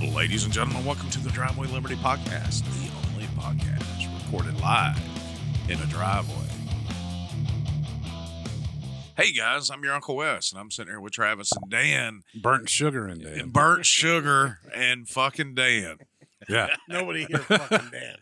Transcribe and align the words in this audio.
Ladies 0.00 0.44
and 0.44 0.52
gentlemen, 0.52 0.84
welcome 0.84 1.08
to 1.10 1.18
the 1.20 1.30
Driveway 1.30 1.68
Liberty 1.68 1.94
Podcast, 1.96 2.62
the 2.64 2.90
only 3.14 3.24
podcast 3.38 4.24
recorded 4.24 4.60
live 4.60 5.00
in 5.70 5.80
a 5.80 5.86
driveway. 5.86 6.34
Hey 9.16 9.32
guys, 9.32 9.70
I'm 9.70 9.82
your 9.82 9.94
Uncle 9.94 10.16
Wes, 10.16 10.52
and 10.52 10.60
I'm 10.60 10.70
sitting 10.70 10.92
here 10.92 11.00
with 11.00 11.14
Travis 11.14 11.50
and 11.52 11.70
Dan, 11.70 12.22
burnt 12.34 12.68
sugar 12.68 13.08
in 13.08 13.22
there. 13.22 13.34
and 13.34 13.50
burnt 13.52 13.86
sugar 13.86 14.58
and 14.74 15.08
fucking 15.08 15.54
Dan. 15.54 15.96
Yeah. 16.48 16.68
Nobody 16.88 17.24
here 17.24 17.38
fucking 17.38 17.90
Dan. 17.90 18.16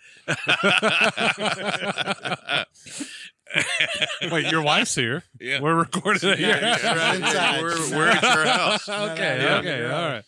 Wait, 4.32 4.50
your 4.50 4.62
wife's 4.62 4.95
here. 4.95 5.25
Yeah. 5.41 5.61
We're 5.61 5.75
recording 5.75 6.30
it 6.30 6.38
Yeah, 6.38 6.59
here. 6.59 6.77
yeah, 6.82 6.95
right. 6.95 7.18
Yeah, 7.34 7.61
we're, 7.62 7.96
we're 7.96 8.09
at 8.09 8.22
your 8.22 8.46
house. 8.46 8.88
okay, 9.11 9.41
Yeah. 9.43 9.56
okay, 9.59 9.84
all 9.86 9.91
right. 10.09 10.25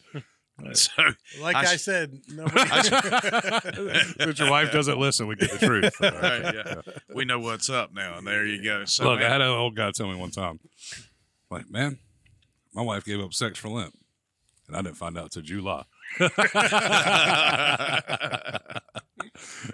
So, 0.73 0.91
Like 1.41 1.55
I 1.57 1.77
said, 1.77 2.19
nobody. 2.29 2.71
Since 4.21 4.39
your 4.39 4.51
wife 4.51 4.73
doesn't 4.73 4.99
listen, 4.99 5.27
we 5.27 5.37
get 5.37 5.51
the 5.51 5.67
truth. 5.67 5.93
All 6.03 6.11
right. 6.11 6.43
right, 6.43 6.55
yeah, 6.55 6.81
we 7.15 7.25
know 7.27 7.39
what's 7.39 7.69
up 7.69 7.93
now, 7.93 8.17
and 8.19 8.27
there 8.27 8.47
you 8.47 8.65
go. 8.65 8.85
So, 8.87 9.05
Look, 9.05 9.21
I 9.21 9.29
had 9.29 9.43
an 9.43 9.49
old 9.49 9.77
guy 9.77 9.91
tell 9.91 10.09
me 10.09 10.17
one 10.17 10.31
time, 10.31 10.59
like, 11.51 11.71
man, 11.71 11.99
my 12.73 12.81
wife 12.83 13.05
gave 13.05 13.21
up 13.21 13.35
sex 13.35 13.59
for 13.59 13.69
Lent, 13.69 13.99
and 14.67 14.77
I 14.77 14.83
didn't 14.83 14.97
find 14.97 15.19
out 15.19 15.31
till 15.31 15.43
July. 15.43 15.85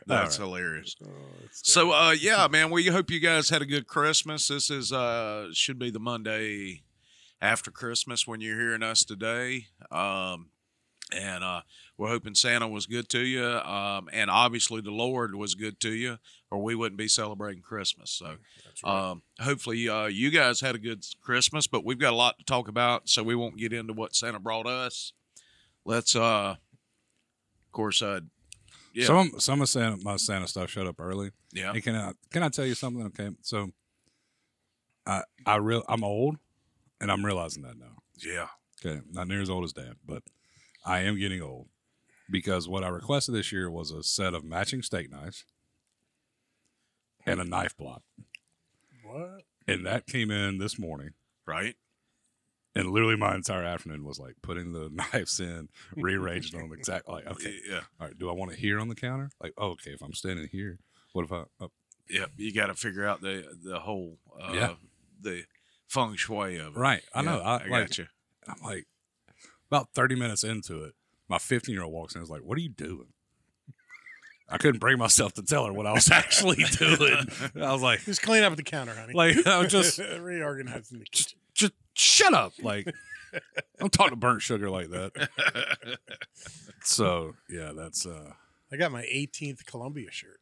That's 0.07 0.37
hilarious. 0.37 0.97
So 1.53 1.93
uh 1.93 2.15
yeah, 2.19 2.49
man, 2.49 2.71
we 2.71 2.87
hope 2.87 3.11
you 3.11 3.21
guys 3.21 3.49
had 3.51 3.63
a 3.63 3.67
good 3.67 3.87
Christmas. 3.87 4.49
This 4.49 4.71
is 4.71 4.93
uh 4.93 5.49
should 5.53 5.79
be 5.79 5.91
the 5.91 6.01
Monday 6.01 6.83
after 7.41 7.71
Christmas 7.71 8.27
when 8.27 8.41
you're 8.41 8.59
hearing 8.59 8.83
us 8.83 9.05
today. 9.05 9.67
Um 9.91 10.49
and 11.15 11.45
uh 11.45 11.61
we're 11.99 12.09
hoping 12.09 12.35
Santa 12.35 12.67
was 12.69 12.87
good 12.87 13.09
to 13.11 13.21
you. 13.21 13.45
Um 13.45 14.09
and 14.13 14.31
obviously 14.31 14.81
the 14.81 14.91
Lord 14.91 15.35
was 15.35 15.55
good 15.55 15.79
to 15.81 15.93
you 15.93 16.19
or 16.51 16.63
we 16.63 16.75
wouldn't 16.75 16.99
be 16.99 17.09
celebrating 17.09 17.63
Christmas. 17.63 18.11
So 18.11 18.37
um 18.89 19.23
hopefully 19.41 19.89
uh 19.89 20.07
you 20.07 20.31
guys 20.31 20.61
had 20.61 20.75
a 20.75 20.79
good 20.79 21.05
Christmas, 21.21 21.67
but 21.67 21.85
we've 21.85 21.99
got 21.99 22.13
a 22.13 22.17
lot 22.17 22.39
to 22.39 22.45
talk 22.45 22.69
about, 22.69 23.09
so 23.09 23.23
we 23.23 23.35
won't 23.35 23.57
get 23.59 23.73
into 23.73 23.93
what 23.93 24.15
Santa 24.15 24.39
brought 24.41 24.67
us. 24.67 25.13
Let's 25.85 26.17
uh 26.17 26.57
of 26.57 27.73
course 27.73 28.03
uh 28.03 28.21
yeah. 28.95 29.07
Some 29.07 29.33
some 29.39 29.63
of 29.63 29.69
Santa, 29.71 29.97
my 30.03 30.17
Santa 30.17 30.47
stuff 30.47 30.69
showed 30.71 30.87
up 30.87 30.97
early. 31.01 31.31
yeah. 31.53 31.73
Hey, 31.73 31.81
can 31.81 31.95
I 31.97 32.13
can 32.31 32.43
I 32.43 32.49
tell 32.51 32.67
you 32.67 32.75
something? 32.75 33.07
Okay, 33.07 33.31
so 33.41 33.71
I 35.07 35.23
I 35.47 35.57
real 35.57 35.83
I'm 35.89 36.05
old, 36.05 36.37
and 37.01 37.11
I'm 37.11 37.25
realizing 37.25 37.63
that 37.63 37.79
now. 37.79 37.97
Yeah. 38.23 38.49
Okay, 38.85 39.01
not 39.11 39.29
near 39.29 39.41
as 39.41 39.49
old 39.49 39.65
as 39.65 39.73
Dad, 39.73 39.95
but 40.05 40.23
I 40.85 41.01
am 41.01 41.19
getting 41.19 41.41
old 41.43 41.69
because 42.31 42.69
what 42.69 42.85
I 42.85 42.89
requested 42.89 43.35
this 43.35 43.53
year 43.53 43.71
was 43.71 43.91
a 43.91 44.03
set 44.03 44.35
of 44.35 44.45
matching 44.45 44.83
steak 44.83 45.11
knives 45.11 45.45
and 47.27 47.41
a 47.41 47.45
knife 47.45 47.77
block, 47.77 48.03
what? 49.05 49.43
and 49.69 49.87
that 49.87 50.07
came 50.07 50.31
in 50.31 50.59
this 50.59 50.79
morning. 50.79 51.11
Right? 51.47 51.77
And 52.75 52.91
literally, 52.91 53.17
my 53.17 53.35
entire 53.35 53.65
afternoon 53.65 54.05
was 54.05 54.19
like 54.19 54.37
putting 54.43 54.73
the 54.73 54.89
knives 55.13 55.39
in, 55.41 55.69
rearranging 55.95 56.59
them 56.59 56.73
exactly. 56.73 57.15
Like, 57.15 57.27
okay, 57.27 57.55
Yeah. 57.69 57.81
all 58.01 58.07
right. 58.07 58.19
Do 58.19 58.31
I 58.31 58.33
want 58.33 58.53
it 58.53 58.59
here 58.59 58.81
on 58.81 58.89
the 58.89 58.95
counter? 58.95 59.31
Like, 59.43 59.53
oh, 59.59 59.71
okay. 59.73 59.91
If 59.91 60.03
I'm 60.03 60.15
standing 60.15 60.49
here, 60.51 60.79
what 61.13 61.25
if 61.25 61.33
I? 61.33 61.45
Oh, 61.61 61.71
Yeah, 62.09 62.27
you 62.37 62.53
got 62.55 62.67
to 62.69 62.75
figure 62.75 63.07
out 63.07 63.21
the 63.21 63.45
the 63.63 63.79
whole 63.81 64.19
uh, 64.41 64.53
Yeah. 64.55 64.75
the 65.21 65.45
feng 65.89 66.17
shui 66.17 66.57
of 66.57 66.75
it. 66.77 66.79
right. 66.81 67.03
I 67.15 67.21
Yeah, 67.23 67.31
know. 67.31 67.41
I, 67.41 67.55
I 67.57 67.69
like, 67.69 67.89
got 67.89 67.99
you. 67.99 68.07
I'm 68.49 68.61
like, 68.65 68.87
about 69.73 69.89
30 69.95 70.17
minutes 70.17 70.45
into 70.45 70.85
it, 70.85 70.93
my 71.29 71.39
15 71.39 71.75
year 71.75 71.83
old 71.83 71.93
walks 71.93 72.15
in 72.15 72.19
and 72.21 72.27
is 72.27 72.31
like, 72.31 72.43
What 72.43 72.59
are 72.59 72.61
you 72.61 72.69
doing? 72.69 73.07
I 74.49 74.59
couldn't 74.59 74.81
bring 74.81 74.99
myself 74.99 75.33
to 75.35 75.43
tell 75.43 75.65
her 75.65 75.73
what 75.73 75.87
I 75.87 75.93
was 75.93 76.11
actually 76.11 76.63
doing. 76.79 77.27
I 77.57 77.73
was 77.73 77.81
like, 77.81 78.05
Just 78.05 78.21
clean 78.23 78.43
up 78.43 78.53
at 78.53 78.59
the 78.59 78.63
counter, 78.63 78.95
honey. 78.95 79.15
like 79.15 79.47
I 79.47 79.59
was 79.59 79.73
just, 79.73 79.99
reorganizing 80.21 80.99
the 80.99 81.07
kitchen. 81.07 81.39
just 81.55 81.73
shut 81.95 82.35
up. 82.35 82.53
Like, 82.63 82.87
don't 83.79 83.91
talk 83.93 84.11
to 84.11 84.17
burnt 84.17 84.43
sugar 84.43 84.69
like 84.71 84.91
that. 84.91 85.29
So 86.85 87.35
yeah, 87.49 87.71
that's 87.77 88.05
uh 88.07 88.33
I 88.73 88.77
got 88.77 88.91
my 88.91 89.03
18th 89.03 89.65
Columbia 89.67 90.11
shirt. 90.11 90.41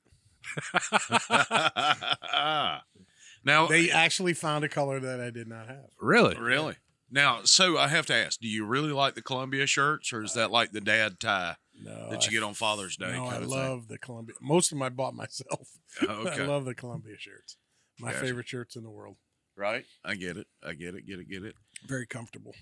now, 3.45 3.67
They 3.67 3.91
actually 3.91 4.33
found 4.33 4.65
a 4.65 4.69
color 4.69 5.01
that 5.01 5.21
I 5.21 5.29
did 5.31 5.49
not 5.49 5.67
have. 5.69 5.91
really 6.01 6.37
really 6.39 6.77
now, 7.11 7.41
so 7.45 7.77
I 7.79 7.89
have 7.89 8.07
to 8.07 8.15
ask: 8.15 8.41
Do 8.41 8.49
you 8.49 8.65
really 8.65 8.93
like 8.93 9.15
the 9.15 9.23
Columbia 9.23 9.67
shirts, 9.67 10.13
or 10.13 10.23
is 10.23 10.37
uh, 10.37 10.41
that 10.41 10.51
like 10.51 10.73
the 10.73 10.81
dad 10.81 11.19
tie 11.21 11.57
No, 11.83 12.11
that 12.11 12.25
you 12.27 12.31
I- 12.31 12.33
get 12.33 12.43
on 12.43 12.55
Father's 12.55 12.97
Day? 12.97 13.13
No, 13.13 13.27
I 13.27 13.37
of 13.37 13.47
love 13.49 13.89
the 13.89 13.99
Columbia. 13.99 14.37
Most 14.41 14.71
of 14.73 14.79
them 14.79 14.83
I 14.83 14.89
bought 14.91 15.15
myself. 15.15 15.69
Oh, 16.03 16.07
okay, 16.27 16.43
I 16.43 16.47
love 16.47 16.65
the 16.65 16.75
Columbia 16.75 17.15
shirts. 17.19 17.57
My 17.99 18.13
Gotcha. 18.13 18.25
favorite 18.25 18.49
shirts 18.49 18.77
in 18.77 18.83
the 18.83 18.91
world. 18.91 19.17
right? 19.57 19.85
I 20.05 20.15
get 20.15 20.37
it. 20.37 20.47
I 20.67 20.73
get 20.75 20.95
it. 20.95 21.07
Get 21.07 21.19
it. 21.19 21.29
Get 21.29 21.45
it. 21.45 21.55
Very 21.87 22.07
comfortable. 22.07 22.55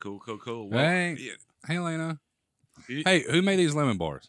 Cool. 0.00 0.20
Cool. 0.20 0.38
Cool. 0.38 0.70
Hey. 0.72 1.16
yeah, 1.18 1.32
Hey 1.66 1.78
Lena. 1.78 2.20
You- 2.88 3.02
Hey, 3.04 3.24
who 3.30 3.42
made 3.42 3.56
these 3.58 3.74
lemon 3.74 3.96
bars? 3.98 4.28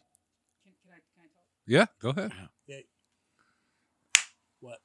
Can, 0.64 0.72
can 0.82 0.92
I, 0.92 0.96
can 0.96 1.22
I 1.22 1.26
talk? 1.26 1.44
Yeah, 1.66 1.86
go 2.00 2.10
ahead. 2.10 2.32
What? 4.60 4.78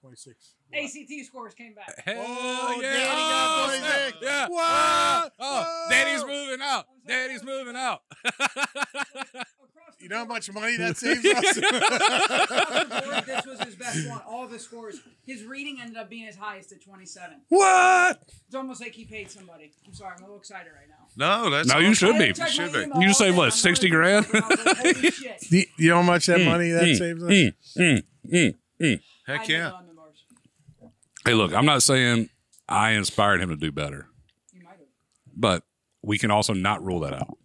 26 0.00 0.54
26. 0.70 0.96
ACT 1.20 1.26
scores 1.26 1.54
came 1.54 1.74
back. 1.74 1.92
Hell 2.04 2.16
Oh, 2.26 2.78
yeah. 2.80 2.92
Daddy 2.92 3.20
got 3.20 3.50
Oh, 3.50 3.66
26. 3.66 4.18
snap. 4.18 4.22
Yeah. 4.22 4.48
What? 4.48 4.60
Oh, 4.62 5.30
oh, 5.40 5.60
Whoa. 5.62 5.90
Daddy's 5.90 6.24
moving 6.24 6.60
out. 6.62 6.84
Daddy's 7.06 7.44
moving 7.44 7.76
out. 7.76 8.02
You 10.02 10.08
know 10.08 10.16
how 10.16 10.24
much 10.24 10.50
money 10.50 10.78
that 10.78 10.96
saves 10.96 11.22
us? 11.26 11.56
across 11.58 11.58
the 11.58 13.02
board, 13.04 13.24
this 13.26 13.44
was 13.44 13.60
his 13.60 13.76
best 13.76 14.08
one. 14.08 14.22
All 14.26 14.46
the 14.48 14.58
scores. 14.58 14.98
His 15.26 15.44
reading 15.44 15.76
ended 15.78 15.98
up 15.98 16.08
being 16.08 16.24
his 16.24 16.36
highest 16.36 16.72
at 16.72 16.80
27. 16.82 17.42
what? 17.50 18.18
It's 18.46 18.54
almost 18.54 18.80
like 18.80 18.94
he 18.94 19.04
paid 19.04 19.30
somebody. 19.30 19.72
I'm 19.86 19.92
sorry, 19.92 20.12
I'm 20.16 20.22
a 20.22 20.24
little 20.24 20.38
excited 20.38 20.70
right 20.74 20.88
now. 20.88 21.42
No, 21.42 21.50
that's 21.50 21.68
No, 21.68 21.80
you 21.80 21.92
should 21.92 22.16
be. 22.16 22.28
You 22.28 22.34
Should 22.48 22.72
be. 22.72 22.86
You 23.00 23.12
say 23.12 23.30
what, 23.30 23.52
60 23.52 23.90
grand? 23.90 24.24
confident. 24.26 24.44
I 24.44 24.48
was 24.56 24.64
like, 24.64 24.76
Holy 24.96 25.10
shit. 25.10 25.40
Do 25.50 25.58
you, 25.58 25.64
you 25.76 25.88
know 25.90 25.96
how 25.96 26.02
much 26.02 26.24
that 26.26 26.38
Mm, 26.40 26.44
money 26.46 26.70
that 26.70 26.96
saves 26.96 27.22
us? 27.22 27.30
Mm, 27.30 28.02
mm, 28.32 28.54
mm. 28.80 29.00
heck 29.26 29.48
yeah. 29.48 29.70
Know 31.30 31.36
lemon 31.38 31.50
bars. 31.50 31.50
Hey, 31.50 31.54
look, 31.54 31.54
I'm 31.58 31.66
not 31.66 31.82
saying 31.82 32.28
I 32.68 32.90
inspired 32.92 33.40
him 33.40 33.48
to 33.50 33.56
do 33.56 33.72
better, 33.72 34.06
You 34.52 34.62
might 34.64 34.70
have. 34.72 34.80
but 35.34 35.62
we 36.02 36.18
can 36.18 36.30
also 36.30 36.52
not 36.52 36.84
rule 36.84 37.00
that 37.00 37.14
out. 37.14 37.36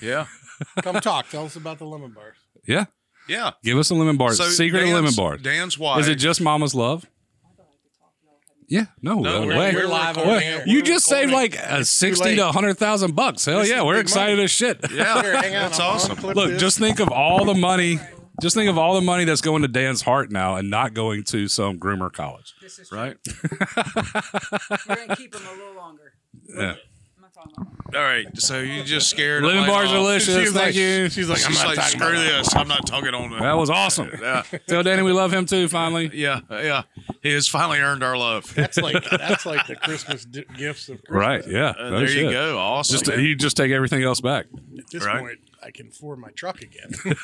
Yeah. 0.00 0.26
Come 0.82 1.00
talk. 1.00 1.28
Tell 1.28 1.44
us 1.44 1.56
about 1.56 1.78
the 1.78 1.84
lemon 1.84 2.12
bars. 2.12 2.36
Yeah. 2.66 2.86
Yeah. 3.28 3.50
Give 3.62 3.76
us 3.78 3.90
a 3.90 3.94
lemon 3.94 4.16
bar. 4.16 4.32
So 4.32 4.44
Secret 4.44 4.80
Dan's, 4.80 4.92
lemon 4.94 5.12
bar. 5.16 5.36
Dan's 5.36 5.78
wife. 5.78 6.00
Is 6.00 6.08
it 6.08 6.14
just 6.16 6.40
mama's 6.40 6.74
love? 6.74 7.04
I 7.44 7.56
thought 7.56 7.66
I 7.68 7.76
could 7.82 7.98
talk. 7.98 8.12
Y'all 8.22 8.38
had 8.40 8.58
me. 8.60 8.66
Yeah. 8.68 8.86
No, 9.02 9.20
No, 9.20 9.40
no 9.40 9.46
we're- 9.48 9.58
way. 9.58 9.74
we're 9.74 9.86
live 9.88 10.16
recording 10.16 10.36
on 10.36 10.42
it. 10.42 10.46
air. 10.46 10.62
you 10.66 10.78
We're 10.78 10.84
just 10.84 11.04
saved 11.06 11.30
recording. 11.32 11.58
like 11.60 11.80
a 11.80 11.84
60 11.84 12.24
late. 12.24 12.36
to 12.36 12.44
100,000 12.44 13.14
bucks. 13.14 13.44
Hell 13.44 13.58
This 13.60 13.70
yeah. 13.70 13.82
We're 13.82 13.94
big 13.96 14.02
excited 14.02 14.34
money. 14.34 14.44
as 14.44 14.50
shit. 14.50 14.78
Yeah. 14.92 15.20
Here, 15.22 15.36
hang 15.36 15.56
on. 15.56 15.62
That's 15.64 15.80
I'll 15.80 15.90
awesome. 15.90 16.16
unclip 16.16 16.34
Look, 16.36 16.50
this. 16.50 16.60
just 16.60 16.78
think 16.78 17.00
of 17.00 17.08
all 17.10 17.44
the 17.44 17.54
money. 17.54 17.98
Just 18.40 18.54
think 18.54 18.70
of 18.70 18.78
all 18.78 18.94
the 18.94 19.00
money 19.00 19.24
that's 19.24 19.40
going 19.40 19.62
to 19.62 19.68
Dan's 19.68 20.02
heart 20.02 20.30
now 20.30 20.56
and 20.56 20.70
not 20.70 20.94
going 20.94 21.24
to 21.24 21.48
some 21.48 21.78
groomer 21.78 22.12
college. 22.12 22.54
This 22.62 22.78
is 22.78 22.88
true. 22.88 22.98
Right. 22.98 23.16
We're 24.88 24.94
going 24.96 25.08
to 25.08 25.16
keep 25.16 25.34
him 25.34 25.42
a 25.46 25.52
little 25.58 25.74
longer. 25.74 26.12
Yeah. 26.48 26.74
I'm 27.16 27.22
not 27.22 27.34
talking 27.34 27.54
about 27.58 27.96
All 27.96 28.02
right. 28.04 28.26
So 28.40 28.60
you 28.60 28.84
just 28.84 29.10
scared. 29.10 29.42
Lemon 29.42 29.62
Lemon 29.62 29.70
bars 29.74 29.90
are 29.90 29.94
delicious. 29.96 30.34
She's 30.36 30.52
Thank 30.52 30.66
like, 30.66 30.74
you. 30.76 31.08
She's 31.10 31.28
like, 31.28 31.44
I'm 31.44 31.50
She's 31.52 31.58
not 31.60 31.66
like, 31.68 31.76
talking 31.78 31.98
screw 31.98 32.08
about 32.10 32.22
that. 32.26 32.44
this. 32.44 32.54
I'm 32.54 32.68
not 32.68 32.86
talking 32.86 33.14
on 33.14 33.30
That 33.30 33.40
the. 33.52 33.56
was 33.56 33.70
awesome. 33.70 34.10
Yeah. 34.20 34.42
Tell 34.68 34.82
Danny 34.84 35.02
we 35.02 35.12
love 35.12 35.32
him 35.32 35.44
too, 35.46 35.68
finally. 35.68 36.10
Yeah. 36.18 36.40
Yeah. 36.50 36.82
He 37.22 37.32
has 37.32 37.48
finally 37.48 37.80
earned 37.80 38.02
our 38.04 38.16
love. 38.16 38.54
That's 38.54 38.78
like 38.78 39.02
that's 39.10 39.46
like 39.46 39.66
the 39.66 39.74
Christmas 39.76 40.24
di- 40.24 40.44
gifts 40.56 40.88
of 40.88 41.02
Christmas. 41.02 41.10
Right. 41.10 41.44
Yeah. 41.48 41.70
Uh, 41.78 41.90
No 41.90 41.98
there 42.00 42.10
you 42.10 42.30
go. 42.30 42.58
Awesome. 42.58 42.98
Just 42.98 43.18
you 43.20 43.34
just 43.34 43.56
take 43.56 43.72
everything 43.72 44.02
else 44.04 44.20
back. 44.20 44.46
At 44.78 44.84
this 44.92 45.04
Right. 45.04 45.20
point, 45.20 45.38
I 45.62 45.70
can 45.70 45.88
afford 45.88 46.18
my 46.18 46.30
truck 46.30 46.62
again. 46.62 46.92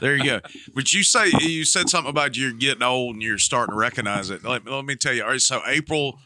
there 0.00 0.16
you 0.16 0.24
go. 0.24 0.40
But 0.74 0.92
you 0.92 1.02
say 1.02 1.30
you 1.40 1.64
said 1.64 1.88
something 1.88 2.10
about 2.10 2.36
you're 2.36 2.52
getting 2.52 2.82
old 2.82 3.14
and 3.14 3.22
you're 3.22 3.38
starting 3.38 3.72
to 3.72 3.78
recognize 3.78 4.30
it. 4.30 4.44
Let, 4.44 4.66
let 4.66 4.84
me 4.84 4.96
tell 4.96 5.14
you. 5.14 5.22
All 5.22 5.30
right, 5.30 5.40
so 5.40 5.62
April 5.66 6.18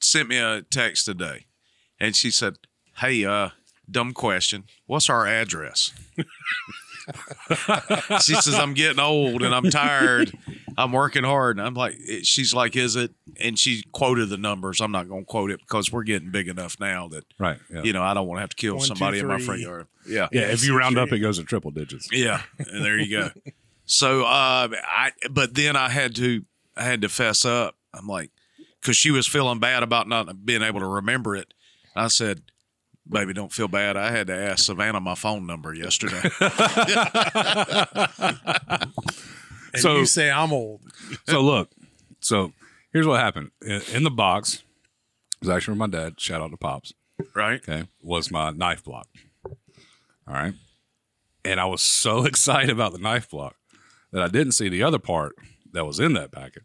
sent 0.00 0.28
me 0.28 0.38
a 0.38 0.62
text 0.62 1.04
today, 1.04 1.46
and 1.98 2.14
she 2.14 2.30
said, 2.30 2.54
"Hey, 2.98 3.24
uh, 3.24 3.50
dumb 3.90 4.12
question. 4.12 4.64
What's 4.86 5.10
our 5.10 5.26
address?" 5.26 5.92
she 8.22 8.34
says, 8.34 8.54
"I'm 8.54 8.74
getting 8.74 8.98
old 9.00 9.42
and 9.42 9.54
I'm 9.54 9.70
tired. 9.70 10.32
I'm 10.76 10.92
working 10.92 11.24
hard." 11.24 11.58
And 11.58 11.66
I'm 11.66 11.74
like, 11.74 11.96
she's 12.22 12.54
like, 12.54 12.76
"Is 12.76 12.96
it?" 12.96 13.12
And 13.40 13.58
she 13.58 13.82
quoted 13.92 14.28
the 14.28 14.36
numbers. 14.36 14.80
I'm 14.80 14.92
not 14.92 15.08
going 15.08 15.22
to 15.22 15.26
quote 15.26 15.50
it 15.50 15.60
because 15.60 15.92
we're 15.92 16.02
getting 16.02 16.30
big 16.30 16.48
enough 16.48 16.78
now 16.80 17.08
that 17.08 17.24
Right. 17.38 17.58
Yeah. 17.72 17.82
you 17.82 17.92
know 17.92 18.02
I 18.02 18.14
don't 18.14 18.26
want 18.26 18.38
to 18.38 18.40
have 18.40 18.50
to 18.50 18.56
kill 18.56 18.76
One, 18.76 18.86
somebody 18.86 19.18
somebody 19.18 19.34
in 19.34 19.40
my 19.40 19.44
front 19.44 19.60
yard. 19.60 19.86
Yeah. 20.08 20.28
yeah. 20.32 20.42
If 20.52 20.64
you 20.64 20.76
round 20.76 20.98
up, 20.98 21.12
it 21.12 21.18
goes 21.18 21.38
to 21.38 21.44
triple 21.44 21.70
digits. 21.70 22.08
Yeah, 22.12 22.42
and 22.58 22.84
there 22.84 22.98
you 22.98 23.10
go. 23.10 23.30
so, 23.84 24.22
uh, 24.22 24.68
I 24.72 25.12
but 25.30 25.54
then 25.54 25.76
I 25.76 25.88
had 25.88 26.14
to 26.16 26.44
I 26.76 26.84
had 26.84 27.02
to 27.02 27.08
fess 27.08 27.44
up. 27.44 27.76
I'm 27.94 28.06
like, 28.06 28.30
because 28.80 28.96
she 28.96 29.10
was 29.10 29.26
feeling 29.26 29.58
bad 29.58 29.82
about 29.82 30.08
not 30.08 30.44
being 30.44 30.62
able 30.62 30.80
to 30.80 30.86
remember 30.86 31.34
it, 31.34 31.52
I 31.94 32.08
said, 32.08 32.42
"Baby, 33.08 33.32
don't 33.32 33.52
feel 33.52 33.68
bad. 33.68 33.96
I 33.96 34.10
had 34.10 34.26
to 34.28 34.34
ask 34.36 34.64
Savannah 34.64 35.00
my 35.00 35.14
phone 35.14 35.46
number 35.46 35.72
yesterday." 35.74 36.22
And 39.72 39.82
So- 39.82 39.96
you 39.98 40.06
say 40.06 40.30
I'm 40.30 40.52
old. 40.52 40.80
so 41.28 41.40
look, 41.42 41.70
so 42.20 42.52
here's 42.92 43.06
what 43.06 43.20
happened 43.20 43.50
in, 43.62 43.82
in 43.92 44.04
the 44.04 44.10
box. 44.10 44.62
It 45.34 45.40
was 45.40 45.48
actually 45.50 45.72
from 45.72 45.78
my 45.78 45.86
dad. 45.88 46.18
Shout 46.20 46.40
out 46.40 46.50
to 46.50 46.56
pops. 46.56 46.94
right? 47.34 47.60
Okay, 47.68 47.86
was 48.00 48.30
my 48.30 48.50
knife 48.52 48.82
block. 48.84 49.08
All 49.44 50.34
right, 50.34 50.54
and 51.44 51.60
I 51.60 51.66
was 51.66 51.82
so 51.82 52.24
excited 52.24 52.70
about 52.70 52.92
the 52.92 52.98
knife 52.98 53.28
block 53.30 53.56
that 54.12 54.22
I 54.22 54.28
didn't 54.28 54.52
see 54.52 54.68
the 54.70 54.82
other 54.82 54.98
part 54.98 55.34
that 55.72 55.84
was 55.84 56.00
in 56.00 56.14
that 56.14 56.32
packet. 56.32 56.62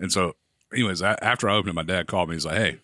And 0.00 0.10
so, 0.10 0.36
anyways, 0.72 1.02
a- 1.02 1.22
after 1.22 1.50
I 1.50 1.54
opened 1.56 1.70
it, 1.70 1.74
my 1.74 1.82
dad 1.82 2.06
called 2.06 2.30
me. 2.30 2.36
He's 2.36 2.46
like, 2.46 2.56
"Hey, 2.56 2.78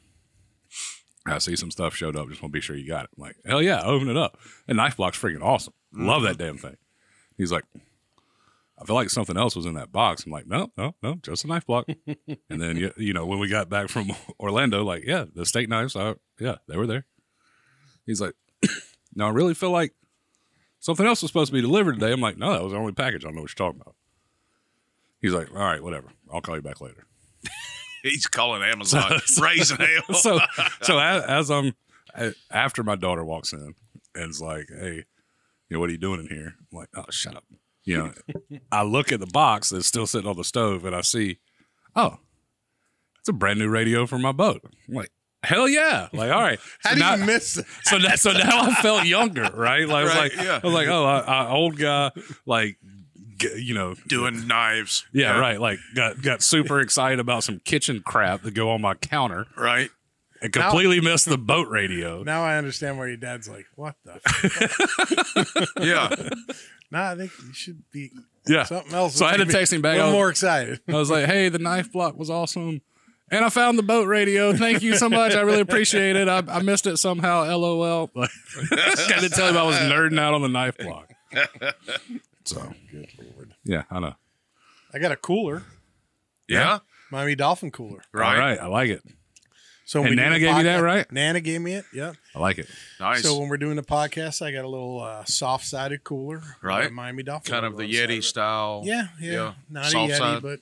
I 1.26 1.38
see 1.38 1.56
some 1.56 1.70
stuff 1.70 1.94
showed 1.94 2.16
up. 2.16 2.28
Just 2.28 2.42
want 2.42 2.52
to 2.52 2.56
be 2.56 2.60
sure 2.60 2.76
you 2.76 2.86
got 2.86 3.04
it." 3.04 3.10
I'm 3.16 3.22
like, 3.22 3.36
"Hell 3.44 3.62
yeah, 3.62 3.82
open 3.82 4.08
it 4.08 4.16
up." 4.16 4.38
And 4.66 4.76
knife 4.76 4.96
block's 4.96 5.18
freaking 5.18 5.42
awesome. 5.42 5.74
Love 5.92 6.22
that 6.22 6.38
mm-hmm. 6.38 6.46
damn 6.46 6.58
thing. 6.58 6.76
He's 7.36 7.52
like, 7.52 7.64
I 8.82 8.84
feel 8.84 8.96
like 8.96 9.10
something 9.10 9.36
else 9.36 9.54
was 9.54 9.66
in 9.66 9.74
that 9.74 9.92
box. 9.92 10.24
I'm 10.26 10.32
like, 10.32 10.46
no, 10.46 10.72
no, 10.76 10.96
no, 11.02 11.14
just 11.22 11.44
a 11.44 11.46
knife 11.46 11.66
block. 11.66 11.86
and 12.06 12.60
then 12.60 12.76
you, 12.76 12.92
you 12.96 13.12
know, 13.12 13.26
when 13.26 13.38
we 13.38 13.48
got 13.48 13.68
back 13.68 13.88
from 13.88 14.10
Orlando, 14.40 14.82
like, 14.82 15.04
yeah, 15.06 15.24
the 15.32 15.46
steak 15.46 15.68
knives, 15.68 15.94
I, 15.94 16.14
yeah, 16.40 16.56
they 16.66 16.76
were 16.76 16.88
there. 16.88 17.06
He's 18.06 18.20
like, 18.20 18.34
no, 19.14 19.26
I 19.26 19.30
really 19.30 19.54
feel 19.54 19.70
like 19.70 19.94
something 20.80 21.06
else 21.06 21.22
was 21.22 21.30
supposed 21.30 21.50
to 21.50 21.52
be 21.52 21.60
delivered 21.60 22.00
today. 22.00 22.12
I'm 22.12 22.20
like, 22.20 22.36
no, 22.36 22.52
that 22.52 22.62
was 22.62 22.72
the 22.72 22.78
only 22.78 22.92
package. 22.92 23.24
I 23.24 23.28
don't 23.28 23.36
know 23.36 23.42
what 23.42 23.56
you're 23.56 23.68
talking 23.68 23.80
about. 23.80 23.94
He's 25.20 25.32
like, 25.32 25.50
all 25.52 25.62
right, 25.62 25.82
whatever. 25.82 26.08
I'll 26.32 26.40
call 26.40 26.56
you 26.56 26.62
back 26.62 26.80
later. 26.80 27.06
He's 28.02 28.26
calling 28.26 28.62
Amazon, 28.62 29.20
raising 29.40 29.78
hell. 29.78 30.14
so 30.14 30.38
so 30.82 30.98
as, 30.98 31.22
as 31.24 31.50
I'm 31.50 31.72
after 32.50 32.82
my 32.82 32.96
daughter 32.96 33.24
walks 33.24 33.52
in 33.52 33.74
and 34.14 34.30
is 34.30 34.40
like, 34.40 34.66
"Hey, 34.68 35.04
you 35.68 35.76
know 35.76 35.80
what 35.80 35.88
are 35.88 35.92
you 35.92 35.98
doing 35.98 36.20
in 36.20 36.28
here?" 36.28 36.54
I'm 36.72 36.78
like, 36.78 36.88
"Oh, 36.96 37.04
shut 37.10 37.36
up." 37.36 37.44
You 37.84 37.98
know, 37.98 38.12
I 38.70 38.82
look 38.84 39.10
at 39.10 39.18
the 39.20 39.26
box 39.26 39.70
that's 39.70 39.86
still 39.86 40.06
sitting 40.06 40.28
on 40.30 40.36
the 40.36 40.44
stove 40.44 40.84
and 40.84 40.94
I 40.94 41.00
see, 41.00 41.38
oh, 41.96 42.18
it's 43.18 43.28
a 43.28 43.32
brand 43.32 43.58
new 43.58 43.68
radio 43.68 44.06
for 44.06 44.18
my 44.20 44.30
boat. 44.30 44.60
I'm 44.88 44.94
like, 44.94 45.10
hell 45.42 45.68
yeah! 45.68 46.06
Like, 46.12 46.30
all 46.30 46.40
right. 46.40 46.60
How 46.84 46.90
So 46.90 46.94
do 46.94 47.00
now- 47.00 47.14
you 47.16 47.24
miss 47.24 47.56
it? 47.56 47.66
so 47.82 47.98
that, 47.98 48.20
so 48.20 48.30
now 48.32 48.62
I 48.70 48.74
felt 48.74 49.04
younger, 49.04 49.50
right? 49.54 49.88
Like, 49.88 49.96
I 49.96 50.02
was 50.04 50.14
like, 50.14 50.36
yeah. 50.36 50.60
I 50.62 50.66
was 50.66 50.74
like, 50.74 50.86
oh, 50.86 51.04
I, 51.04 51.18
I, 51.18 51.48
old 51.50 51.76
guy, 51.76 52.12
like, 52.46 52.76
g- 52.84 52.91
you 53.56 53.74
know, 53.74 53.94
Doing 54.06 54.46
knives. 54.46 55.06
yeah, 55.12 55.38
right. 55.38 55.60
Like, 55.60 55.78
got 55.94 56.20
got 56.22 56.42
super 56.42 56.80
excited 56.80 57.18
about 57.20 57.44
some 57.44 57.58
kitchen 57.60 58.02
crap 58.04 58.42
that 58.42 58.54
go 58.54 58.70
on 58.70 58.80
my 58.80 58.94
counter 58.94 59.46
Right. 59.56 59.90
and 60.40 60.52
completely 60.52 61.00
missed 61.00 61.28
the 61.28 61.38
boat 61.38 61.68
radio. 61.68 62.22
Now 62.24 62.42
I 62.44 62.56
understand 62.56 62.98
why 62.98 63.06
your 63.08 63.16
dad's 63.16 63.48
like, 63.48 63.66
what 63.76 63.94
the? 64.04 64.20
F-? 65.36 65.68
Yeah. 65.80 66.14
nah, 66.90 67.10
I 67.10 67.16
think 67.16 67.32
you 67.46 67.52
should 67.52 67.82
be 67.92 68.10
Yeah. 68.46 68.64
something 68.64 68.92
else. 68.94 69.14
So 69.16 69.26
I 69.26 69.30
had 69.30 69.36
to 69.38 69.44
Make 69.46 69.54
text 69.54 69.72
him 69.72 69.82
back. 69.82 69.92
I 69.94 69.96
little 69.96 70.10
was, 70.10 70.14
more 70.14 70.30
excited. 70.30 70.80
I 70.88 70.92
was 70.94 71.10
like, 71.10 71.26
"Hey, 71.26 71.48
the 71.48 71.58
knife 71.58 71.92
block 71.92 72.16
was 72.18 72.28
awesome, 72.30 72.80
and 73.30 73.44
I 73.44 73.48
found 73.50 73.78
the 73.78 73.82
boat 73.84 74.06
radio. 74.08 74.52
Thank 74.52 74.82
you 74.82 74.96
so 74.96 75.08
much. 75.08 75.34
I 75.34 75.40
really 75.42 75.60
appreciate 75.60 76.16
it. 76.16 76.28
I, 76.28 76.42
I 76.48 76.60
missed 76.62 76.86
it 76.86 76.96
somehow. 76.98 77.44
LOL." 77.44 78.10
Like, 78.16 78.30
got 79.08 79.20
to 79.20 79.28
tell 79.30 79.48
him 79.48 79.56
I 79.56 79.62
was 79.62 79.76
nerding 79.76 80.18
out 80.18 80.34
on 80.34 80.42
the 80.42 80.48
knife 80.48 80.76
block. 80.78 81.08
So 82.44 82.72
Good 82.90 83.08
lord. 83.36 83.54
yeah, 83.64 83.84
I 83.90 84.00
know. 84.00 84.14
I 84.94 84.98
got 84.98 85.12
a 85.12 85.16
cooler, 85.16 85.62
Yeah. 86.48 86.80
Miami 87.10 87.34
Dolphin 87.34 87.70
cooler. 87.70 88.02
Right. 88.12 88.34
All 88.34 88.40
right, 88.40 88.58
I 88.58 88.66
like 88.66 88.90
it. 88.90 89.02
So 89.84 90.00
And 90.00 90.10
we 90.10 90.16
do 90.16 90.22
Nana 90.22 90.34
the 90.34 90.40
gave 90.40 90.56
you 90.56 90.62
that, 90.64 90.80
podcast- 90.80 90.82
right? 90.82 91.12
Nana 91.12 91.40
gave 91.40 91.60
me 91.60 91.74
it. 91.74 91.84
Yeah. 91.92 92.12
I 92.34 92.38
like 92.38 92.58
it. 92.58 92.68
Nice. 93.00 93.22
So 93.22 93.38
when 93.38 93.48
we're 93.48 93.56
doing 93.58 93.76
the 93.76 93.82
podcast, 93.82 94.40
I 94.40 94.50
got 94.52 94.64
a 94.64 94.68
little 94.68 95.02
uh, 95.02 95.24
soft-sided 95.24 96.04
cooler, 96.04 96.36
with 96.38 96.62
Right. 96.62 96.90
Miami 96.92 97.22
Dolphin, 97.22 97.52
kind 97.52 97.66
of 97.66 97.72
logo 97.72 97.82
the 97.82 97.84
on 97.84 97.90
the 97.90 97.96
side 97.96 98.08
Yeti 98.10 98.18
it. 98.18 98.24
style. 98.24 98.82
Yeah, 98.84 99.08
yeah, 99.20 99.32
Yeah. 99.32 99.54
not 99.68 99.84
Soft 99.86 100.10
a 100.10 100.14
Yeti, 100.14 100.18
side. 100.18 100.42
but 100.42 100.60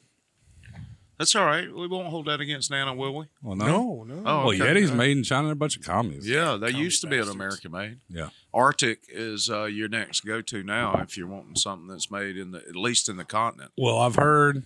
That's 1.21 1.37
all 1.37 1.45
right. 1.45 1.71
We 1.71 1.87
won't 1.87 2.09
hold 2.09 2.27
that 2.29 2.41
against 2.41 2.71
Nana, 2.71 2.95
will 2.95 3.15
we? 3.15 3.27
Well, 3.43 3.55
no. 3.55 3.67
no, 3.67 4.05
no. 4.05 4.15
Oh, 4.25 4.47
Well, 4.47 4.49
okay. 4.49 4.59
Yeti's 4.61 4.91
made 4.91 5.17
in 5.19 5.23
China. 5.23 5.49
They're 5.49 5.53
a 5.53 5.57
bunch 5.57 5.77
of 5.77 5.85
commies. 5.85 6.27
Yeah, 6.27 6.57
they 6.59 6.73
Commie 6.73 6.83
used 6.83 7.03
to 7.03 7.09
be 7.09 7.19
an. 7.19 7.29
American 7.29 7.73
made. 7.73 7.99
Yeah. 8.09 8.31
Arctic 8.55 9.01
is 9.07 9.51
uh, 9.51 9.65
your 9.65 9.89
next 9.89 10.23
go 10.25 10.41
to 10.41 10.63
now 10.63 10.99
if 11.03 11.19
you're 11.19 11.27
wanting 11.29 11.57
something 11.57 11.89
that's 11.89 12.11
made 12.11 12.39
in 12.39 12.53
the 12.53 12.59
at 12.67 12.75
least 12.75 13.11
in 13.11 13.19
the 13.19 13.27
continent. 13.27 13.71
Well, 13.77 13.99
I've 13.99 14.15
heard 14.17 14.65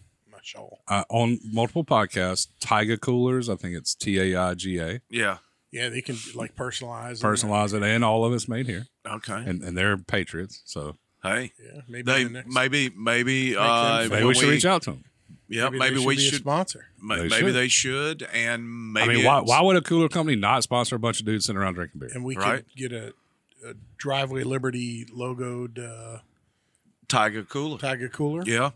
uh, 0.89 1.03
on 1.09 1.41
multiple 1.45 1.85
podcasts, 1.85 2.47
Taiga 2.61 2.99
coolers. 2.99 3.49
I 3.51 3.57
think 3.57 3.77
it's 3.77 3.93
T 3.95 4.19
A 4.21 4.41
I 4.41 4.55
G 4.55 4.79
A. 4.79 5.01
Yeah. 5.11 5.39
Yeah, 5.73 5.89
they 5.89 6.03
can 6.03 6.17
like 6.37 6.55
personalize. 6.55 7.21
Personalize 7.21 7.75
it, 7.75 7.83
and 7.83 8.05
all 8.05 8.25
of 8.25 8.33
it's 8.33 8.47
made 8.49 8.67
here, 8.69 8.87
Okay. 9.05 9.43
and 9.45 9.61
and 9.65 9.77
they're 9.77 9.97
patriots. 9.97 10.63
So 10.65 10.95
hey, 11.25 11.51
Yeah, 11.61 11.81
maybe 11.89 12.03
they 12.03 12.23
the 12.25 12.31
next, 12.31 12.55
maybe 12.55 12.91
maybe 12.97 13.55
them 13.55 13.63
uh, 13.63 13.97
famous. 14.03 14.11
maybe 14.11 14.23
when 14.23 14.29
we 14.29 14.35
should 14.35 14.49
reach 14.51 14.65
out 14.67 14.83
to 14.83 14.91
them. 14.93 15.05
Yeah, 15.49 15.65
maybe, 15.65 15.79
maybe, 15.79 15.97
they 16.01 16.07
we 16.07 16.17
be 16.17 16.27
a 16.27 16.31
should. 16.31 16.41
sponsor. 16.41 16.87
ma- 16.99 17.17
They 17.17 17.29
maybe 17.29 17.35
should. 17.47 17.55
they 17.55 17.69
should, 17.69 18.23
and 18.33 18.93
maybe 18.93 19.11
I 19.13 19.15
mean, 19.17 19.25
why, 19.25 19.41
why 19.41 19.61
would 19.61 19.77
a 19.77 19.83
cooler 19.83 20.09
company 20.09 20.37
not 20.37 20.63
sponsor 20.63 20.97
a 20.97 20.99
bunch 20.99 21.21
of 21.21 21.27
dudes 21.27 21.45
sitting 21.47 21.61
around 21.61 21.75
drinking 21.75 22.01
beer? 22.01 22.11
and 22.15 22.25
we 22.25 22.37
Right. 22.37 22.65
could 22.67 22.77
get 22.77 22.93
a, 22.93 23.13
a 23.67 23.75
driveway 23.99 24.43
Liberty 24.45 25.05
logoed 25.07 25.79
uh, 25.79 26.21
Tiger 27.09 27.43
Cooler? 27.45 27.79
Tiger 27.79 28.09
cooler. 28.09 28.43
Yeah. 28.47 28.71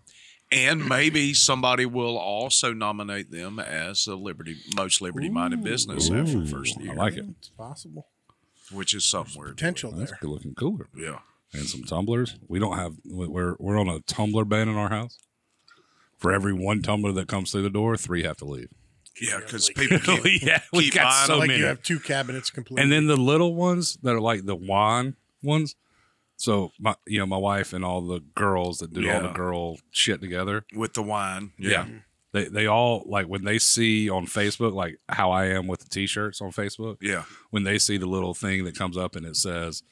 And 0.51 0.89
maybe 0.89 1.35
somebody 1.35 1.85
will 1.85 2.17
also 2.17 2.73
nominate 2.73 3.31
them 3.31 3.59
as 3.59 4.07
a 4.07 4.15
liberty 4.15 4.57
most 4.77 5.01
liberty 5.03 5.29
minded 5.29 5.63
business 5.63 6.11
after 6.11 6.41
the 6.41 6.47
first 6.47 6.79
Ooh, 6.81 6.91
I 6.91 6.95
like 6.95 7.15
it. 7.19 7.27
It's 7.39 7.51
possible. 7.51 8.07
which 8.73 8.95
is 8.95 9.05
something 9.05 9.39
we're 9.39 9.49
Potential 9.51 9.93
That's 9.93 10.11
there. 10.11 10.19
good 10.23 10.31
looking 10.31 10.55
cooler. 10.55 10.89
Yeah. 10.97 11.19
And 11.53 11.67
some 11.69 11.83
tumblers. 11.85 12.37
We 12.49 12.59
don't 12.59 12.77
have. 12.79 12.95
We're 13.05 13.57
we're 13.59 13.79
on 13.79 13.89
a 13.89 14.01
tumbler 14.01 14.45
ban 14.47 14.69
in 14.69 14.77
our 14.77 14.89
house. 14.91 15.19
For 16.19 16.33
every 16.33 16.53
one 16.53 16.83
tumbler 16.83 17.13
that 17.13 17.29
comes 17.29 17.53
through 17.53 17.63
the 17.63 17.71
door, 17.71 17.97
three 17.97 18.25
have 18.25 18.37
to 18.39 18.45
leave. 18.45 18.69
Yeah, 19.21 19.39
because 19.39 19.69
like- 19.69 19.89
people 19.89 20.17
keep, 20.23 20.43
yeah, 20.43 20.61
we 20.73 20.85
keep 20.85 20.95
got 20.95 21.05
buying 21.05 21.27
so 21.27 21.33
them. 21.33 21.39
like 21.41 21.49
many. 21.49 21.61
you 21.61 21.67
have 21.67 21.83
two 21.83 21.99
cabinets 22.01 22.51
completely. 22.51 22.83
and 22.83 22.93
then 22.93 23.07
the 23.07 23.17
little 23.17 23.55
ones 23.55 23.97
that 24.03 24.15
are 24.15 24.21
like 24.21 24.45
the 24.45 24.55
wine 24.57 25.17
ones. 25.43 25.75
So 26.37 26.71
my, 26.79 26.95
you 27.07 27.19
know, 27.19 27.27
my 27.27 27.37
wife 27.37 27.73
and 27.73 27.85
all 27.85 28.01
the 28.01 28.21
girls 28.37 28.79
that 28.79 28.93
do 28.93 29.11
all 29.11 29.23
the 29.23 29.29
girl 29.33 29.79
shit 29.91 30.21
together. 30.21 30.65
with 30.75 30.95
the 30.95 31.03
wine. 31.03 31.51
Yeah. 31.59 31.71
Yeah. 31.71 31.87
They 32.31 32.45
they 32.45 32.67
all 32.67 33.03
like 33.07 33.27
when 33.27 33.43
they 33.45 33.59
see 33.59 34.09
on 34.11 34.27
Facebook 34.27 34.73
like 34.75 34.99
how 35.09 35.31
I 35.33 35.47
am 35.47 35.67
with 35.67 35.81
the 35.81 35.89
t-shirts 35.89 36.41
on 36.41 36.53
Facebook. 36.53 36.99
Yeah. 37.01 37.25
when 37.51 37.65
they 37.65 37.79
see 37.79 37.97
the 37.97 38.07
little 38.07 38.35
thing 38.35 38.65
that 38.67 38.77
comes 38.77 38.97
up 38.97 39.17
and 39.17 39.25
it 39.27 39.35
says, 39.35 39.83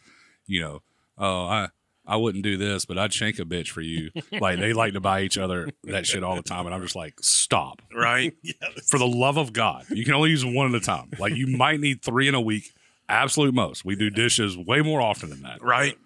you 0.46 0.60
know, 0.60 0.82
oh, 1.18 1.46
I 1.46 1.68
I 2.06 2.16
wouldn't 2.16 2.44
do 2.44 2.56
this, 2.56 2.84
but 2.84 2.98
I'd 2.98 3.12
shank 3.12 3.38
a 3.38 3.44
bitch 3.44 3.68
for 3.68 3.80
you. 3.80 4.10
like 4.32 4.58
they 4.58 4.72
like 4.72 4.92
to 4.92 5.00
buy 5.00 5.22
each 5.22 5.38
other 5.38 5.70
that 5.84 6.06
shit 6.06 6.22
all 6.22 6.36
the 6.36 6.42
time, 6.42 6.66
and 6.66 6.75
I'm 6.75 6.82
just 6.82 6.96
like, 6.96 7.14
stop. 7.20 7.82
Right. 7.94 8.34
For 8.86 8.98
the 8.98 9.06
love 9.06 9.36
of 9.36 9.52
God, 9.52 9.84
you 9.90 10.04
can 10.04 10.14
only 10.14 10.30
use 10.30 10.44
one 10.44 10.72
at 10.72 10.80
a 10.80 10.84
time. 10.84 11.10
Like 11.18 11.34
you 11.34 11.46
might 11.46 11.80
need 11.80 12.02
three 12.02 12.28
in 12.28 12.34
a 12.34 12.40
week, 12.40 12.72
absolute 13.08 13.54
most. 13.54 13.84
We 13.84 13.96
do 13.96 14.10
dishes 14.10 14.56
way 14.56 14.82
more 14.82 15.00
often 15.00 15.30
than 15.30 15.42
that. 15.42 15.62
Right. 15.62 15.96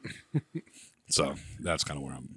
So 1.08 1.34
that's 1.60 1.84
kind 1.84 1.98
of 1.98 2.04
where 2.04 2.14
I'm. 2.14 2.36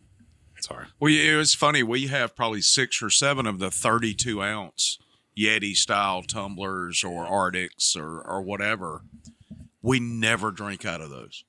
Sorry. 0.60 0.86
Well, 1.00 1.14
it 1.14 1.36
was 1.36 1.54
funny. 1.54 1.84
We 1.84 2.08
have 2.08 2.36
probably 2.36 2.62
six 2.62 3.02
or 3.02 3.10
seven 3.10 3.46
of 3.46 3.60
the 3.60 3.70
32 3.70 4.42
ounce 4.42 4.98
Yeti 5.38 5.76
style 5.76 6.24
tumblers 6.24 7.04
or 7.04 7.26
Arctics 7.26 7.96
or, 7.96 8.22
or 8.22 8.42
whatever. 8.42 9.02
We 9.82 10.00
never 10.00 10.52
drink 10.52 10.86
out 10.86 11.02
of 11.02 11.10
those. 11.10 11.44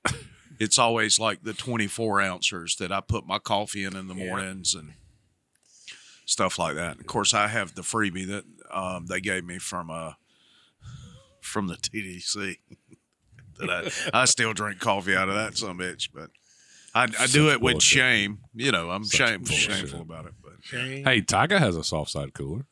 It's 0.60 0.78
always 0.78 1.18
like 1.18 1.42
the 1.42 1.52
24 1.52 2.20
ouncers 2.20 2.76
that 2.76 2.92
I 2.92 3.00
put 3.00 3.26
my 3.26 3.38
coffee 3.38 3.84
in 3.84 3.96
in 3.96 4.08
the 4.08 4.14
mornings 4.14 4.74
and 4.74 4.92
stuff 6.26 6.58
like 6.58 6.74
that. 6.76 6.98
Of 7.00 7.06
course, 7.06 7.34
I 7.34 7.48
have 7.48 7.74
the 7.74 7.82
freebie 7.82 8.26
that 8.28 8.44
um, 8.72 9.06
they 9.06 9.20
gave 9.20 9.44
me 9.44 9.58
from 9.58 9.90
uh, 9.90 10.12
from 11.40 11.66
the 11.66 11.74
TDC. 11.76 12.58
that 13.58 14.10
I, 14.14 14.22
I 14.22 14.24
still 14.24 14.52
drink 14.52 14.80
coffee 14.80 15.14
out 15.16 15.28
of 15.28 15.34
that 15.34 15.56
some 15.56 15.78
bitch, 15.78 16.08
but 16.12 16.30
I, 16.94 17.04
I 17.18 17.26
do 17.26 17.50
it 17.50 17.60
with 17.60 17.74
bullshit. 17.74 17.98
shame. 17.98 18.38
You 18.54 18.72
know, 18.72 18.90
I'm 18.90 19.04
Such 19.04 19.28
shame, 19.28 19.40
bullshit. 19.42 19.76
shameful 19.76 20.00
about 20.02 20.26
it. 20.26 20.32
But 20.42 20.52
Shane. 20.62 21.04
Hey, 21.04 21.20
Taiga 21.20 21.58
has 21.58 21.76
a 21.76 21.84
soft 21.84 22.10
side 22.10 22.34
cooler. 22.34 22.66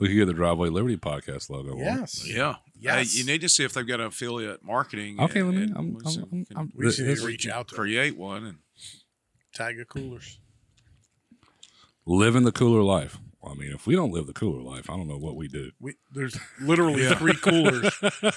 We 0.00 0.08
could 0.08 0.14
get 0.16 0.26
the 0.26 0.32
Driveway 0.32 0.68
Liberty 0.70 0.96
podcast 0.96 1.48
logo. 1.50 1.72
on. 1.72 1.78
Yes. 1.78 2.26
yeah, 2.26 2.56
Yes. 2.80 3.12
Hey, 3.12 3.18
you 3.20 3.26
need 3.26 3.40
to 3.42 3.48
see 3.48 3.64
if 3.64 3.72
they've 3.74 3.86
got 3.86 4.00
an 4.00 4.06
affiliate 4.06 4.64
marketing. 4.64 5.20
Okay, 5.20 5.42
let 5.42 5.54
me. 5.54 5.62
and 5.64 5.76
I'm, 5.76 5.94
we 5.94 6.00
I'm, 6.06 6.22
I'm, 6.32 6.46
I'm, 6.56 6.72
We 6.74 6.86
just 6.86 6.98
need 6.98 7.06
this- 7.08 7.20
to 7.20 7.26
reach 7.26 7.46
out 7.48 7.68
to 7.68 7.74
them. 7.74 7.82
create 7.84 8.16
one 8.16 8.44
and 8.44 8.58
tag 9.54 9.74
Tiger 9.76 9.84
coolers. 9.84 10.38
living 12.06 12.44
the 12.44 12.52
cooler 12.52 12.82
life. 12.82 13.18
Well, 13.42 13.52
I 13.52 13.56
mean, 13.56 13.72
if 13.72 13.86
we 13.86 13.94
don't 13.96 14.10
live 14.12 14.26
the 14.26 14.32
cooler 14.34 14.60
life, 14.62 14.90
I 14.90 14.96
don't 14.96 15.08
know 15.08 15.16
what 15.16 15.34
we 15.36 15.48
do. 15.48 15.70
We, 15.80 15.94
there's 16.12 16.36
literally 16.60 17.06
three 17.14 17.34
coolers, 17.34 17.90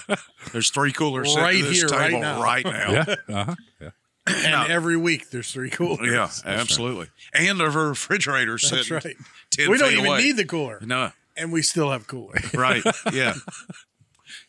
there's 0.52 0.70
three 0.70 0.92
coolers 0.92 1.28
sitting 1.28 1.42
Right 1.42 1.62
this 1.62 1.76
here, 1.80 1.88
right 1.88 2.12
now. 2.12 2.42
right 2.42 2.64
now. 2.64 2.90
Yeah, 2.90 3.14
uh-huh. 3.28 3.54
yeah. 3.80 3.90
and 4.26 4.72
every 4.72 4.96
week 4.96 5.28
there's 5.30 5.52
three 5.52 5.68
coolers. 5.70 6.10
Yeah, 6.10 6.30
absolutely. 6.50 7.08
And 7.34 7.60
the 7.60 7.68
refrigerator 7.70 8.52
that's 8.52 8.68
sitting 8.68 8.94
right. 8.94 9.16
10 9.50 9.70
We 9.70 9.76
don't 9.78 9.92
even 9.92 10.06
away. 10.06 10.22
need 10.22 10.36
the 10.38 10.46
cooler, 10.46 10.78
No, 10.82 11.10
and 11.36 11.52
we 11.52 11.60
still 11.62 11.90
have 11.90 12.06
cooler. 12.06 12.34
right. 12.54 12.82
Yeah. 13.12 13.34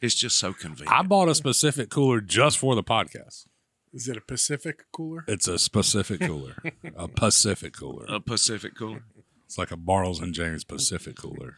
It's 0.05 0.15
just 0.15 0.37
so 0.37 0.53
convenient. 0.53 0.91
I 0.97 1.01
bought 1.03 1.27
a 1.29 1.35
specific 1.35 1.89
cooler 1.89 2.21
just 2.21 2.57
for 2.57 2.75
the 2.75 2.83
podcast. 2.83 3.47
Is 3.93 4.07
it 4.07 4.17
a 4.17 4.21
Pacific 4.21 4.83
cooler? 4.91 5.23
It's 5.27 5.47
a 5.47 5.57
specific 5.57 6.19
cooler, 6.21 6.55
a 6.95 7.07
Pacific 7.07 7.73
cooler. 7.73 8.05
a 8.07 8.19
Pacific 8.19 8.75
cooler. 8.77 9.03
It's 9.45 9.57
like 9.57 9.71
a 9.71 9.77
Bartles 9.77 10.21
and 10.21 10.33
James 10.33 10.63
Pacific 10.63 11.15
cooler. 11.15 11.55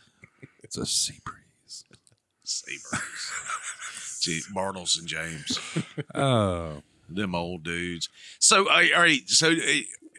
It's 0.63 0.77
a 0.77 0.85
sea 0.85 1.19
breeze. 1.25 1.83
Sabers. 2.43 4.21
Gee, 4.21 4.41
Bartles 4.55 4.97
and 4.97 5.07
James. 5.07 5.59
Oh, 6.15 6.81
them 7.09 7.35
old 7.35 7.63
dudes. 7.63 8.09
So, 8.39 8.69
I 8.69 8.91
all 8.95 9.01
right. 9.01 9.27
So, 9.27 9.51
uh, 9.51 9.55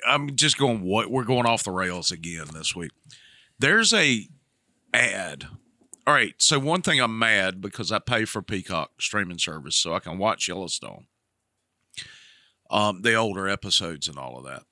I'm 0.06 0.36
just 0.36 0.58
going. 0.58 0.82
What 0.82 1.10
we're 1.10 1.24
going 1.24 1.46
off 1.46 1.64
the 1.64 1.70
rails 1.70 2.10
again 2.10 2.46
this 2.52 2.74
week. 2.76 2.90
There's 3.58 3.92
a 3.92 4.26
ad. 4.94 5.46
All 6.08 6.14
right. 6.14 6.34
So 6.38 6.58
one 6.58 6.80
thing 6.80 7.00
I'm 7.00 7.18
mad 7.18 7.60
because 7.60 7.92
I 7.92 7.98
pay 7.98 8.24
for 8.24 8.40
Peacock 8.40 8.92
streaming 8.98 9.36
service 9.38 9.76
so 9.76 9.92
I 9.92 9.98
can 10.00 10.16
watch 10.16 10.48
Yellowstone, 10.48 11.04
um, 12.70 13.02
the 13.02 13.14
older 13.14 13.46
episodes 13.46 14.08
and 14.08 14.16
all 14.18 14.38
of 14.38 14.44
that. 14.44 14.62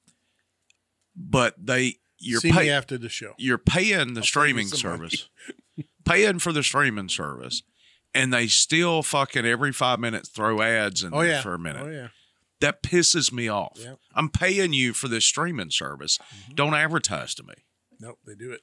But 1.14 1.54
they 1.62 1.96
you're 2.18 2.40
me 2.42 2.70
after 2.70 2.96
the 2.96 3.10
show. 3.10 3.34
you're 3.36 3.58
paying 3.58 4.14
the 4.14 4.20
you 4.22 4.26
streaming 4.26 4.68
money. 4.68 4.78
service, 4.78 5.28
paying 6.06 6.38
for 6.38 6.52
the 6.52 6.62
streaming 6.62 7.10
service, 7.10 7.62
and 8.14 8.32
they 8.32 8.46
still 8.46 9.02
fucking 9.02 9.44
every 9.44 9.72
five 9.72 10.00
minutes 10.00 10.30
throw 10.30 10.62
ads 10.62 11.02
in 11.02 11.12
Oh 11.12 11.18
there 11.20 11.32
yeah. 11.32 11.42
for 11.42 11.52
a 11.52 11.58
minute 11.58 11.82
Oh 11.84 11.90
yeah. 11.90 12.08
that 12.62 12.82
pisses 12.82 13.30
me 13.30 13.48
off. 13.48 13.76
Yep. 13.78 13.98
I'm 14.14 14.30
paying 14.30 14.72
you 14.72 14.94
for 14.94 15.08
this 15.08 15.26
streaming 15.26 15.70
service. 15.70 16.18
Don't 16.54 16.74
advertise 16.74 17.34
to 17.34 17.42
me. 17.42 17.54
Nope, 18.00 18.18
they 18.26 18.34
do 18.34 18.52
it. 18.52 18.62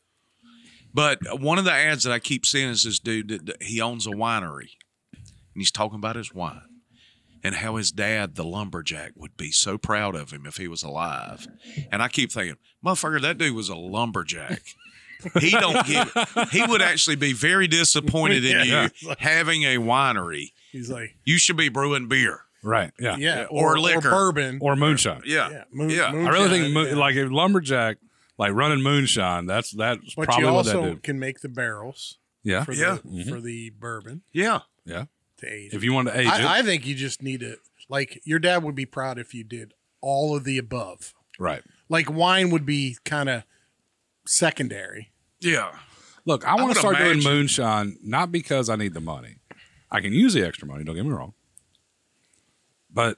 But 0.94 1.40
one 1.40 1.58
of 1.58 1.66
the 1.66 1.72
ads 1.74 2.04
that 2.04 2.14
I 2.14 2.20
keep 2.20 2.46
seeing 2.46 2.70
is 2.70 2.84
this 2.84 3.00
dude 3.00 3.30
that 3.30 3.46
that 3.48 3.64
he 3.64 3.82
owns 3.82 4.06
a 4.08 4.12
winery, 4.12 4.70
and 5.14 5.24
he's 5.56 5.72
talking 5.72 5.96
about 5.98 6.16
his 6.16 6.34
wine 6.34 6.62
and 7.44 7.56
how 7.56 7.76
his 7.76 7.92
dad, 7.92 8.36
the 8.36 8.44
lumberjack, 8.44 9.12
would 9.16 9.36
be 9.36 9.52
so 9.52 9.78
proud 9.78 10.16
of 10.16 10.32
him 10.32 10.46
if 10.46 10.58
he 10.58 10.68
was 10.68 10.82
alive. 10.84 11.46
And 11.92 12.02
I 12.02 12.08
keep 12.08 12.32
thinking, 12.32 12.56
motherfucker, 12.86 13.22
that 13.22 13.38
dude 13.38 13.54
was 13.56 13.68
a 13.70 13.76
lumberjack. 13.76 14.62
He 15.40 15.52
don't 15.52 15.86
get. 15.88 16.08
He 16.52 16.66
would 16.66 16.82
actually 16.82 17.16
be 17.16 17.34
very 17.34 17.68
disappointed 17.68 18.44
in 18.46 18.52
Yeah. 18.68 18.90
you 19.00 19.14
having 19.20 19.64
a 19.64 19.78
winery. 19.78 20.52
He's 20.72 20.90
like, 20.90 21.16
You 21.26 21.38
should 21.38 21.58
be 21.58 21.70
brewing 21.70 22.08
beer. 22.08 22.42
right. 22.62 22.92
Yeah. 23.00 23.16
yeah, 23.18 23.46
or 23.50 23.78
liquor. 23.80 24.10
bourbon. 24.10 24.60
Or 24.62 24.76
moonshine. 24.76 25.22
Yeah, 25.26 25.50
yeah, 25.50 25.64
moon, 25.72 25.90
yeah. 25.90 26.06
I 26.14 26.30
really 26.30 26.50
think 26.50 26.74
moonshine, 26.74 26.96
yeah. 26.98 27.02
like 27.02 27.16
a 27.16 27.24
lumberjack, 27.26 27.98
like 28.44 28.54
running 28.54 28.82
moonshine. 28.84 29.46
That's 29.46 29.72
that's 29.72 30.16
But 30.16 30.26
probably 30.26 30.46
you 30.48 30.54
what 30.54 30.66
that 30.66 30.76
also 30.76 30.90
did. 30.96 31.04
can 31.04 31.20
make 31.20 31.40
the 31.40 31.50
barrels 31.50 32.18
Yeah. 32.44 32.64
for 32.66 32.74
Yeah. 32.74 32.98
the 33.04 33.08
mm-hmm. 33.10 33.30
for 33.30 33.40
the 33.42 33.70
bourbon 33.72 34.22
yeah. 34.34 34.60
Yeah. 34.86 35.06
to 35.38 35.48
age. 35.48 35.74
If 35.74 35.82
it. 35.82 35.86
you 35.86 35.94
want 35.94 36.10
to 36.10 36.20
age 36.20 36.28
it, 36.28 36.34
I, 36.34 36.60
I 36.60 36.62
think 36.62 36.86
you 36.86 36.94
just 36.96 37.22
need 37.22 37.40
to 37.40 37.56
like 37.90 38.22
your 38.26 38.40
dad 38.40 38.64
would 38.64 38.76
be 38.76 38.86
proud 38.86 39.18
if 39.18 39.34
you 39.34 39.44
did 39.44 39.74
all 40.02 40.36
of 40.36 40.44
the 40.44 40.58
above. 40.58 41.14
right. 41.40 41.64
Like 41.90 42.12
wine 42.12 42.50
would 42.50 42.66
be 42.66 42.98
kind 43.06 43.30
of 43.30 43.44
secondary. 44.26 45.12
Yeah. 45.40 45.72
Look, 46.26 46.46
I 46.46 46.56
want 46.56 46.74
to 46.74 46.80
start 46.80 46.98
doing 46.98 47.22
moonshine 47.24 47.98
not 48.04 48.32
because 48.32 48.70
I 48.70 48.76
need 48.76 48.94
the 48.94 49.02
money. 49.02 49.36
I 49.92 50.02
can 50.02 50.12
use 50.14 50.34
the 50.34 50.46
extra 50.46 50.68
money. 50.68 50.84
Don't 50.84 50.96
get 50.96 51.06
me 51.06 51.12
wrong. 51.12 51.34
But 52.90 53.18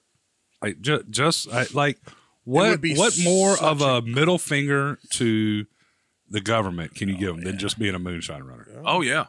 I 0.61 0.73
just 0.73 1.09
just 1.09 1.47
I, 1.51 1.65
like 1.73 1.97
what 2.45 2.69
would 2.69 2.81
be 2.81 2.95
what 2.95 3.13
more 3.23 3.51
of 3.61 3.79
such 3.81 3.87
a 3.87 4.01
middle 4.07 4.37
finger 4.37 4.97
to 5.11 5.65
the 6.29 6.41
government 6.41 6.95
can 6.95 7.09
you 7.09 7.17
give 7.17 7.35
them 7.35 7.43
than 7.43 7.57
just 7.57 7.77
being 7.77 7.93
a 7.95 7.99
moonshine 7.99 8.43
runner? 8.43 8.67
Oh 8.85 9.01
yeah. 9.01 9.25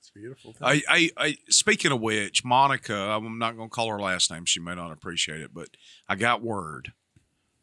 It's 0.00 0.10
beautiful. 0.10 0.52
Thing. 0.52 0.62
I, 0.66 0.82
I, 0.88 1.10
I 1.16 1.36
speaking 1.48 1.92
of 1.92 2.00
which, 2.00 2.44
Monica, 2.44 2.94
I'm 2.94 3.38
not 3.38 3.56
going 3.56 3.68
to 3.68 3.74
call 3.74 3.88
her 3.90 3.98
last 4.00 4.30
name. 4.30 4.44
She 4.46 4.60
may 4.60 4.74
not 4.74 4.92
appreciate 4.92 5.40
it, 5.40 5.52
but 5.54 5.68
I 6.08 6.14
got 6.16 6.42
word 6.42 6.92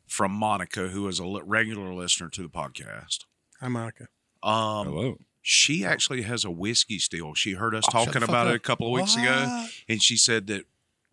from 0.08 0.32
Monica, 0.32 0.88
who 0.90 1.08
is 1.08 1.20
a 1.20 1.26
regular 1.44 1.94
listener 1.94 2.30
to 2.30 2.42
the 2.42 2.50
podcast. 2.50 3.26
Hi, 3.60 3.68
Monica. 3.68 4.08
Um, 4.42 4.88
Hello. 4.88 5.18
she 5.42 5.84
actually 5.84 6.22
has 6.24 6.46
a 6.46 6.50
whiskey 6.52 6.98
still. 6.98 7.34
She 7.36 7.54
heard 7.54 7.76
us 7.76 7.84
Oh, 7.90 8.06
talking 8.06 8.24
about 8.24 8.48
it 8.48 8.56
a 8.56 8.60
couple 8.60 8.88
of 8.88 8.94
weeks 8.94 9.16
ago, 9.16 9.66
and 9.90 10.02
she 10.02 10.16
said 10.18 10.48
that 10.48 10.64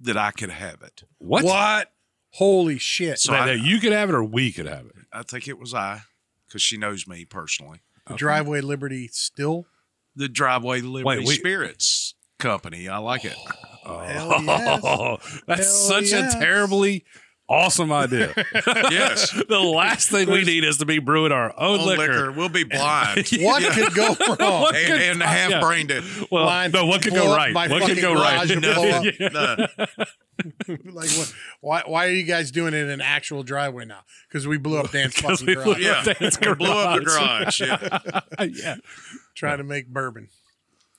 that 0.01 0.17
I 0.17 0.31
could 0.31 0.51
have 0.51 0.83
it. 0.83 1.03
What? 1.19 1.45
What? 1.45 1.91
Holy 2.37 2.79
shit! 2.79 3.19
So 3.19 3.33
that, 3.33 3.49
I- 3.49 3.53
you 3.53 3.79
could 3.81 3.93
have 3.93 4.09
it 4.09 4.15
or 4.15 4.23
we 4.25 4.53
could 4.53 4.67
have 4.67 4.87
it. 4.87 4.93
I 5.13 5.23
think 5.23 5.49
it 5.49 5.59
was 5.59 5.73
I, 5.75 6.03
because 6.47 6.63
she 6.63 6.77
knows 6.77 7.07
me 7.07 7.25
personally. 7.25 7.81
The 8.07 8.15
driveway 8.15 8.61
Liberty 8.61 9.09
still. 9.13 9.67
The 10.15 10.29
Driveway 10.29 10.81
Liberty 10.81 11.25
we- 11.27 11.35
Spirits 11.35 12.15
Company. 12.39 12.89
I 12.89 12.99
like 12.99 13.25
it. 13.25 13.37
Oh, 13.85 13.99
hell 14.01 14.43
yes. 14.43 14.81
Oh, 14.85 15.17
that's 15.47 15.61
Hell 15.67 16.01
such 16.01 16.11
yes. 16.11 16.35
a 16.35 16.39
terribly 16.39 17.05
awesome 17.49 17.93
idea. 17.93 18.33
yes. 18.55 19.31
the 19.49 19.61
last 19.61 20.09
thing 20.11 20.31
we 20.31 20.45
need 20.45 20.65
is 20.65 20.79
to 20.79 20.87
be 20.87 20.99
brewing 20.99 21.33
our 21.33 21.53
own 21.59 21.81
On 21.81 21.87
liquor. 21.87 22.01
liquor. 22.13 22.33
We'll 22.33 22.49
be 22.49 22.65
blind. 22.65 23.27
What 23.41 23.63
could 23.73 23.95
go 23.95 24.09
wrong? 24.41 24.73
and, 24.75 25.03
and 25.03 25.23
half 25.23 25.51
Yeah. 25.51 25.73
it. 25.73 25.87
dead. 25.89 26.05
Well, 26.31 26.47
Line 26.47 26.71
no, 26.73 26.87
what 26.87 27.03
could 27.03 27.15
go 27.15 27.35
right? 27.35 27.53
my 27.53 27.69
What 27.69 27.83
could 27.85 28.01
go 28.01 28.15
right? 28.15 28.49
garage 28.49 28.51
and 28.51 28.63
blow 28.63 28.89
up. 28.91 29.05
No. 29.33 29.67
like 30.93 31.09
what? 31.11 31.35
Why? 31.61 31.83
Why 31.87 32.07
are 32.07 32.11
you 32.11 32.25
guys 32.25 32.51
doing 32.51 32.75
it 32.75 32.79
in 32.79 32.91
an 32.91 33.01
actual 33.01 33.43
driveway 33.43 33.85
now? 33.87 34.01
Because 34.29 34.47
we 34.47 34.59
blew 34.59 34.79
up 34.79 34.91
Dan's 34.91 35.15
fucking 35.15 35.47
garage. 35.47 35.79
Yeah. 35.79 36.03
Dan's 36.05 36.39
We 36.41 36.55
blew 36.55 36.71
up 36.71 36.99
the 36.99 37.05
garage. 37.05 37.61
garage. 37.61 38.01
Yeah. 38.41 38.45
yeah. 38.53 38.77
Trying 39.35 39.59
to 39.59 39.65
make 39.65 39.89
bourbon. 39.89 40.29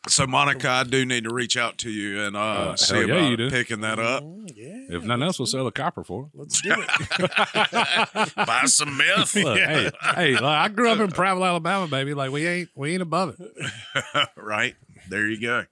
So 0.08 0.26
Monica, 0.26 0.70
I 0.70 0.84
do 0.84 1.06
need 1.06 1.26
to 1.26 1.34
reach 1.34 1.58
out 1.58 1.78
to 1.80 1.90
you 1.90 2.22
and 2.22 2.36
uh, 2.38 2.76
see 2.76 3.00
yeah, 3.00 3.04
about 3.04 3.30
you 3.30 3.38
do. 3.38 3.50
picking 3.50 3.82
that 3.82 4.00
up. 4.00 4.24
Oh, 4.24 4.46
yeah. 4.56 4.86
If 4.90 5.04
nothing 5.04 5.24
else, 5.24 5.38
we'll 5.40 5.46
sell 5.48 5.66
the 5.66 5.72
copper 5.72 6.04
for. 6.04 6.24
it. 6.34 6.40
Let's 6.40 6.62
do 6.62 6.74
it. 6.74 8.36
Buy 8.36 8.64
some 8.66 8.96
meth. 8.98 9.36
Look, 9.36 9.58
hey, 9.58 9.92
hey, 10.16 10.32
look, 10.34 10.44
I 10.44 10.70
grew 10.70 10.90
up 10.90 11.00
in 11.00 11.10
Prattville, 11.10 11.48
Alabama, 11.48 11.88
baby. 11.88 12.14
Like 12.14 12.32
we 12.32 12.48
ain't, 12.48 12.70
we 12.76 12.94
ain't 12.94 13.02
above 13.02 13.38
it. 13.40 14.30
right 14.38 14.76
there, 15.10 15.28
you 15.28 15.42
go. 15.42 15.66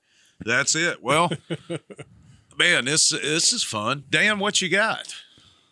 That's 0.44 0.76
it. 0.76 1.02
Well, 1.02 1.32
man, 2.58 2.86
this 2.86 3.10
this 3.10 3.54
is 3.54 3.64
fun. 3.64 4.04
Dan, 4.10 4.40
what 4.40 4.62
you 4.62 4.70
got? 4.70 5.16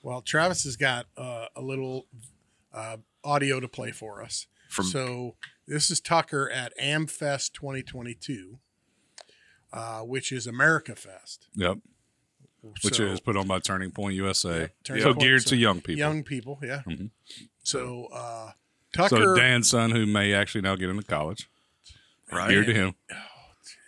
Well, 0.03 0.21
Travis 0.21 0.63
has 0.63 0.75
got 0.75 1.05
uh, 1.17 1.47
a 1.55 1.61
little 1.61 2.07
uh, 2.73 2.97
audio 3.23 3.59
to 3.59 3.67
play 3.67 3.91
for 3.91 4.21
us. 4.21 4.47
From 4.73 4.85
so 4.85 5.35
this 5.67 5.91
is 5.91 5.99
Tucker 5.99 6.49
at 6.49 6.73
AmFest 6.81 7.53
2022, 7.53 8.57
uh, 9.71 9.99
which 10.01 10.31
is 10.31 10.47
America 10.47 10.95
Fest. 10.95 11.47
Yep. 11.55 11.77
Which 12.81 12.95
So- 12.95 13.05
is 13.05 13.19
put 13.19 13.37
on 13.37 13.47
by 13.47 13.59
Turning 13.59 13.91
Point 13.91 14.15
USA. 14.15 14.69
Turning 14.83 15.03
so 15.03 15.13
Point, 15.13 15.19
geared 15.19 15.43
so 15.43 15.49
to 15.51 15.57
young 15.57 15.81
people. 15.81 15.99
Young 15.99 16.23
people, 16.23 16.59
yeah. 16.63 16.81
Mhm. 16.87 17.11
So 17.61 18.07
uh, 18.11 18.51
so 19.07 19.35
Dan's 19.35 19.69
son, 19.69 19.91
who 19.91 20.05
may 20.05 20.33
actually 20.33 20.61
now 20.61 20.75
get 20.75 20.89
into 20.89 21.03
college, 21.03 21.49
right. 22.31 22.49
geared 22.49 22.67
to 22.67 22.73
him. 22.73 22.95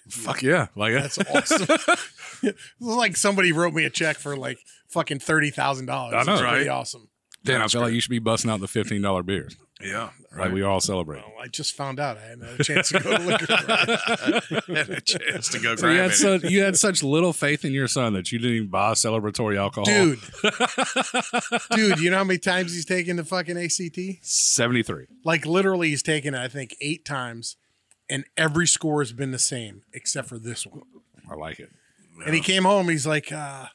Fuck 0.09 0.43
yeah! 0.43 0.67
Like 0.75 0.93
that's 0.93 1.17
awesome. 1.17 1.65
it's 2.43 2.59
like 2.79 3.17
somebody 3.17 3.51
wrote 3.51 3.73
me 3.73 3.85
a 3.85 3.89
check 3.89 4.17
for 4.17 4.37
like 4.37 4.59
fucking 4.87 5.19
thirty 5.19 5.49
thousand 5.49 5.87
dollars. 5.87 6.13
I 6.15 6.23
know, 6.23 6.37
pretty 6.39 6.67
right? 6.67 6.67
awesome. 6.67 7.09
Dan, 7.43 7.61
I 7.61 7.67
feel 7.67 7.81
like 7.81 7.93
you 7.93 8.01
should 8.01 8.09
be 8.11 8.19
busting 8.19 8.51
out 8.51 8.59
the 8.59 8.67
fifteen 8.67 9.01
dollar 9.01 9.23
beers. 9.23 9.55
Yeah. 9.85 10.09
Like 10.37 10.51
we 10.51 10.63
all 10.63 10.79
celebrate. 10.81 11.19
Well, 11.19 11.33
I 11.41 11.47
just 11.47 11.75
found 11.75 11.99
out 11.99 12.17
I 12.17 12.21
hadn't 12.21 12.59
a 12.59 12.63
chance 12.63 12.89
to 12.89 12.99
go 12.99 13.15
to 13.17 13.23
liquor. 13.23 13.45
store. 14.65 14.75
Had 14.75 14.89
a 14.89 15.01
chance 15.01 15.49
to 15.49 15.59
go 15.59 15.75
So 15.75 15.89
you 15.89 15.97
had 15.99 16.11
it. 16.11 16.13
such 16.15 16.43
you 16.43 16.61
had 16.61 16.75
such 16.77 17.03
little 17.03 17.31
faith 17.33 17.63
in 17.63 17.71
your 17.71 17.87
son 17.87 18.13
that 18.13 18.31
you 18.31 18.39
didn't 18.39 18.55
even 18.55 18.67
buy 18.69 18.91
celebratory 18.93 19.57
alcohol. 19.57 19.85
Dude, 19.85 20.19
dude, 21.71 21.99
you 21.99 22.09
know 22.09 22.17
how 22.17 22.23
many 22.23 22.39
times 22.39 22.73
he's 22.73 22.85
taken 22.85 23.15
the 23.17 23.23
fucking 23.23 23.57
ACT? 23.57 23.99
seventy 24.25 24.83
three. 24.83 25.05
Like 25.23 25.45
literally, 25.45 25.89
he's 25.89 26.03
taken 26.03 26.33
it 26.33 26.39
I 26.39 26.47
think 26.47 26.75
eight 26.81 27.05
times, 27.05 27.55
and 28.09 28.25
every 28.37 28.67
score 28.67 29.01
has 29.01 29.13
been 29.13 29.31
the 29.31 29.39
same 29.39 29.83
except 29.93 30.27
for 30.27 30.37
this 30.39 30.65
one. 30.65 30.81
I 31.31 31.35
like 31.35 31.59
it. 31.59 31.69
And 32.25 32.33
he 32.33 32.41
came 32.41 32.63
home, 32.63 32.87
he's 32.89 33.05
like, 33.07 33.31
uh, 33.31 33.65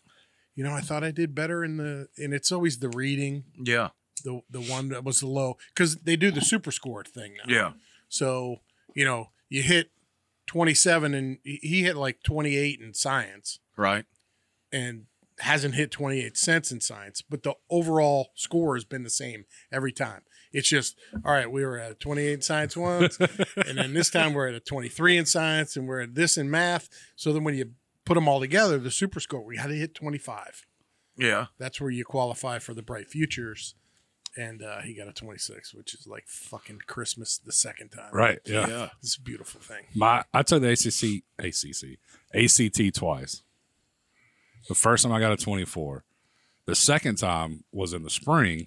you 0.54 0.64
know, 0.64 0.72
I 0.72 0.80
thought 0.80 1.04
I 1.04 1.10
did 1.10 1.34
better 1.34 1.62
in 1.64 1.76
the, 1.76 2.08
and 2.16 2.32
it's 2.32 2.50
always 2.50 2.78
the 2.78 2.88
reading, 2.88 3.44
Yeah. 3.62 3.88
The 4.22 4.40
the 4.50 4.60
one 4.60 4.88
that 4.88 5.04
was 5.04 5.20
the 5.20 5.26
low, 5.26 5.56
because 5.74 5.96
they 5.96 6.16
do 6.16 6.30
the 6.30 6.40
super 6.40 6.70
score 6.70 7.04
thing 7.04 7.34
now. 7.46 7.54
Yeah. 7.54 7.72
So 8.08 8.56
you 8.94 9.04
know, 9.04 9.30
you 9.48 9.62
hit 9.62 9.90
twenty 10.46 10.74
seven, 10.74 11.14
and 11.14 11.38
he 11.44 11.82
hit 11.82 11.96
like 11.96 12.22
twenty 12.22 12.56
eight 12.56 12.80
in 12.80 12.94
science. 12.94 13.58
Right. 13.76 14.04
and 14.70 15.06
hasn't 15.40 15.74
hit 15.74 15.90
28 15.90 16.36
cents 16.36 16.70
in 16.70 16.80
science, 16.80 17.22
but 17.22 17.42
the 17.42 17.54
overall 17.70 18.30
score 18.34 18.76
has 18.76 18.84
been 18.84 19.02
the 19.02 19.10
same 19.10 19.44
every 19.72 19.92
time. 19.92 20.22
It's 20.52 20.68
just, 20.68 20.96
all 21.24 21.32
right, 21.32 21.50
we 21.50 21.64
were 21.64 21.78
at 21.78 21.92
a 21.92 21.94
28 21.94 22.32
in 22.32 22.42
science 22.42 22.76
once, 22.76 23.18
and 23.66 23.78
then 23.78 23.94
this 23.94 24.10
time 24.10 24.34
we're 24.34 24.48
at 24.48 24.54
a 24.54 24.60
23 24.60 25.16
in 25.16 25.26
science, 25.26 25.76
and 25.76 25.88
we're 25.88 26.02
at 26.02 26.14
this 26.14 26.36
in 26.36 26.50
math. 26.50 26.88
So 27.16 27.32
then 27.32 27.44
when 27.44 27.54
you 27.54 27.70
put 28.04 28.14
them 28.14 28.28
all 28.28 28.40
together, 28.40 28.78
the 28.78 28.90
super 28.90 29.20
score, 29.20 29.42
we 29.44 29.56
had 29.56 29.68
to 29.68 29.74
hit 29.74 29.94
25. 29.94 30.66
Yeah. 31.16 31.46
That's 31.58 31.80
where 31.80 31.90
you 31.90 32.04
qualify 32.04 32.58
for 32.58 32.74
the 32.74 32.82
Bright 32.82 33.08
Futures 33.08 33.74
and 34.36 34.62
uh, 34.62 34.80
he 34.80 34.94
got 34.94 35.08
a 35.08 35.12
26, 35.12 35.74
which 35.74 35.94
is 35.94 36.06
like 36.06 36.24
fucking 36.26 36.80
Christmas 36.86 37.38
the 37.38 37.52
second 37.52 37.90
time. 37.90 38.12
Right. 38.12 38.38
Yeah. 38.44 38.68
Yeah. 38.68 38.88
It's 39.02 39.16
a 39.16 39.20
beautiful 39.20 39.60
thing. 39.60 39.84
My 39.94 40.24
I 40.32 40.42
took 40.42 40.62
the 40.62 40.70
ACC 40.70 41.24
ACC 41.38 41.98
ACT 42.34 42.94
twice. 42.94 43.42
The 44.68 44.74
first 44.74 45.04
time 45.04 45.12
I 45.12 45.20
got 45.20 45.32
a 45.32 45.36
24. 45.36 46.04
The 46.66 46.74
second 46.74 47.16
time 47.16 47.64
was 47.72 47.92
in 47.92 48.02
the 48.02 48.10
spring 48.10 48.66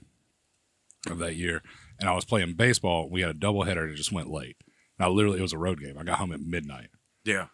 of 1.09 1.19
that 1.19 1.35
year, 1.35 1.61
and 1.99 2.09
I 2.09 2.13
was 2.13 2.25
playing 2.25 2.55
baseball. 2.55 3.09
We 3.09 3.21
had 3.21 3.29
a 3.29 3.33
doubleheader 3.33 3.87
that 3.89 3.95
just 3.95 4.11
went 4.11 4.29
late. 4.29 4.57
I 4.99 5.07
literally, 5.07 5.39
it 5.39 5.41
was 5.41 5.53
a 5.53 5.57
road 5.57 5.79
game. 5.79 5.97
I 5.97 6.03
got 6.03 6.17
home 6.17 6.31
at 6.31 6.39
midnight. 6.41 6.89
Yeah. 7.25 7.47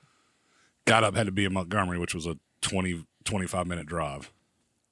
Got 0.86 1.04
up, 1.04 1.16
had 1.16 1.26
to 1.26 1.32
be 1.32 1.46
in 1.46 1.54
Montgomery, 1.54 1.98
which 2.00 2.16
was 2.16 2.26
a 2.26 2.38
20, 2.62 3.06
25 3.26 3.68
minute 3.68 3.86
drive. 3.86 4.32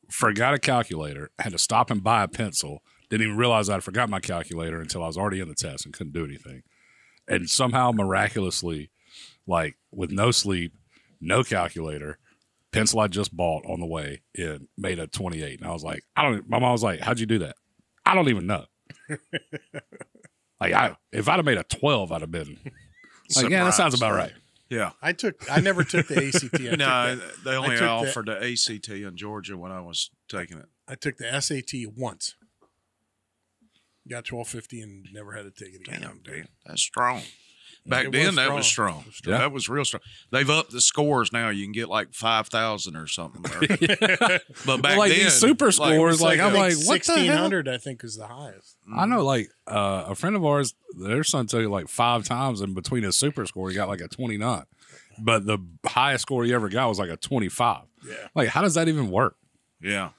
Forgot 0.09 0.53
a 0.53 0.59
calculator, 0.59 1.31
had 1.39 1.51
to 1.51 1.57
stop 1.57 1.91
and 1.91 2.03
buy 2.03 2.23
a 2.23 2.27
pencil. 2.27 2.81
Didn't 3.09 3.25
even 3.25 3.37
realize 3.37 3.69
I'd 3.69 3.83
forgot 3.83 4.09
my 4.09 4.19
calculator 4.19 4.81
until 4.81 5.03
I 5.03 5.07
was 5.07 5.17
already 5.17 5.39
in 5.39 5.47
the 5.47 5.55
test 5.55 5.85
and 5.85 5.93
couldn't 5.93 6.13
do 6.13 6.25
anything. 6.25 6.63
And 7.27 7.49
somehow, 7.49 7.91
miraculously, 7.91 8.89
like 9.45 9.75
with 9.91 10.11
no 10.11 10.31
sleep, 10.31 10.73
no 11.21 11.43
calculator, 11.43 12.19
pencil 12.71 12.99
I 12.99 13.07
just 13.07 13.35
bought 13.35 13.65
on 13.65 13.79
the 13.79 13.85
way 13.85 14.21
in 14.35 14.67
made 14.77 14.99
a 14.99 15.07
28. 15.07 15.59
And 15.59 15.69
I 15.69 15.73
was 15.73 15.83
like, 15.83 16.03
I 16.15 16.23
don't, 16.23 16.49
my 16.49 16.59
mom 16.59 16.73
was 16.73 16.83
like, 16.83 16.99
how'd 16.99 17.19
you 17.19 17.25
do 17.25 17.39
that? 17.39 17.55
I 18.05 18.13
don't 18.15 18.29
even 18.29 18.45
know. 18.47 18.65
like, 20.61 20.73
I, 20.73 20.95
if 21.11 21.27
I'd 21.29 21.37
have 21.37 21.45
made 21.45 21.57
a 21.57 21.63
12, 21.63 22.11
I'd 22.11 22.21
have 22.21 22.31
been 22.31 22.57
like, 23.35 23.49
yeah, 23.49 23.63
that 23.63 23.73
sounds 23.73 23.93
about 23.93 24.13
right. 24.13 24.33
Yeah. 24.69 24.91
I 25.01 25.13
took. 25.13 25.49
I 25.49 25.61
never 25.61 25.83
took 25.83 26.07
the 26.07 26.27
ACT. 26.27 26.61
I 26.61 26.75
No, 26.75 27.15
the, 27.15 27.33
they 27.45 27.55
only 27.55 27.69
took 27.77 27.79
the- 27.79 27.87
offered 27.89 28.25
the 28.27 28.51
ACT 28.51 28.89
in 28.89 29.15
Georgia 29.15 29.57
when 29.57 29.71
I 29.71 29.81
was 29.81 30.09
taking 30.27 30.57
it. 30.57 30.65
I 30.87 30.95
took 30.95 31.17
the 31.17 31.39
SAT 31.39 31.93
once. 31.95 32.35
Got 34.09 34.31
1250 34.31 34.81
and 34.81 35.07
never 35.13 35.33
had 35.33 35.43
to 35.43 35.51
take 35.51 35.73
it 35.75 35.81
again. 35.87 36.01
Damn, 36.01 36.19
dude, 36.23 36.47
that's 36.65 36.81
strong. 36.81 37.21
Back 37.85 38.07
It 38.07 38.11
then, 38.11 38.25
was 38.27 38.35
that 38.35 38.51
was 38.53 38.65
strong. 38.65 39.05
strong. 39.11 39.33
Yeah. 39.33 39.39
That 39.39 39.53
was 39.53 39.69
real 39.69 39.85
strong. 39.85 40.01
They've 40.29 40.49
upped 40.49 40.71
the 40.71 40.81
scores 40.81 41.31
now. 41.31 41.47
You 41.49 41.63
can 41.63 41.71
get 41.71 41.87
like 41.87 42.13
five 42.13 42.47
thousand 42.47 42.97
or 42.97 43.07
something. 43.07 43.45
Or- 43.45 43.59
but 44.65 44.81
back 44.81 44.97
like 44.97 45.11
then, 45.11 45.19
these 45.19 45.33
super 45.33 45.71
scores, 45.71 46.21
like, 46.21 46.41
I'm 46.41 46.53
like, 46.53 46.73
what 46.85 47.01
the 47.05 47.13
hell? 47.13 47.45
1600, 47.45 47.69
I 47.69 47.77
think, 47.77 48.03
is 48.03 48.17
the 48.17 48.27
highest. 48.27 48.75
I 48.93 49.05
know, 49.05 49.23
like 49.23 49.49
uh, 49.67 50.03
a 50.07 50.15
friend 50.15 50.35
of 50.35 50.43
ours, 50.43 50.73
their 50.99 51.23
son 51.23 51.47
took 51.47 51.61
it 51.63 51.69
like 51.69 51.87
five 51.87 52.25
times, 52.25 52.59
and 52.59 52.75
between 52.75 53.03
his 53.03 53.15
super 53.17 53.45
score, 53.45 53.69
he 53.69 53.75
got 53.75 53.87
like 53.87 54.01
a 54.01 54.09
twenty 54.09 54.37
nine. 54.37 54.63
But 55.19 55.45
the 55.45 55.57
highest 55.85 56.23
score 56.23 56.43
he 56.43 56.53
ever 56.53 56.67
got 56.67 56.89
was 56.89 56.99
like 56.99 57.09
a 57.09 57.15
twenty 57.17 57.47
five. 57.47 57.83
Yeah. 58.05 58.15
Like, 58.35 58.49
how 58.49 58.63
does 58.63 58.73
that 58.73 58.89
even 58.89 59.09
work? 59.11 59.37
yeah, 59.81 60.09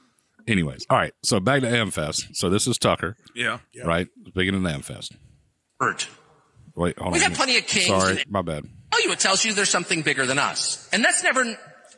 Anyways, 0.48 0.86
all 0.88 0.96
right. 0.96 1.12
So 1.22 1.40
back 1.40 1.60
to 1.60 1.66
Amfest. 1.68 2.34
So 2.34 2.48
this 2.50 2.66
is 2.66 2.78
Tucker, 2.78 3.16
yeah. 3.34 3.58
Yeah. 3.72 3.84
right? 3.84 4.08
Speaking 4.28 4.54
of 4.54 4.62
Amfest. 4.62 5.12
word. 5.78 6.04
Wait, 6.74 6.98
hold 6.98 7.12
We 7.12 7.22
on. 7.22 7.28
got 7.30 7.36
plenty 7.36 7.56
of 7.58 7.66
kings. 7.66 7.86
Sorry, 7.86 8.20
and- 8.22 8.30
my 8.30 8.42
bad. 8.42 8.64
Oh, 8.64 8.96
tell 8.96 9.02
you, 9.04 9.12
it 9.12 9.18
tells 9.20 9.44
you 9.44 9.52
there's 9.52 9.68
something 9.68 10.02
bigger 10.02 10.24
than 10.26 10.38
us. 10.38 10.88
And 10.92 11.04
that's 11.04 11.22
never 11.22 11.44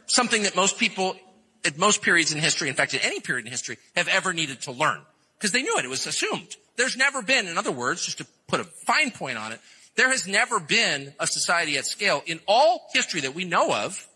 something 0.07 0.43
that 0.43 0.57
most 0.57 0.79
people 0.79 1.17
at 1.65 1.79
most 1.79 2.03
periods 2.03 2.33
in 2.33 2.41
history, 2.41 2.69
in 2.69 2.75
fact, 2.75 2.95
at 2.95 3.05
any 3.05 3.21
period 3.21 3.47
in 3.47 3.53
history, 3.53 3.77
have 3.95 4.09
ever 4.09 4.33
needed 4.33 4.63
to 4.63 4.73
learn. 4.73 5.01
Because 5.39 5.53
they 5.53 5.63
knew 5.63 5.79
it. 5.79 5.85
It 5.85 5.89
was 5.89 6.07
assumed. 6.07 6.57
There's 6.77 6.97
never 6.97 7.23
been, 7.23 7.47
in 7.47 7.57
other 7.59 7.71
words, 7.71 8.05
just 8.05 8.19
to 8.19 8.27
put 8.49 8.61
a 8.61 8.65
fine 8.65 9.11
point 9.11 9.39
on 9.39 9.53
it, 9.53 9.61
there 9.97 10.09
has 10.11 10.27
never 10.27 10.59
been 10.59 11.15
a 11.21 11.27
society 11.27 11.77
at 11.77 11.87
scale 11.87 12.23
in 12.27 12.41
all 12.49 12.89
history 12.93 13.21
that 13.23 13.35
we 13.35 13.45
know 13.45 13.73
of 13.73 14.07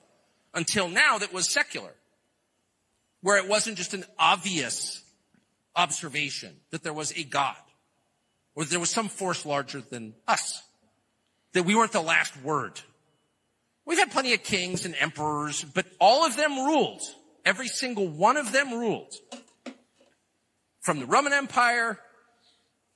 until 0.55 0.88
now 0.88 1.19
that 1.19 1.33
was 1.33 1.49
secular. 1.49 1.91
Where 3.25 3.38
it 3.38 3.49
wasn't 3.49 3.78
just 3.78 3.95
an 3.95 4.04
obvious 4.19 5.02
observation 5.75 6.54
that 6.73 6.83
there 6.83 6.93
was 6.93 7.11
a 7.16 7.25
God 7.25 7.57
or 8.54 8.64
that 8.64 8.71
there 8.71 8.78
was 8.78 8.90
some 8.90 9.09
force 9.09 9.47
larger 9.47 9.81
than 9.81 10.12
us 10.28 10.62
that 11.54 11.62
we 11.62 11.75
weren't 11.75 11.93
the 11.93 12.02
last 12.02 12.37
word. 12.43 12.78
We've 13.87 13.97
had 13.97 14.11
plenty 14.11 14.35
of 14.35 14.43
kings 14.43 14.85
and 14.85 14.95
emperors, 15.00 15.64
but 15.64 15.87
all 15.99 16.26
of 16.26 16.37
them 16.37 16.66
ruled. 16.66 17.00
Every 17.47 17.69
single 17.69 18.07
one 18.07 18.37
of 18.37 18.52
them 18.52 18.75
ruled. 18.75 19.14
From 20.83 20.98
the 20.98 21.07
Roman 21.07 21.33
Empire 21.33 21.98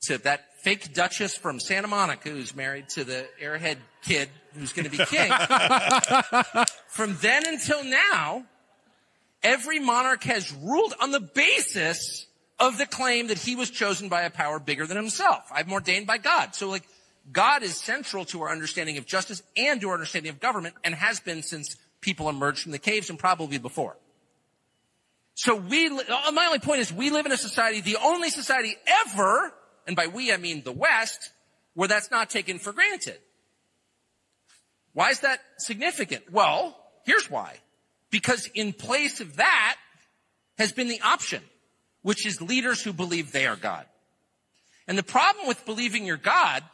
to 0.03 0.19
that 0.19 0.45
fake 0.61 0.93
duchess 0.93 1.39
from 1.39 1.59
Santa 1.59 1.89
Monica 1.89 2.29
who's 2.29 2.55
married 2.55 2.91
to 2.91 3.05
the 3.05 3.27
airhead 3.43 3.79
kid 4.03 4.29
who's 4.53 4.75
going 4.75 4.85
to 4.85 4.91
be 4.91 5.03
king. 5.07 5.33
from 6.89 7.17
then 7.23 7.47
until 7.47 7.83
now, 7.83 8.45
every 9.43 9.79
monarch 9.79 10.25
has 10.25 10.53
ruled 10.53 10.95
on 11.01 11.11
the 11.11 11.21
basis 11.21 12.27
of 12.59 12.79
the 12.79 12.87
claim 12.87 13.29
that 13.29 13.39
he 13.39 13.57
was 13.57 13.71
chosen 13.71 14.09
by 14.09 14.23
a 14.23 14.31
power 14.31 14.59
bigger 14.59 14.87
than 14.87 14.97
himself. 14.97 15.45
I'm 15.53 15.73
ordained 15.73 16.07
by 16.07 16.19
God. 16.19 16.55
So 16.55 16.69
like, 16.69 16.83
God 17.31 17.63
is 17.63 17.77
central 17.77 18.25
to 18.27 18.43
our 18.43 18.51
understanding 18.51 18.97
of 18.97 19.07
justice 19.07 19.43
and 19.57 19.81
to 19.81 19.89
our 19.89 19.95
understanding 19.95 20.31
of 20.31 20.41
government 20.41 20.75
and 20.83 20.95
has 20.95 21.21
been 21.21 21.43
since 21.43 21.77
people 22.01 22.29
emerged 22.29 22.63
from 22.63 22.73
the 22.73 22.79
caves 22.79 23.11
and 23.11 23.19
probably 23.19 23.59
before. 23.59 23.97
So 25.35 25.55
we, 25.55 25.87
uh, 25.87 26.33
my 26.33 26.47
only 26.47 26.59
point 26.59 26.81
is 26.81 26.93
we 26.93 27.11
live 27.11 27.27
in 27.27 27.33
a 27.33 27.37
society, 27.37 27.81
the 27.81 27.99
only 28.03 28.31
society 28.31 28.75
ever, 29.07 29.53
and 29.87 29.95
by 29.95 30.09
we 30.09 30.33
I 30.33 30.37
mean 30.37 30.63
the 30.65 30.73
West, 30.73 31.31
where 31.75 31.87
that's 31.87 32.11
not 32.11 32.31
taken 32.31 32.59
for 32.59 32.73
granted. 32.73 33.19
Why 34.95 35.11
is 35.11 35.21
that 35.21 35.39
significant? 35.59 36.33
Well, 36.33 36.77
here's 37.05 37.31
why. 37.31 37.59
Because 38.11 38.49
in 38.55 38.73
place 38.73 39.21
of 39.21 39.37
that 39.37 39.77
has 40.59 40.73
been 40.73 40.89
the 40.89 41.01
option, 41.03 41.43
which 42.03 42.27
is 42.27 42.41
leaders 42.41 42.83
who 42.83 42.93
believe 42.93 43.33
they 43.33 43.47
are 43.47 43.57
God. 43.57 43.85
And 44.87 44.97
the 44.97 45.03
problem 45.03 45.47
with 45.47 45.65
believing 45.67 46.07
you're 46.07 46.17
God 46.17 46.65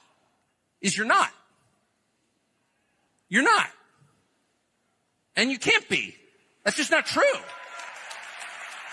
is 0.81 0.97
you're 0.97 1.07
not. 1.07 1.31
You're 3.29 3.42
not. 3.42 3.68
And 5.35 5.51
you 5.51 5.59
can't 5.59 5.88
be. 5.88 6.14
That's 6.64 6.77
just 6.77 6.92
not 6.92 7.07
true. 7.07 7.23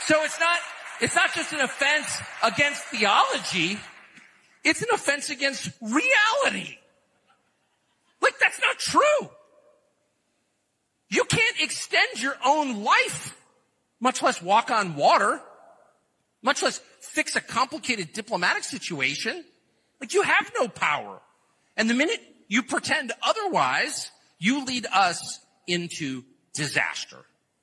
So 0.06 0.24
it's 0.24 0.40
not, 0.40 0.58
it's 1.00 1.16
not 1.16 1.34
just 1.34 1.54
an 1.54 1.60
offense 1.60 2.20
against 2.44 2.82
theology. 2.86 3.80
It's 4.64 4.82
an 4.82 4.88
offense 4.92 5.30
against 5.30 5.70
reality. 5.80 6.78
Like 8.22 8.40
that's 8.40 8.60
not 8.60 8.80
true. 8.80 9.30
You 11.12 11.26
can't 11.26 11.60
extend 11.60 12.24
your 12.24 12.36
own 12.44 12.84
life, 12.84 13.38
much 14.00 14.24
less 14.24 14.42
walk 14.42 14.72
on 14.72 14.96
water, 14.96 15.42
much 16.42 16.64
less 16.64 16.80
fix 17.02 17.36
a 17.36 17.42
complicated 17.42 18.14
diplomatic 18.14 18.64
situation. 18.64 19.44
Like 20.00 20.14
you 20.14 20.22
have 20.22 20.52
no 20.58 20.70
power. 20.70 21.20
And 21.76 21.90
the 21.90 21.94
minute 21.94 22.22
you 22.48 22.64
pretend 22.64 23.12
otherwise, 23.22 24.10
you 24.40 24.64
lead 24.64 24.88
us 24.92 25.40
into 25.68 26.24
disaster. 26.54 27.18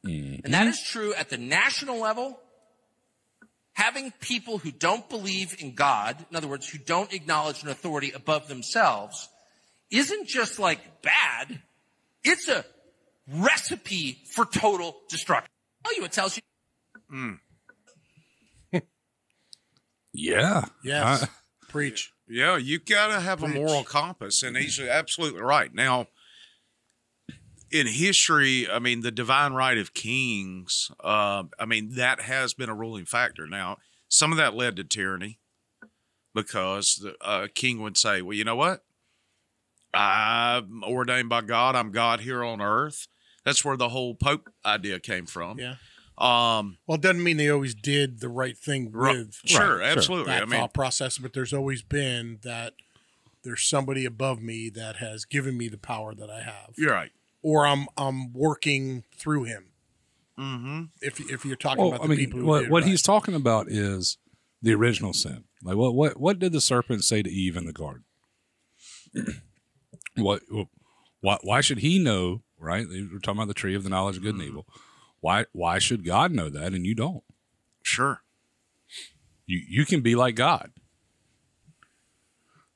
Mm-hmm. 0.04 0.44
And 0.44 0.54
that 0.54 0.66
is 0.66 0.80
true 0.82 1.14
at 1.14 1.30
the 1.30 1.38
national 1.38 1.98
level. 1.98 2.38
Having 3.72 4.12
people 4.20 4.58
who 4.58 4.72
don't 4.72 5.08
believe 5.08 5.56
in 5.58 5.74
God, 5.74 6.22
in 6.30 6.36
other 6.36 6.48
words, 6.48 6.68
who 6.68 6.78
don't 6.78 7.14
acknowledge 7.14 7.62
an 7.62 7.70
authority 7.70 8.12
above 8.14 8.46
themselves, 8.46 9.28
isn't 9.90 10.28
just 10.28 10.58
like 10.58 11.00
bad. 11.00 11.62
It's 12.24 12.48
a 12.48 12.64
recipe 13.30 14.18
for 14.32 14.44
total 14.44 14.96
destruction. 15.08 15.50
Tell 15.84 15.96
you, 15.96 16.04
it 16.04 16.12
tells 16.12 16.36
you 16.36 16.42
Yeah. 20.12 20.64
Yes. 20.82 21.24
I- 21.24 21.28
Preach. 21.68 22.12
Yeah, 22.26 22.56
you 22.56 22.78
got 22.78 23.08
to 23.08 23.20
have 23.20 23.42
a 23.42 23.48
moral 23.48 23.84
compass, 23.84 24.42
and 24.42 24.56
he's 24.56 24.78
absolutely 24.80 25.40
right. 25.42 25.72
Now, 25.74 26.08
in 27.70 27.86
history, 27.86 28.68
I 28.70 28.78
mean, 28.78 29.00
the 29.02 29.10
divine 29.10 29.52
right 29.52 29.76
of 29.78 29.92
kings, 29.94 30.90
uh, 31.02 31.44
I 31.58 31.64
mean, 31.66 31.94
that 31.96 32.20
has 32.22 32.52
been 32.54 32.68
a 32.70 32.74
ruling 32.74 33.04
factor. 33.06 33.46
Now, 33.46 33.76
some 34.08 34.30
of 34.32 34.38
that 34.38 34.54
led 34.54 34.76
to 34.76 34.84
tyranny 34.84 35.38
because 36.34 36.96
the 37.02 37.14
uh, 37.22 37.48
king 37.54 37.80
would 37.82 37.96
say, 37.98 38.22
well, 38.22 38.36
you 38.36 38.44
know 38.44 38.56
what? 38.56 38.82
I'm 39.94 40.82
ordained 40.84 41.28
by 41.30 41.42
God. 41.42 41.76
I'm 41.76 41.92
God 41.92 42.20
here 42.20 42.42
on 42.44 42.60
earth. 42.62 43.08
That's 43.48 43.64
where 43.64 43.76
the 43.76 43.88
whole 43.88 44.14
Pope 44.14 44.48
idea 44.64 45.00
came 45.00 45.26
from. 45.26 45.58
Yeah. 45.58 45.74
Um, 46.18 46.78
Well, 46.86 46.96
it 46.96 47.00
doesn't 47.00 47.22
mean 47.22 47.36
they 47.36 47.48
always 47.48 47.74
did 47.74 48.20
the 48.20 48.28
right 48.28 48.56
thing 48.58 48.90
ru- 48.92 49.18
with 49.18 49.34
sure, 49.44 49.60
sure. 49.60 49.82
absolutely. 49.82 50.32
that 50.32 50.42
I 50.42 50.46
mean, 50.46 50.60
thought 50.60 50.74
process, 50.74 51.16
but 51.18 51.32
there's 51.32 51.52
always 51.52 51.82
been 51.82 52.40
that 52.42 52.74
there's 53.44 53.62
somebody 53.62 54.04
above 54.04 54.42
me 54.42 54.68
that 54.70 54.96
has 54.96 55.24
given 55.24 55.56
me 55.56 55.68
the 55.68 55.78
power 55.78 56.14
that 56.14 56.28
I 56.28 56.40
have, 56.42 56.74
you're 56.76 56.92
right. 56.92 57.12
or 57.42 57.66
I'm 57.66 57.86
I'm 57.96 58.32
working 58.32 59.04
through 59.16 59.44
him. 59.44 59.66
Mm-hmm. 60.38 60.82
If 61.00 61.20
if 61.30 61.44
you're 61.44 61.56
talking 61.56 61.84
Well, 61.84 61.94
about 61.94 62.00
I 62.04 62.08
the 62.08 62.16
mean, 62.16 62.18
people 62.18 62.42
what, 62.42 62.62
did 62.62 62.70
what 62.70 62.82
right. 62.82 62.90
he's 62.90 63.02
talking 63.02 63.34
about 63.34 63.68
is 63.70 64.18
the 64.60 64.74
original 64.74 65.12
sin. 65.12 65.44
Like, 65.62 65.76
what 65.76 65.94
what 65.94 66.18
what 66.20 66.38
did 66.40 66.50
the 66.52 66.60
serpent 66.60 67.04
say 67.04 67.22
to 67.22 67.30
Eve 67.30 67.56
in 67.56 67.64
the 67.64 67.72
garden? 67.72 68.04
what 70.16 70.42
why 71.20 71.38
why 71.42 71.60
should 71.60 71.78
he 71.78 71.98
know? 71.98 72.42
Right, 72.60 72.86
we're 72.88 73.20
talking 73.20 73.38
about 73.38 73.48
the 73.48 73.54
tree 73.54 73.76
of 73.76 73.84
the 73.84 73.90
knowledge 73.90 74.16
of 74.16 74.22
good 74.22 74.34
and 74.34 74.42
mm-hmm. 74.42 74.50
evil. 74.50 74.66
Why 75.20 75.46
why 75.52 75.78
should 75.78 76.04
God 76.04 76.32
know 76.32 76.48
that 76.48 76.72
and 76.72 76.84
you 76.84 76.94
don't? 76.94 77.24
Sure. 77.82 78.22
You 79.46 79.62
you 79.68 79.84
can 79.84 80.00
be 80.00 80.14
like 80.14 80.34
God. 80.34 80.72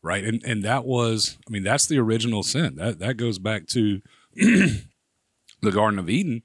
Right? 0.03 0.25
And 0.25 0.43
and 0.45 0.63
that 0.63 0.85
was 0.85 1.39
I 1.47 1.51
mean 1.51 1.63
that's 1.63 1.87
the 1.87 1.99
original 1.99 2.43
sin. 2.43 2.77
That 2.77 2.99
that 2.99 3.17
goes 3.17 3.39
back 3.39 3.67
to 3.69 4.03
the 4.35 4.83
Garden 5.71 5.99
of 5.99 6.09
Eden 6.09 6.43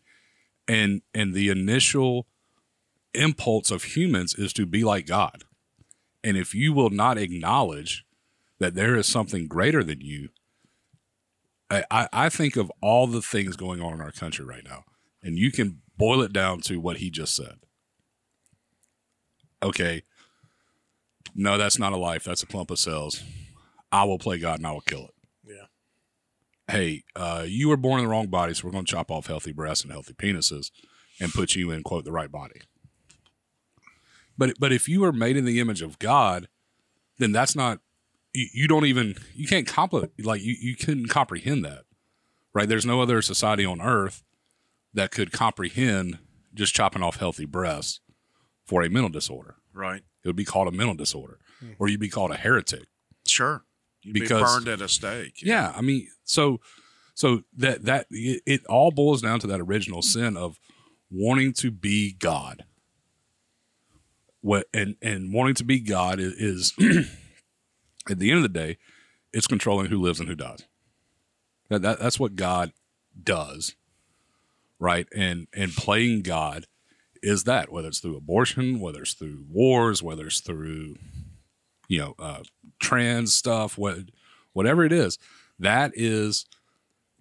and 0.68 1.02
and 1.14 1.34
the 1.34 1.50
initial 1.50 2.28
impulse 3.14 3.72
of 3.72 3.84
humans 3.84 4.36
is 4.36 4.54
to 4.54 4.66
be 4.66 4.84
like 4.84 5.08
God. 5.08 5.44
And 6.24 6.38
if 6.38 6.54
you 6.54 6.74
will 6.74 6.90
not 6.90 7.18
acknowledge 7.18 8.06
that 8.60 8.76
there 8.76 8.96
is 8.96 9.08
something 9.08 9.48
greater 9.48 9.84
than 9.84 10.02
you, 10.02 10.30
I, 11.70 11.84
I, 11.92 12.10
I 12.14 12.30
think 12.30 12.56
of 12.56 12.72
all 12.82 13.08
the 13.08 13.22
things 13.22 13.56
going 13.56 13.82
on 13.82 13.94
in 13.94 14.02
our 14.02 14.12
country 14.12 14.46
right 14.46 14.64
now, 14.64 14.84
and 15.22 15.38
you 15.38 15.52
can 15.52 15.82
boil 15.98 16.22
it 16.22 16.32
down 16.32 16.62
to 16.62 16.80
what 16.80 16.98
he 16.98 17.10
just 17.10 17.36
said. 17.36 17.58
Okay, 19.62 20.04
no, 21.36 21.58
that's 21.58 21.80
not 21.80 21.94
a 21.94 21.98
life. 21.98 22.24
That's 22.24 22.44
a 22.44 22.48
clump 22.48 22.72
of 22.72 22.80
cells. 22.80 23.24
I 23.92 24.04
will 24.04 24.20
play 24.20 24.38
God 24.38 24.60
and 24.60 24.68
I 24.68 24.72
will 24.72 24.82
kill 24.82 25.06
it. 25.06 25.14
Yeah. 25.46 26.74
Hey, 26.74 27.04
uh, 27.16 27.46
you 27.48 27.70
were 27.70 27.78
born 27.78 28.00
in 28.00 28.06
the 28.06 28.12
wrong 28.12 28.28
body, 28.28 28.54
so 28.54 28.66
we're 28.66 28.72
going 28.72 28.86
to 28.86 28.92
chop 28.92 29.10
off 29.10 29.28
healthy 29.28 29.52
breasts 29.52 29.84
and 29.84 29.92
healthy 29.92 30.14
penises 30.14 30.72
and 31.20 31.34
put 31.34 31.56
you 31.56 31.72
in 31.72 31.84
quote 31.84 32.06
the 32.06 32.12
right 32.12 32.32
body. 32.32 32.62
But 34.38 34.54
but 34.60 34.72
if 34.72 34.88
you 34.88 35.04
are 35.04 35.12
made 35.12 35.38
in 35.38 35.46
the 35.46 35.60
image 35.60 35.82
of 35.82 36.00
God, 36.00 36.48
then 37.18 37.32
that's 37.32 37.56
not 37.56 37.80
you, 38.38 38.48
you 38.54 38.68
don't 38.68 38.86
even 38.86 39.16
you 39.34 39.48
can't 39.48 39.68
compl- 39.68 40.12
like 40.24 40.42
you 40.42 40.56
you 40.60 40.76
couldn't 40.76 41.08
comprehend 41.08 41.66
that. 41.66 41.84
Right? 42.54 42.70
There's 42.70 42.86
no 42.86 43.02
other 43.02 43.22
society 43.22 43.66
on 43.66 43.82
earth 43.82 44.24
that 44.94 45.12
could 45.12 45.32
comprehend 45.32 46.20
just 46.54 46.74
chopping 46.74 47.04
off 47.04 47.18
healthy 47.18 47.46
breasts 47.46 48.00
for 48.66 48.84
a 48.84 48.90
mental 48.90 49.10
disorder. 49.10 49.56
Right. 49.74 50.02
It 50.24 50.28
would 50.28 50.36
be 50.36 50.46
called 50.46 50.68
a 50.68 50.72
mental 50.72 50.96
disorder, 50.96 51.40
hmm. 51.60 51.72
or 51.80 51.88
you'd 51.88 52.00
be 52.00 52.10
called 52.10 52.32
a 52.32 52.38
heretic. 52.38 52.88
Sure. 53.28 53.64
You'd 54.02 54.14
be 54.14 54.22
Because- 54.22 54.56
burned 54.56 54.68
at 54.68 54.82
a 54.82 54.90
stake. 54.90 55.42
Yeah, 55.42 55.74
I 55.76 55.82
mean, 55.82 56.08
so 56.24 56.60
so 57.14 57.44
that 57.58 57.86
that 57.86 58.08
it, 58.12 58.42
it 58.46 58.66
all 58.68 58.92
boils 58.92 59.22
down 59.22 59.40
to 59.40 59.48
that 59.48 59.60
original 59.60 60.02
sin 60.02 60.38
of 60.38 60.60
wanting 61.10 61.54
to 61.54 61.72
be 61.72 62.14
God. 62.14 62.66
What 64.42 64.68
and 64.74 64.96
and 65.02 65.34
wanting 65.34 65.56
to 65.56 65.64
be 65.64 65.80
God 65.80 66.20
is, 66.20 66.34
is 66.78 67.08
at 68.10 68.20
the 68.20 68.32
end 68.32 68.38
of 68.38 68.44
the 68.44 68.60
day, 68.60 68.78
it's 69.34 69.48
controlling 69.48 69.88
who 69.88 70.02
lives 70.02 70.20
and 70.20 70.30
who 70.30 70.36
dies. 70.36 70.64
That, 71.70 71.82
that 71.82 72.00
that's 72.00 72.20
what 72.20 72.36
God 72.36 72.72
does, 73.22 73.76
right? 74.80 75.08
And 75.16 75.48
and 75.54 75.74
playing 75.74 76.22
God 76.22 76.66
is 77.22 77.44
that 77.44 77.72
whether 77.72 77.90
it's 77.90 78.00
through 78.00 78.18
abortion, 78.18 78.80
whether 78.80 79.02
it's 79.02 79.14
through 79.14 79.46
wars, 79.50 80.02
whether 80.02 80.28
it's 80.28 80.40
through 80.40 80.96
you 81.88 82.00
know 82.00 82.16
uh, 82.20 82.44
trans 82.80 83.34
stuff, 83.34 83.78
what 83.78 83.98
whatever 84.54 84.84
it 84.86 84.94
is, 84.94 85.18
that 85.60 85.92
is 85.94 86.46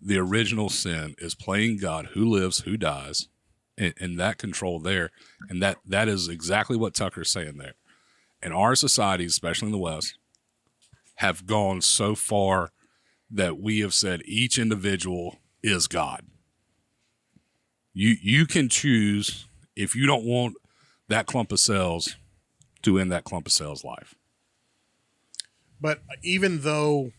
the 0.01 0.19
original 0.19 0.69
sin 0.69 1.15
is 1.19 1.35
playing 1.35 1.79
God 1.79 2.11
who 2.13 2.25
lives, 2.25 2.61
who 2.61 2.77
dies, 2.77 3.29
and, 3.79 3.95
and 3.99 4.19
that 4.21 4.39
control 4.39 4.79
there. 4.79 5.11
And 5.49 5.63
that 5.63 5.79
that 5.87 6.09
is 6.09 6.29
exactly 6.29 6.77
what 6.77 6.95
Tucker's 6.95 7.31
saying 7.31 7.57
there. 7.59 7.75
And 8.43 8.53
our 8.53 8.75
society, 8.75 9.25
especially 9.25 9.67
in 9.67 9.73
the 9.73 9.79
West, 9.79 10.19
have 11.17 11.47
gone 11.47 11.81
so 11.81 12.15
far 12.15 12.71
that 13.31 13.59
we 13.59 13.81
have 13.81 13.95
said 13.95 14.23
each 14.25 14.59
individual 14.59 15.39
is 15.63 15.87
God. 15.87 16.23
You 17.93 18.17
you 18.21 18.47
can 18.47 18.69
choose 18.69 19.47
if 19.75 19.95
you 19.97 20.07
don't 20.07 20.25
want 20.25 20.55
that 21.09 21.27
clump 21.27 21.53
of 21.53 21.61
cells 21.61 22.17
to 22.83 22.99
end 22.99 23.11
that 23.13 23.25
clump 23.25 23.47
of 23.47 23.53
cells 23.53 23.85
life. 23.85 24.15
But 25.81 26.01
even 26.23 26.63
though 26.63 27.13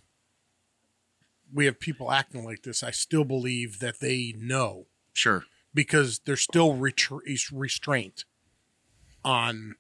we 1.54 1.66
have 1.66 1.80
people 1.80 2.12
acting 2.12 2.44
like 2.44 2.64
this, 2.64 2.84
I 2.84 2.92
still 2.92 3.24
believe 3.24 3.80
that 3.80 4.00
they 4.00 4.34
know 4.38 4.86
Sure. 5.14 5.46
because 5.74 6.20
there's 6.26 6.42
still 6.42 6.76
retr- 6.76 7.22
is 7.26 7.52
restraint 7.52 8.26
on, 9.24 9.76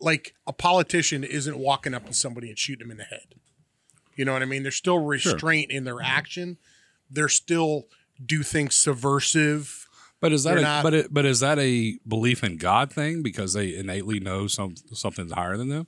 like 0.00 0.34
a 0.46 0.52
politician 0.52 1.22
isn't 1.24 1.58
walking 1.58 1.94
up 1.94 2.06
to 2.06 2.12
somebody 2.14 2.48
and 2.48 2.58
shooting 2.58 2.88
them 2.88 2.90
in 2.90 2.96
the 2.98 3.04
head. 3.04 3.34
You 4.16 4.24
know 4.24 4.32
what 4.32 4.42
I 4.42 4.46
mean? 4.46 4.62
There's 4.62 4.76
still 4.76 4.98
restraint 4.98 5.70
in 5.70 5.84
their 5.84 6.00
action. 6.00 6.58
They're 7.10 7.28
still 7.28 7.84
do 8.24 8.42
things 8.42 8.76
subversive. 8.76 9.86
But 10.20 10.32
is 10.32 10.44
that 10.44 10.50
They're 10.50 10.58
a, 10.58 10.62
not- 10.62 10.82
but 10.82 10.94
it, 10.94 11.06
but 11.12 11.24
is 11.24 11.40
that 11.40 11.58
a 11.58 11.98
belief 12.06 12.42
in 12.44 12.56
God 12.56 12.92
thing 12.92 13.22
because 13.22 13.52
they 13.52 13.74
innately 13.74 14.20
know 14.20 14.46
some 14.46 14.74
something's 14.92 15.32
higher 15.32 15.56
than 15.56 15.68
them, 15.68 15.86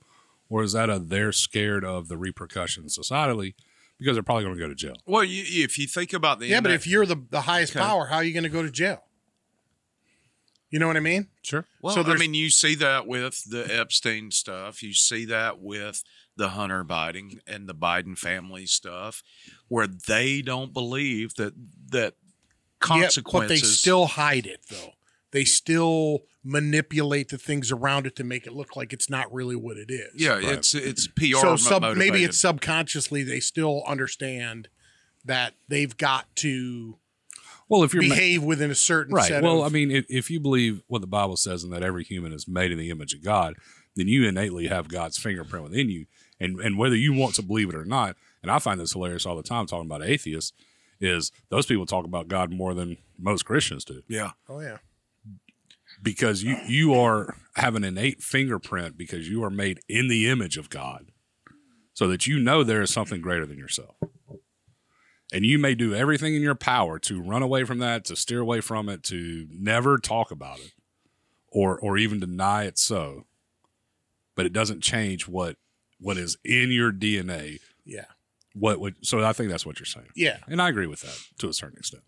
or 0.49 0.61
is 0.63 0.73
that 0.73 0.89
a 0.89 0.99
they're 0.99 1.31
scared 1.31 1.83
of 1.85 2.07
the 2.07 2.17
repercussions 2.17 2.97
societally 2.97 3.55
because 3.97 4.15
they're 4.15 4.21
probably 4.23 4.43
going 4.43 4.55
to 4.55 4.61
go 4.61 4.67
to 4.67 4.75
jail? 4.75 4.95
Well, 5.07 5.23
you, 5.23 5.43
if 5.63 5.79
you 5.79 5.87
think 5.87 6.13
about 6.13 6.39
the 6.39 6.47
Yeah, 6.47 6.61
but 6.61 6.71
if 6.71 6.85
you're 6.85 7.05
the, 7.07 7.15
the 7.31 7.41
highest 7.41 7.75
Okay. 7.75 7.79
power, 7.83 8.07
how 8.07 8.17
are 8.17 8.23
you 8.23 8.33
going 8.33 8.43
to 8.43 8.49
go 8.49 8.61
to 8.61 8.69
jail? 8.69 9.03
You 10.69 10.79
know 10.79 10.87
what 10.87 10.97
I 10.97 11.01
mean? 11.01 11.27
Sure. 11.43 11.65
Well, 11.81 11.95
So 11.95 12.03
I 12.03 12.17
mean, 12.17 12.33
you 12.33 12.49
see 12.49 12.75
that 12.75 13.07
with 13.07 13.41
the 13.49 13.65
Epstein 13.73 14.31
stuff. 14.31 14.83
You 14.83 14.93
see 14.93 15.23
that 15.25 15.59
with 15.61 16.03
the 16.37 16.49
Hunter 16.49 16.83
Biden 16.85 17.39
and 17.47 17.67
the 17.67 17.75
Biden 17.75 18.17
family 18.17 18.65
stuff, 18.65 19.23
where 19.67 19.87
they 19.87 20.41
don't 20.41 20.73
believe 20.73 21.35
that 21.35 21.53
that 21.91 22.13
Yeah, 22.13 22.79
consequences. 22.79 23.31
but 23.33 23.47
they 23.49 23.57
still 23.57 24.05
hide 24.05 24.45
it 24.45 24.61
though. 24.69 24.93
They 25.31 25.43
still 25.43 26.23
manipulate 26.43 27.27
the 27.29 27.37
things 27.37 27.71
around 27.71 28.07
it 28.07 28.15
to 28.15 28.23
make 28.23 28.47
it 28.47 28.53
look 28.53 28.75
like 28.77 28.93
it's 28.93 29.09
not 29.09 29.31
really 29.33 29.55
what 29.57 29.75
it 29.77 29.91
is. 29.91 30.13
yeah, 30.15 30.39
it's 30.41 30.73
it's 30.73 31.07
PR. 31.07 31.35
so 31.37 31.49
mo- 31.49 31.55
sub, 31.57 31.97
maybe 31.97 32.23
it's 32.23 32.39
subconsciously 32.39 33.23
they 33.23 33.39
still 33.41 33.83
understand 33.85 34.69
that 35.25 35.53
they've 35.67 35.97
got 35.97 36.33
to 36.37 36.97
Well, 37.67 37.83
if 37.83 37.93
you're 37.93 38.03
ma- 38.03 38.09
behave 38.15 38.43
within 38.43 38.71
a 38.71 38.75
certain 38.75 39.13
right, 39.13 39.27
set 39.27 39.43
well, 39.43 39.59
of 39.61 39.65
I 39.65 39.69
mean, 39.69 39.91
if, 39.91 40.05
if 40.07 40.29
you 40.31 40.39
believe 40.39 40.81
what 40.87 41.01
the 41.01 41.07
Bible 41.07 41.35
says 41.35 41.63
and 41.65 41.73
that 41.73 41.83
every 41.83 42.05
human 42.05 42.31
is 42.31 42.47
made 42.47 42.71
in 42.71 42.77
the 42.77 42.89
image 42.89 43.13
of 43.13 43.21
God, 43.21 43.55
then 43.97 44.07
you 44.07 44.25
innately 44.25 44.67
have 44.67 44.87
God's 44.87 45.17
fingerprint 45.17 45.65
within 45.65 45.89
you, 45.89 46.05
and 46.39 46.59
and 46.59 46.77
whether 46.77 46.95
you 46.95 47.13
want 47.13 47.35
to 47.35 47.41
believe 47.41 47.69
it 47.69 47.75
or 47.75 47.85
not. 47.85 48.15
And 48.41 48.51
I 48.51 48.59
find 48.59 48.79
this 48.79 48.93
hilarious 48.93 49.25
all 49.25 49.35
the 49.35 49.43
time 49.43 49.65
talking 49.65 49.85
about 49.85 50.03
atheists. 50.03 50.53
Is 50.99 51.31
those 51.49 51.65
people 51.65 51.85
talk 51.85 52.05
about 52.05 52.27
God 52.27 52.51
more 52.51 52.73
than 52.73 52.97
most 53.19 53.45
Christians 53.45 53.85
do? 53.85 54.01
yeah. 54.07 54.31
oh 54.49 54.59
yeah. 54.61 54.77
because 56.01 56.43
you 56.43 56.57
you 56.67 56.93
are 56.95 57.35
have 57.55 57.75
an 57.75 57.83
innate 57.83 58.21
fingerprint 58.21 58.97
because 58.97 59.29
you 59.29 59.43
are 59.43 59.49
made 59.49 59.79
in 59.87 60.07
the 60.07 60.27
image 60.29 60.57
of 60.57 60.69
God, 60.69 61.11
so 61.93 62.07
that 62.07 62.25
you 62.25 62.39
know 62.39 62.63
there 62.63 62.81
is 62.81 62.89
something 62.91 63.21
greater 63.21 63.45
than 63.45 63.57
yourself, 63.59 63.95
and 65.31 65.45
you 65.45 65.59
may 65.59 65.75
do 65.75 65.93
everything 65.93 66.35
in 66.35 66.41
your 66.41 66.55
power 66.55 66.97
to 66.99 67.21
run 67.21 67.43
away 67.43 67.63
from 67.63 67.79
that, 67.79 68.05
to 68.05 68.15
steer 68.15 68.39
away 68.39 68.61
from 68.61 68.89
it, 68.89 69.03
to 69.03 69.47
never 69.51 69.97
talk 69.99 70.31
about 70.31 70.59
it, 70.59 70.73
or 71.51 71.79
or 71.79 71.97
even 71.97 72.19
deny 72.19 72.63
it 72.63 72.77
so. 72.79 73.25
But 74.35 74.45
it 74.45 74.53
doesn't 74.53 74.81
change 74.81 75.27
what 75.27 75.57
what 75.99 76.17
is 76.17 76.37
in 76.43 76.71
your 76.71 76.91
DNA. 76.91 77.59
Yeah. 77.85 78.05
What 78.53 78.79
would 78.79 78.95
so 79.05 79.23
I 79.23 79.33
think 79.33 79.49
that's 79.49 79.65
what 79.65 79.79
you're 79.79 79.85
saying, 79.85 80.09
Yeah. 80.15 80.37
and 80.47 80.61
I 80.61 80.69
agree 80.69 80.87
with 80.87 81.01
that 81.01 81.17
to 81.39 81.49
a 81.49 81.53
certain 81.53 81.77
extent. 81.77 82.03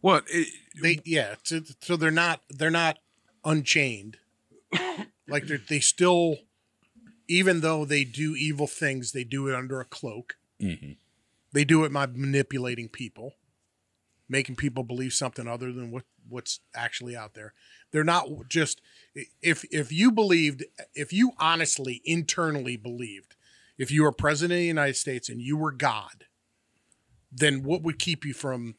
What? 0.00 0.24
It, 0.28 0.48
They 0.82 1.00
yeah, 1.04 1.36
so, 1.42 1.60
so 1.80 1.96
they're 1.96 2.10
not 2.10 2.42
they're 2.50 2.70
not 2.70 2.98
unchained. 3.44 4.18
like 5.28 5.46
they 5.46 5.56
they 5.56 5.80
still 5.80 6.36
even 7.28 7.60
though 7.60 7.84
they 7.84 8.04
do 8.04 8.34
evil 8.36 8.66
things, 8.66 9.12
they 9.12 9.24
do 9.24 9.48
it 9.48 9.54
under 9.54 9.80
a 9.80 9.84
cloak. 9.84 10.36
Mhm. 10.60 10.96
They 11.52 11.64
do 11.64 11.84
it 11.84 11.92
by 11.92 12.06
manipulating 12.06 12.88
people, 12.88 13.34
making 14.28 14.56
people 14.56 14.82
believe 14.82 15.12
something 15.12 15.46
other 15.46 15.72
than 15.72 15.90
what 15.90 16.04
what's 16.28 16.60
actually 16.74 17.16
out 17.16 17.34
there. 17.34 17.54
They're 17.90 18.04
not 18.04 18.26
just 18.48 18.80
if 19.42 19.64
if 19.70 19.92
you 19.92 20.10
believed 20.10 20.64
if 20.94 21.12
you 21.12 21.32
honestly 21.38 22.00
internally 22.04 22.76
believed 22.76 23.36
if 23.78 23.90
you 23.90 24.02
were 24.02 24.12
president 24.12 24.58
of 24.58 24.62
the 24.62 24.66
United 24.66 24.96
States 24.96 25.28
and 25.28 25.40
you 25.40 25.56
were 25.56 25.72
God, 25.72 26.26
then 27.30 27.62
what 27.62 27.82
would 27.82 27.98
keep 27.98 28.24
you 28.24 28.34
from 28.34 28.76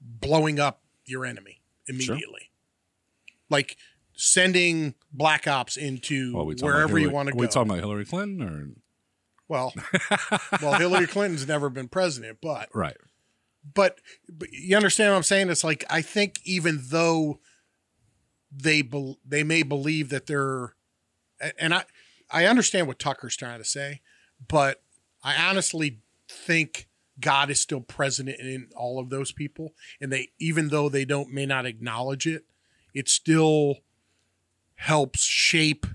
blowing 0.00 0.60
up 0.60 0.82
your 1.04 1.24
enemy 1.24 1.60
immediately? 1.86 2.50
Like 3.48 3.76
sending 4.14 4.94
black 5.12 5.46
ops 5.46 5.76
into 5.76 6.34
Well, 6.34 6.46
we 6.46 6.54
wherever 6.56 6.98
you 6.98 7.10
want 7.10 7.28
to 7.28 7.32
go. 7.32 7.38
We 7.38 7.46
talking 7.46 7.70
about 7.70 7.80
Hillary 7.80 8.04
Clinton 8.04 8.42
or 8.42 8.68
well, 9.48 9.72
well, 10.62 10.74
Hillary 10.74 11.06
Clinton's 11.06 11.48
never 11.48 11.70
been 11.70 11.88
president, 11.88 12.38
but 12.42 12.68
right? 12.74 12.96
but, 13.74 13.98
but 14.28 14.52
you 14.52 14.76
understand 14.76 15.12
what 15.12 15.16
I'm 15.16 15.22
saying? 15.22 15.48
It's 15.48 15.64
like 15.64 15.84
I 15.88 16.02
think 16.02 16.40
even 16.44 16.80
though 16.90 17.40
they 18.62 18.82
bel 18.82 19.18
they 19.26 19.42
may 19.44 19.62
believe 19.62 20.08
that 20.10 20.26
they're, 20.26 20.74
and 21.58 21.72
I 21.74 21.84
I 22.30 22.44
understand 22.46 22.86
what 22.86 22.98
Tucker's 22.98 23.36
trying 23.36 23.58
to 23.58 23.64
say, 23.64 24.00
but 24.46 24.82
I 25.22 25.36
honestly 25.48 26.00
think 26.28 26.88
God 27.20 27.50
is 27.50 27.60
still 27.60 27.80
present 27.80 28.28
in 28.28 28.68
all 28.76 28.98
of 28.98 29.10
those 29.10 29.32
people, 29.32 29.74
and 30.00 30.12
they 30.12 30.30
even 30.38 30.68
though 30.68 30.88
they 30.88 31.04
don't 31.04 31.30
may 31.32 31.46
not 31.46 31.66
acknowledge 31.66 32.26
it, 32.26 32.44
it 32.94 33.08
still 33.08 33.78
helps 34.76 35.20
shape 35.24 35.86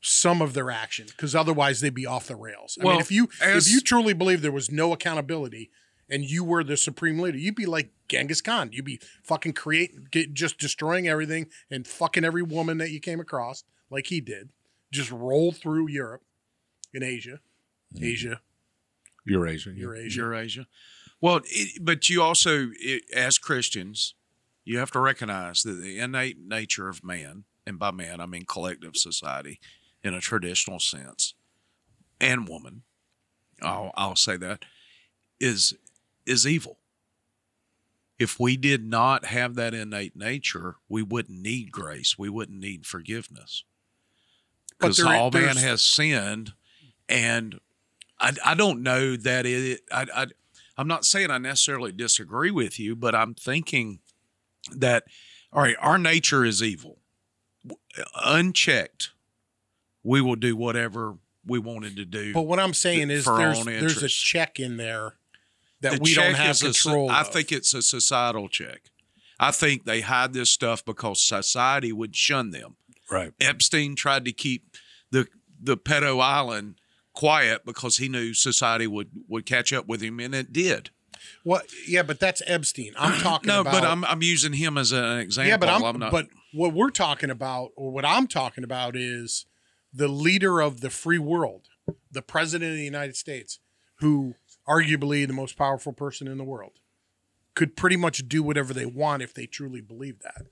some 0.00 0.40
of 0.40 0.54
their 0.54 0.70
action 0.70 1.06
because 1.08 1.34
otherwise 1.34 1.80
they'd 1.80 1.94
be 1.94 2.06
off 2.06 2.28
the 2.28 2.36
rails. 2.36 2.78
I 2.80 2.84
Well, 2.84 2.94
mean, 2.94 3.00
if 3.00 3.10
you 3.10 3.28
as- 3.40 3.66
if 3.66 3.72
you 3.72 3.80
truly 3.80 4.12
believe 4.12 4.40
there 4.42 4.52
was 4.52 4.70
no 4.70 4.92
accountability 4.92 5.70
and 6.08 6.24
you 6.24 6.44
were 6.44 6.64
the 6.64 6.76
supreme 6.76 7.18
leader, 7.18 7.38
you'd 7.38 7.54
be 7.54 7.66
like 7.66 7.90
Genghis 8.08 8.40
Khan. 8.40 8.70
You'd 8.72 8.84
be 8.84 9.00
fucking 9.22 9.54
create 9.54 10.10
get, 10.10 10.34
just 10.34 10.58
destroying 10.58 11.08
everything 11.08 11.48
and 11.70 11.86
fucking 11.86 12.24
every 12.24 12.42
woman 12.42 12.78
that 12.78 12.90
you 12.90 13.00
came 13.00 13.20
across 13.20 13.64
like 13.90 14.06
he 14.06 14.20
did. 14.20 14.50
Just 14.92 15.10
roll 15.10 15.52
through 15.52 15.88
Europe 15.88 16.22
and 16.94 17.02
Asia, 17.02 17.40
mm-hmm. 17.94 18.04
Asia, 18.04 18.40
Eurasia. 19.26 19.72
Eurasia. 19.74 20.16
Eurasia. 20.16 20.66
Well, 21.20 21.40
it, 21.44 21.84
but 21.84 22.08
you 22.08 22.22
also, 22.22 22.68
it, 22.78 23.02
as 23.14 23.38
Christians, 23.38 24.14
you 24.64 24.78
have 24.78 24.90
to 24.92 25.00
recognize 25.00 25.62
that 25.62 25.72
the 25.72 25.98
innate 25.98 26.38
nature 26.38 26.88
of 26.88 27.04
man, 27.04 27.44
and 27.66 27.78
by 27.78 27.90
man 27.90 28.20
I 28.20 28.26
mean 28.26 28.44
collective 28.46 28.96
society, 28.96 29.60
in 30.02 30.14
a 30.14 30.20
traditional 30.20 30.78
sense, 30.78 31.34
and 32.20 32.48
woman, 32.48 32.82
I'll, 33.62 33.92
I'll 33.96 34.16
say 34.16 34.36
that 34.36 34.64
is 35.40 35.74
is 36.26 36.46
evil. 36.46 36.78
If 38.18 38.40
we 38.40 38.56
did 38.56 38.84
not 38.84 39.26
have 39.26 39.54
that 39.56 39.74
innate 39.74 40.16
nature, 40.16 40.76
we 40.88 41.02
wouldn't 41.02 41.38
need 41.38 41.70
grace. 41.70 42.16
We 42.18 42.30
wouldn't 42.30 42.58
need 42.58 42.86
forgiveness. 42.86 43.64
Because 44.78 45.00
all 45.00 45.30
man 45.30 45.56
has 45.56 45.82
sinned, 45.82 46.52
and 47.08 47.60
I, 48.18 48.32
I 48.44 48.54
don't 48.54 48.82
know 48.82 49.16
that 49.16 49.46
it. 49.46 49.80
I, 49.92 50.06
I 50.14 50.26
I'm 50.78 50.88
not 50.88 51.04
saying 51.04 51.30
I 51.30 51.38
necessarily 51.38 51.92
disagree 51.92 52.50
with 52.50 52.78
you, 52.78 52.94
but 52.96 53.14
I'm 53.14 53.34
thinking 53.34 54.00
that 54.72 55.04
all 55.52 55.62
right, 55.62 55.76
our 55.80 55.98
nature 55.98 56.44
is 56.44 56.62
evil. 56.62 56.98
Unchecked, 58.24 59.10
we 60.02 60.20
will 60.20 60.36
do 60.36 60.54
whatever 60.56 61.16
we 61.46 61.58
wanted 61.58 61.96
to 61.96 62.04
do. 62.04 62.32
But 62.32 62.42
what 62.42 62.58
I'm 62.58 62.74
saying 62.74 63.10
is 63.10 63.24
there's 63.24 63.64
there's 63.64 64.02
a 64.02 64.08
check 64.08 64.60
in 64.60 64.76
there 64.76 65.14
that 65.80 65.94
The 65.94 65.98
we 66.02 66.14
don't 66.14 66.34
have 66.34 66.50
is 66.52 66.62
a 66.62 66.72
so- 66.74 66.90
control. 66.90 67.10
I 67.10 67.22
think 67.22 67.52
it's 67.52 67.74
a 67.74 67.82
societal 67.82 68.48
check. 68.48 68.82
I 69.38 69.50
think 69.50 69.84
they 69.84 70.00
hide 70.00 70.32
this 70.32 70.50
stuff 70.50 70.84
because 70.84 71.22
society 71.22 71.92
would 71.92 72.16
shun 72.16 72.50
them. 72.50 72.76
Right. 73.10 73.32
Epstein 73.40 73.94
tried 73.94 74.24
to 74.24 74.32
keep 74.32 74.76
the 75.10 75.26
the 75.62 75.76
pedo 75.76 76.20
island 76.22 76.76
quiet 77.12 77.64
because 77.64 77.98
he 77.98 78.08
knew 78.08 78.32
society 78.34 78.86
would 78.86 79.10
would 79.28 79.44
catch 79.46 79.72
up 79.72 79.86
with 79.86 80.00
him, 80.00 80.18
and 80.20 80.34
it 80.34 80.52
did. 80.52 80.90
What? 81.44 81.66
Yeah, 81.86 82.02
but 82.02 82.18
that's 82.20 82.42
Epstein. 82.46 82.94
I'm 82.98 83.18
talking 83.22 83.48
No, 83.48 83.60
about. 83.60 83.72
but 83.72 83.84
I'm 83.84 84.04
I'm 84.06 84.22
using 84.22 84.54
him 84.54 84.78
as 84.78 84.92
an 84.92 85.18
example. 85.18 85.48
yeah, 85.50 85.56
but 85.58 85.68
I'm, 85.68 85.98
not. 85.98 86.10
but 86.10 86.28
what 86.52 86.72
we're 86.72 86.90
talking 86.90 87.30
about, 87.30 87.70
or 87.76 87.90
what 87.92 88.04
I'm 88.04 88.26
talking 88.26 88.64
about, 88.64 88.96
is 88.96 89.44
the 89.92 90.08
leader 90.08 90.60
of 90.60 90.80
the 90.80 90.90
free 90.90 91.18
world, 91.18 91.68
the 92.10 92.22
president 92.22 92.70
of 92.72 92.76
the 92.76 92.84
United 92.84 93.16
States, 93.16 93.58
who 94.00 94.34
arguably 94.68 95.26
the 95.26 95.32
most 95.32 95.56
powerful 95.56 95.92
person 95.92 96.26
in 96.28 96.38
the 96.38 96.44
world, 96.44 96.72
could 97.54 97.76
pretty 97.76 97.96
much 97.96 98.28
do 98.28 98.42
whatever 98.42 98.74
they 98.74 98.86
want 98.86 99.22
if 99.22 99.32
they 99.34 99.46
truly 99.46 99.80
believe 99.80 100.20
that. 100.20 100.46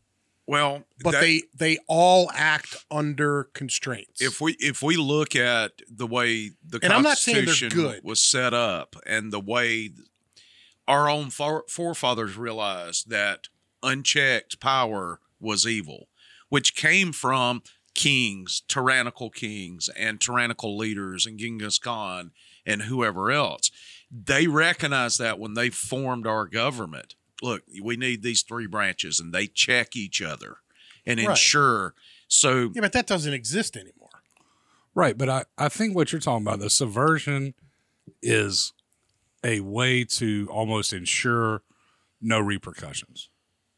well, 0.46 0.85
But 1.03 1.12
that- 1.12 1.20
they 1.20 1.42
they 1.55 1.79
all 1.88 2.31
act 2.35 2.85
under 2.90 3.44
constraints. 3.55 4.20
if 4.20 4.40
we 4.40 4.57
if 4.61 4.83
we 4.83 4.96
look 4.96 5.35
at 5.35 5.81
the 5.88 6.07
way 6.07 6.50
the 6.62 6.79
And 6.83 6.92
I'm 6.92 7.03
not 7.03 7.18
saying 7.18 7.46
Constitution 7.46 8.00
was 8.03 8.20
set 8.20 8.53
up 8.55 8.96
and 9.07 9.33
the 9.33 9.40
way 9.40 9.90
our 10.87 11.09
own 11.09 11.31
forefathers 11.31 12.37
realized 12.37 13.09
that 13.09 13.48
unchecked 13.83 14.61
power 14.61 15.20
was 15.40 15.66
evil, 15.66 16.09
which 16.50 16.74
came 16.74 17.12
from 17.12 17.62
kings, 17.94 18.62
tyrannical 18.68 19.31
kings, 19.31 19.88
and 19.90 20.20
tyrannical 20.20 20.77
leaders, 20.77 21.24
and 21.27 21.38
Genghis 21.38 21.79
Khan 21.79 22.33
and 22.66 22.83
whoever 22.83 23.31
else. 23.31 23.70
They 24.10 24.46
recognize 24.46 25.18
that 25.18 25.38
when 25.38 25.54
they 25.54 25.70
formed 25.70 26.26
our 26.26 26.46
government. 26.46 27.14
Look, 27.42 27.62
we 27.82 27.96
need 27.96 28.22
these 28.22 28.42
three 28.42 28.66
branches, 28.66 29.18
and 29.20 29.32
they 29.32 29.46
check 29.46 29.96
each 29.96 30.22
other 30.22 30.58
and 31.04 31.18
Right. 31.18 31.30
ensure. 31.30 31.94
So 32.28 32.70
yeah, 32.74 32.80
but 32.80 32.92
that 32.92 33.06
doesn't 33.06 33.32
exist 33.32 33.76
anymore. 33.76 34.08
Right, 34.94 35.18
but 35.18 35.28
I, 35.28 35.44
I 35.58 35.68
think 35.68 35.96
what 35.96 36.12
you're 36.12 36.20
talking 36.20 36.46
about, 36.46 36.60
the 36.60 36.70
subversion 36.70 37.54
is 38.22 38.72
a 39.42 39.60
way 39.60 40.04
to 40.04 40.48
almost 40.50 40.92
ensure 40.92 41.62
no 42.20 42.38
repercussions. 42.38 43.28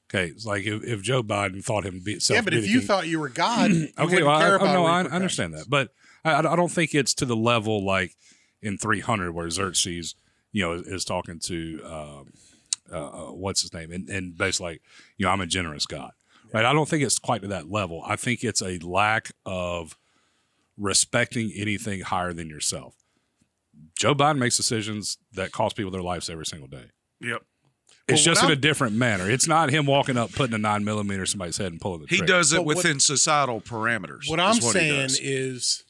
Okay, 0.08 0.30
it's 0.30 0.46
like 0.46 0.64
if, 0.64 0.84
if 0.84 1.02
Joe 1.02 1.22
Biden 1.22 1.64
thought 1.64 1.84
him 1.84 2.00
be 2.04 2.20
Yeah, 2.28 2.42
but 2.42 2.54
if 2.54 2.68
you 2.68 2.80
thought 2.80 3.08
you 3.08 3.18
were 3.18 3.28
God, 3.28 3.72
you 3.72 3.88
okay, 3.98 4.22
well, 4.22 4.36
I, 4.36 4.42
care 4.42 4.52
I, 4.52 4.56
about 4.56 4.72
no, 4.74 4.84
I 4.84 5.00
understand 5.02 5.54
that, 5.54 5.66
but 5.68 5.90
I, 6.24 6.34
I 6.38 6.54
don't 6.56 6.70
think 6.70 6.94
it's 6.94 7.14
to 7.14 7.24
the 7.24 7.34
level 7.34 7.84
like 7.84 8.14
in 8.62 8.78
300 8.78 9.32
where 9.32 9.48
Xerxes, 9.50 10.14
you 10.52 10.62
know, 10.62 10.72
is, 10.72 10.82
is 10.86 11.04
talking 11.04 11.38
to 11.40 11.80
um, 11.84 12.32
uh, 12.92 12.96
uh, 13.28 13.32
what's 13.32 13.62
his 13.62 13.72
name, 13.74 13.90
and, 13.92 14.08
and 14.08 14.36
basically, 14.36 14.66
like, 14.74 14.82
you 15.18 15.26
know, 15.26 15.32
I'm 15.32 15.40
a 15.40 15.46
generous 15.46 15.86
God, 15.86 16.12
right? 16.52 16.64
I 16.64 16.72
don't 16.72 16.88
think 16.88 17.02
it's 17.02 17.18
quite 17.18 17.42
to 17.42 17.48
that 17.48 17.70
level. 17.70 18.02
I 18.06 18.16
think 18.16 18.44
it's 18.44 18.62
a 18.62 18.78
lack 18.78 19.32
of 19.44 19.96
respecting 20.78 21.52
anything 21.54 22.00
higher 22.02 22.32
than 22.32 22.48
yourself. 22.48 22.94
Joe 23.98 24.14
Biden 24.14 24.38
makes 24.38 24.56
decisions 24.56 25.18
that 25.32 25.52
cost 25.52 25.76
people 25.76 25.90
their 25.90 26.02
lives 26.02 26.28
every 26.30 26.46
single 26.46 26.68
day. 26.68 26.86
Yep. 27.20 27.42
It's 28.08 28.18
Well, 28.24 28.34
just 28.34 28.42
in 28.44 28.50
a 28.50 28.52
I'm- 28.52 28.60
different 28.60 28.94
manner. 28.94 29.28
It's 29.30 29.48
not 29.48 29.70
him 29.70 29.84
walking 29.86 30.16
up, 30.16 30.32
putting 30.32 30.54
a 30.54 30.58
nine 30.58 30.84
millimeter 30.84 31.22
in 31.22 31.26
somebody's 31.26 31.56
head 31.56 31.72
and 31.72 31.80
pulling 31.80 32.02
the 32.02 32.06
He 32.08 32.18
trigger. 32.18 32.32
does 32.34 32.52
it 32.52 32.56
But 32.58 32.66
what- 32.66 32.76
within 32.76 33.00
societal 33.00 33.60
parameters. 33.60 34.28
What 34.28 34.38
I'm 34.38 34.54
he 34.54 34.60
saying 34.60 35.10
is 35.20 35.82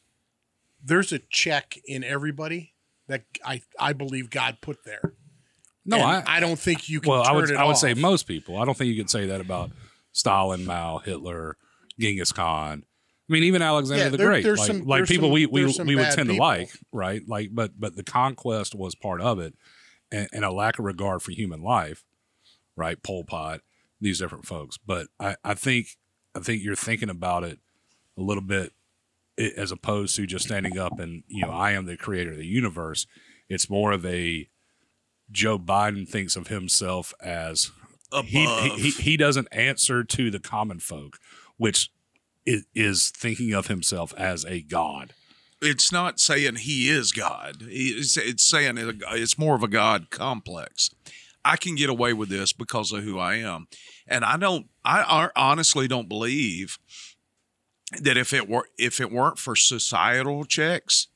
there's 0.87 1.13
a 1.13 1.19
check 1.31 1.79
in 1.85 2.03
everybody 2.05 2.75
that 3.09 3.25
I 3.45 3.63
I 3.79 3.93
believe 3.93 4.31
God 4.31 4.59
put 4.61 4.85
there. 4.85 5.15
No, 5.85 5.99
I, 5.99 6.23
I 6.27 6.41
don't 6.41 6.59
think 6.59 6.89
you 6.89 7.01
can. 7.01 7.11
well, 7.13 7.23
I 7.23 7.33
would 7.33 7.51
it 7.51 7.57
I 7.57 7.65
would 7.65 7.73
off. 7.73 7.79
say 7.79 7.95
most 7.95 8.25
people. 8.27 8.59
I 8.59 8.65
don't 8.65 8.77
think 8.77 8.89
you 8.91 9.01
could 9.01 9.11
say 9.11 9.27
that 9.27 9.41
about 9.41 9.71
Stalin, 10.13 10.65
Mao, 10.65 10.99
Hitler, 10.99 11.57
Genghis 11.99 12.33
Khan. 12.33 12.83
I 13.29 13.33
mean, 13.33 13.45
even 13.45 13.63
Alexander 13.63 14.05
Yeah, 14.05 14.09
the 14.11 14.17
there- 14.17 14.27
Great. 14.29 14.45
like, 14.47 14.67
some- 14.67 14.85
like 14.85 15.05
people 15.07 15.29
some- 15.29 15.33
we 15.35 15.47
we, 15.47 15.65
we 15.85 15.97
would 15.97 16.11
tend 16.11 16.29
to 16.29 16.35
like, 16.37 16.71
right? 16.93 17.23
Like, 17.27 17.51
but 17.53 17.73
but 17.79 17.95
the 17.97 18.03
conquest 18.05 18.75
was 18.75 18.95
part 18.97 19.21
of 19.21 19.39
it, 19.39 19.55
and, 20.11 20.29
and 20.33 20.45
a 20.45 20.51
lack 20.53 20.79
of 20.79 20.85
regard 20.85 21.23
for 21.23 21.31
human 21.33 21.63
life, 21.63 22.05
right? 22.77 23.01
Pol 23.03 23.25
Pot, 23.25 23.61
these 24.01 24.19
different 24.19 24.47
folks. 24.47 24.79
But 24.79 25.07
I 25.21 25.37
I 25.45 25.55
think 25.55 25.87
I 26.35 26.41
think 26.41 26.63
you're 26.65 26.75
thinking 26.77 27.11
about 27.11 27.45
it 27.45 27.59
a 28.19 28.23
little 28.23 28.43
bit 28.45 28.73
as 29.39 29.71
opposed 29.71 30.17
to 30.17 30.27
just 30.27 30.47
standing 30.47 30.79
up 30.79 30.99
and 30.99 31.23
you 31.27 31.43
know 31.43 31.51
I 31.51 31.73
am 31.73 31.87
the 31.87 31.97
creator 31.97 32.33
of 32.33 32.39
the 32.39 32.47
universe. 32.47 33.07
It's 33.49 33.71
more 33.71 33.93
of 33.93 34.05
a 34.05 34.49
Joe 35.31 35.59
Biden 35.59 36.09
thinks 36.09 36.37
of 36.37 36.49
himself 36.49 37.13
as 37.21 37.71
he, 38.25 38.45
Above. 38.45 38.79
he 38.79 38.91
he 38.91 39.17
doesn't 39.17 39.49
answer 39.53 40.05
to 40.05 40.31
the 40.31 40.39
common 40.39 40.79
folk, 40.79 41.19
which 41.57 41.91
is, 42.45 42.65
is 42.75 43.11
thinking 43.11 43.53
of 43.53 43.67
himself 43.67 44.15
as 44.17 44.45
a 44.45 44.63
god. 44.63 45.13
it's 45.61 45.91
not 45.91 46.21
saying 46.21 46.57
he 46.57 46.89
is 46.89 47.13
God. 47.13 47.57
It's, 47.63 48.17
it's 48.17 48.45
saying 48.45 48.77
it's 48.79 49.39
more 49.39 49.57
of 49.57 49.63
a 49.63 49.69
God 49.69 50.11
complex. 50.11 50.91
I 51.45 51.57
can 51.57 51.77
get 51.77 51.91
away 51.91 52.13
with 52.13 52.29
this 52.29 52.53
because 52.53 52.93
of 52.93 53.05
who 53.05 53.19
I 53.19 53.37
am, 53.37 53.69
and 54.07 54.25
I 54.25 54.37
don't. 54.37 54.67
I 54.85 55.31
honestly 55.37 55.89
don't 55.89 56.09
believe 56.09 56.79
that 58.05 58.17
if 58.17 58.33
it 58.33 58.49
were 58.49 58.69
if 58.79 59.01
it 59.01 59.11
weren't 59.13 59.39
for 59.39 59.55
societal 59.57 60.45
checks, 60.45 61.09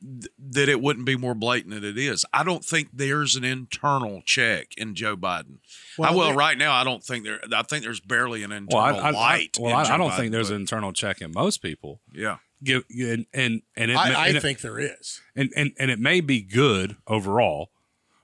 th- 0.00 0.30
that 0.38 0.68
it 0.68 0.80
wouldn't 0.80 1.06
be 1.06 1.16
more 1.16 1.34
blatant 1.34 1.74
than 1.74 1.84
it 1.84 1.98
is. 1.98 2.24
I 2.32 2.44
don't 2.44 2.64
think 2.64 2.88
there's 2.92 3.36
an 3.36 3.44
internal 3.44 4.22
check 4.24 4.68
in 4.76 4.94
Joe 4.94 5.16
Biden. 5.16 5.56
I 5.98 5.98
Well, 5.98 6.16
well, 6.18 6.28
there- 6.28 6.36
right 6.36 6.58
now 6.58 6.72
I 6.74 6.84
don't 6.84 7.02
think 7.02 7.24
there. 7.24 7.40
I 7.54 7.62
think 7.62 7.84
there's 7.84 8.00
barely 8.00 8.42
an 8.42 8.50
Well, 8.50 8.56
internal 8.58 9.00
I, 9.00 9.08
I, 9.08 9.10
light. 9.10 9.56
well, 9.60 9.70
in 9.72 9.76
I, 9.78 9.84
Joe 9.84 9.94
I 9.94 9.96
don't 9.96 10.10
Biden, 10.10 10.16
think 10.16 10.32
there's 10.32 10.48
but- 10.48 10.54
an 10.56 10.60
internal 10.62 10.92
check 10.92 11.20
in 11.20 11.32
most 11.32 11.58
people. 11.62 12.00
yeah. 12.12 12.38
Give 12.62 12.82
and 12.98 13.26
and 13.34 13.60
and 13.76 13.90
it, 13.90 13.96
I, 13.96 14.06
and 14.08 14.16
I 14.16 14.28
it- 14.28 14.40
think 14.40 14.60
there 14.60 14.78
is. 14.78 15.20
and, 15.36 15.52
and 15.54 15.72
and 15.78 15.90
it 15.90 15.98
may 15.98 16.22
be 16.22 16.40
good 16.40 16.96
overall, 17.06 17.70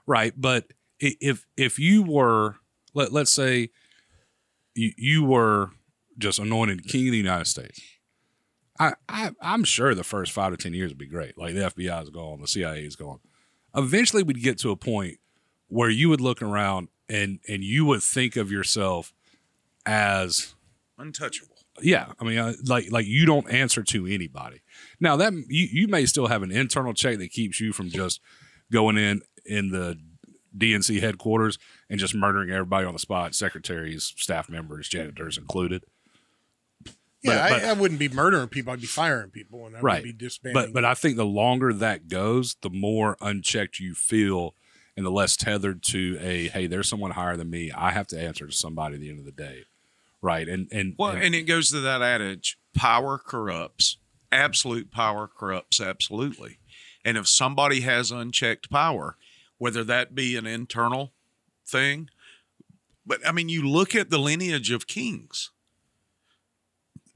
right? 0.06 0.32
But 0.34 0.68
if 0.98 1.46
if 1.58 1.78
you 1.78 2.02
were 2.02 2.56
let 2.94 3.12
let's 3.12 3.30
say 3.32 3.68
you 4.74 4.92
you 4.96 5.24
were 5.24 5.72
just 6.18 6.38
anointed 6.38 6.86
king 6.86 7.08
of 7.08 7.12
the 7.12 7.18
United 7.18 7.46
States, 7.46 7.80
I, 8.78 8.94
I 9.08 9.30
I'm 9.40 9.64
sure 9.64 9.94
the 9.94 10.04
first 10.04 10.32
five 10.32 10.52
to 10.52 10.56
ten 10.56 10.74
years 10.74 10.90
would 10.90 10.98
be 10.98 11.06
great. 11.06 11.36
Like 11.36 11.54
the 11.54 11.60
FBI 11.60 12.02
is 12.02 12.10
gone, 12.10 12.40
the 12.40 12.48
CIA 12.48 12.84
is 12.84 12.96
gone. 12.96 13.20
Eventually, 13.74 14.22
we'd 14.22 14.42
get 14.42 14.58
to 14.58 14.70
a 14.70 14.76
point 14.76 15.18
where 15.68 15.90
you 15.90 16.08
would 16.08 16.20
look 16.20 16.42
around 16.42 16.88
and 17.08 17.40
and 17.48 17.62
you 17.62 17.84
would 17.84 18.02
think 18.02 18.36
of 18.36 18.50
yourself 18.50 19.12
as 19.86 20.54
Untouchable. 20.98 21.56
yeah, 21.80 22.12
I 22.20 22.24
mean, 22.24 22.38
uh, 22.38 22.52
like 22.64 22.90
like 22.90 23.06
you 23.06 23.24
don't 23.24 23.50
answer 23.50 23.82
to 23.82 24.06
anybody. 24.06 24.62
Now 24.98 25.16
that 25.16 25.32
you 25.48 25.68
you 25.70 25.88
may 25.88 26.06
still 26.06 26.26
have 26.26 26.42
an 26.42 26.50
internal 26.50 26.92
check 26.92 27.18
that 27.18 27.30
keeps 27.30 27.60
you 27.60 27.72
from 27.72 27.88
just 27.88 28.20
going 28.70 28.98
in 28.98 29.22
in 29.44 29.70
the 29.70 29.98
DNC 30.56 31.00
headquarters 31.00 31.58
and 31.88 31.98
just 31.98 32.14
murdering 32.14 32.50
everybody 32.50 32.86
on 32.86 32.92
the 32.92 32.98
spot, 32.98 33.34
secretaries, 33.34 34.12
staff 34.16 34.48
members, 34.48 34.88
janitors 34.88 35.38
included. 35.38 35.84
Yeah, 37.22 37.48
but- 37.50 37.64
I, 37.64 37.70
I 37.70 37.72
wouldn't 37.74 38.00
be 38.00 38.08
murdering 38.08 38.48
people. 38.48 38.72
I'd 38.72 38.80
be 38.80 38.86
firing 38.86 39.30
people, 39.30 39.66
and 39.66 39.76
I 39.76 39.80
Right. 39.80 40.02
would 40.02 40.04
be 40.04 40.12
disbanding. 40.12 40.54
But 40.62 40.72
but 40.72 40.84
I 40.84 40.94
think 40.94 41.16
the 41.16 41.26
longer 41.26 41.72
that 41.74 42.08
goes, 42.08 42.56
the 42.62 42.70
more 42.70 43.16
unchecked 43.20 43.78
you 43.78 43.94
feel, 43.94 44.54
and 44.96 45.04
the 45.04 45.10
less 45.10 45.36
tethered 45.36 45.82
to 45.84 46.18
a 46.20 46.48
hey, 46.48 46.66
there's 46.66 46.88
someone 46.88 47.10
higher 47.12 47.36
than 47.36 47.50
me. 47.50 47.70
I 47.72 47.90
have 47.90 48.06
to 48.08 48.20
answer 48.20 48.46
to 48.46 48.52
somebody 48.52 48.94
at 48.94 49.00
the 49.00 49.10
end 49.10 49.18
of 49.18 49.24
the 49.26 49.32
day, 49.32 49.64
right? 50.22 50.48
And 50.48 50.68
and 50.72 50.94
Well, 50.98 51.10
and- 51.10 51.22
and 51.22 51.34
it 51.34 51.42
goes 51.42 51.70
to 51.70 51.80
that 51.80 52.00
adage: 52.02 52.58
power 52.74 53.18
corrupts. 53.18 53.98
Absolute 54.32 54.90
power 54.92 55.26
corrupts 55.28 55.80
absolutely. 55.80 56.58
And 57.04 57.16
if 57.18 57.26
somebody 57.26 57.80
has 57.80 58.10
unchecked 58.12 58.70
power, 58.70 59.16
whether 59.58 59.82
that 59.84 60.14
be 60.14 60.36
an 60.36 60.46
internal 60.46 61.12
thing, 61.66 62.08
but 63.04 63.26
I 63.26 63.32
mean, 63.32 63.48
you 63.48 63.66
look 63.68 63.94
at 63.94 64.08
the 64.10 64.18
lineage 64.18 64.70
of 64.70 64.86
kings 64.86 65.50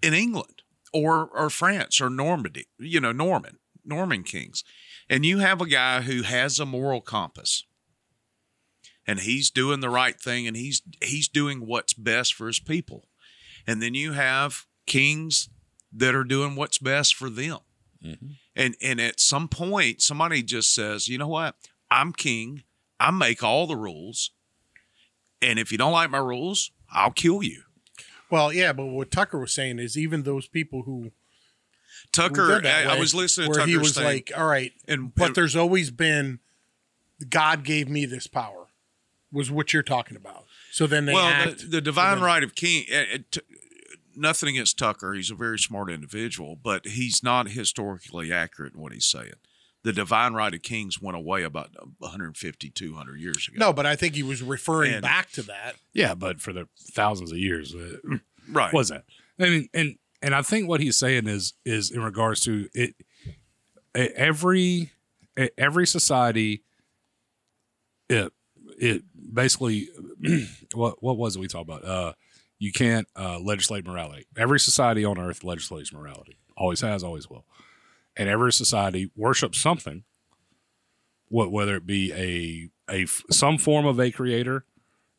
in 0.04 0.14
England 0.14 0.62
or 0.92 1.26
or 1.26 1.50
France 1.50 2.00
or 2.00 2.10
Normandy, 2.10 2.66
you 2.78 3.00
know, 3.00 3.12
Norman, 3.12 3.58
Norman 3.84 4.22
kings, 4.22 4.62
and 5.08 5.24
you 5.24 5.38
have 5.38 5.60
a 5.60 5.66
guy 5.66 6.02
who 6.02 6.22
has 6.22 6.58
a 6.58 6.66
moral 6.66 7.00
compass. 7.00 7.64
And 9.06 9.20
he's 9.20 9.50
doing 9.50 9.80
the 9.80 9.90
right 9.90 10.18
thing 10.18 10.46
and 10.46 10.56
he's 10.56 10.80
he's 11.02 11.28
doing 11.28 11.66
what's 11.66 11.92
best 11.92 12.32
for 12.32 12.46
his 12.46 12.58
people. 12.58 13.08
And 13.66 13.82
then 13.82 13.92
you 13.92 14.12
have 14.12 14.64
kings 14.86 15.50
that 15.92 16.14
are 16.14 16.24
doing 16.24 16.56
what's 16.56 16.78
best 16.78 17.14
for 17.14 17.28
them. 17.28 17.58
Mm-hmm. 18.02 18.26
And 18.56 18.76
and 18.80 19.00
at 19.02 19.20
some 19.20 19.48
point 19.48 20.00
somebody 20.00 20.42
just 20.42 20.74
says 20.74 21.06
you 21.08 21.18
know 21.18 21.28
what? 21.28 21.56
I'm 21.90 22.12
king. 22.12 22.62
I 22.98 23.10
make 23.10 23.42
all 23.42 23.66
the 23.66 23.76
rules. 23.76 24.30
And 25.42 25.58
if 25.58 25.70
you 25.70 25.76
don't 25.76 25.92
like 25.92 26.10
my 26.10 26.18
rules 26.18 26.70
i'll 26.94 27.10
kill 27.10 27.42
you 27.42 27.62
well, 28.34 28.52
yeah, 28.52 28.72
but 28.72 28.86
what 28.86 29.12
Tucker 29.12 29.38
was 29.38 29.52
saying 29.52 29.78
is 29.78 29.96
even 29.96 30.24
those 30.24 30.48
people 30.48 30.82
who 30.82 31.12
tucker 32.12 32.56
did 32.56 32.64
that 32.64 32.88
I, 32.88 32.96
I 32.96 32.98
was 32.98 33.14
listening 33.14 33.52
to 33.52 33.58
where 33.60 33.66
he 33.68 33.76
was 33.76 33.94
thing, 33.94 34.04
like, 34.04 34.32
"All 34.36 34.44
right," 34.46 34.72
and 34.88 35.14
but 35.14 35.26
and- 35.26 35.34
there's 35.36 35.54
always 35.54 35.92
been 35.92 36.40
God 37.28 37.62
gave 37.62 37.88
me 37.88 38.06
this 38.06 38.26
power. 38.26 38.66
Was 39.30 39.52
what 39.52 39.72
you're 39.72 39.84
talking 39.84 40.16
about. 40.16 40.46
So 40.72 40.88
then 40.88 41.06
they 41.06 41.14
well 41.14 41.24
act. 41.26 41.60
the, 41.60 41.66
the 41.66 41.80
divine 41.80 42.16
then- 42.16 42.24
right 42.24 42.42
of 42.42 42.56
king 42.56 42.86
eh, 42.88 42.96
eh, 42.96 43.04
it, 43.12 43.36
it- 43.36 43.44
nothing 44.16 44.48
against 44.48 44.78
tucker 44.78 45.14
he's 45.14 45.30
a 45.30 45.34
very 45.36 45.58
smart 45.58 45.90
individual 45.90 46.54
but 46.54 46.86
he's 46.86 47.20
not 47.22 47.48
historically 47.48 48.32
accurate 48.32 48.72
in 48.74 48.80
what 48.80 48.92
he's 48.92 49.06
saying 49.06 49.32
the 49.84 49.92
divine 49.92 50.32
right 50.32 50.52
of 50.52 50.62
kings 50.62 51.00
went 51.00 51.16
away 51.16 51.42
about 51.44 51.70
150 51.98 52.70
200 52.70 53.20
years 53.20 53.46
ago 53.48 53.56
no, 53.58 53.72
but 53.72 53.86
I 53.86 53.94
think 53.96 54.14
he 54.16 54.22
was 54.24 54.42
referring 54.42 54.94
And- 54.94 55.02
back 55.02 55.30
to 55.32 55.42
that. 55.42 55.76
yeah, 55.92 56.14
but 56.14 56.40
for 56.40 56.52
the 56.52 56.66
thousands 56.92 57.30
of 57.30 57.38
years, 57.38 57.72
it 57.74 58.00
right 58.50 58.72
was 58.72 58.88
that. 58.88 59.04
I 59.38 59.44
mean, 59.50 59.68
and 59.72 59.96
and 60.22 60.34
I 60.34 60.42
think 60.42 60.68
what 60.68 60.80
he's 60.80 60.96
saying 60.96 61.28
is 61.28 61.52
is 61.64 61.90
in 61.92 62.02
regards 62.02 62.40
to 62.42 62.68
it. 62.74 62.94
Every 63.94 64.90
every 65.56 65.86
society, 65.86 66.64
it 68.08 68.32
it 68.78 69.02
basically 69.32 69.88
what 70.74 71.00
what 71.02 71.16
was 71.16 71.36
it 71.36 71.40
we 71.40 71.46
talked 71.46 71.68
about? 71.68 71.84
Uh, 71.84 72.12
you 72.58 72.72
can't 72.72 73.06
uh, 73.16 73.38
legislate 73.38 73.86
morality. 73.86 74.26
Every 74.36 74.58
society 74.58 75.04
on 75.04 75.18
earth 75.18 75.44
legislates 75.44 75.92
morality. 75.92 76.38
Always 76.56 76.80
has, 76.80 77.04
always 77.04 77.28
will. 77.28 77.44
And 78.16 78.28
every 78.28 78.52
society 78.52 79.10
worships 79.16 79.60
something. 79.60 80.04
What 81.28 81.50
whether 81.50 81.76
it 81.76 81.86
be 81.86 82.12
a 82.12 82.70
a 82.94 83.06
some 83.32 83.58
form 83.58 83.86
of 83.86 83.98
a 83.98 84.10
creator, 84.10 84.64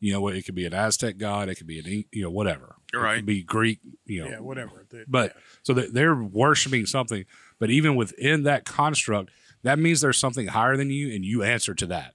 you 0.00 0.12
know, 0.12 0.28
it 0.28 0.44
could 0.46 0.54
be 0.54 0.64
an 0.66 0.72
Aztec 0.72 1.18
god, 1.18 1.48
it 1.48 1.56
could 1.56 1.66
be 1.66 1.78
an 1.78 2.04
you 2.12 2.22
know 2.22 2.30
whatever, 2.30 2.76
It 2.92 2.96
Right. 2.96 3.16
could 3.16 3.26
be 3.26 3.42
Greek, 3.42 3.80
you 4.06 4.22
know, 4.22 4.30
Yeah, 4.30 4.40
whatever. 4.40 4.86
The- 4.88 5.04
but 5.08 5.36
so 5.62 5.74
that 5.74 5.92
they're 5.92 6.14
worshiping 6.14 6.86
something. 6.86 7.24
But 7.58 7.70
even 7.70 7.96
within 7.96 8.44
that 8.44 8.64
construct, 8.64 9.30
that 9.62 9.78
means 9.78 10.00
there's 10.00 10.18
something 10.18 10.46
higher 10.48 10.76
than 10.76 10.90
you, 10.90 11.12
and 11.14 11.24
you 11.24 11.42
answer 11.42 11.74
to 11.74 11.86
that. 11.86 12.14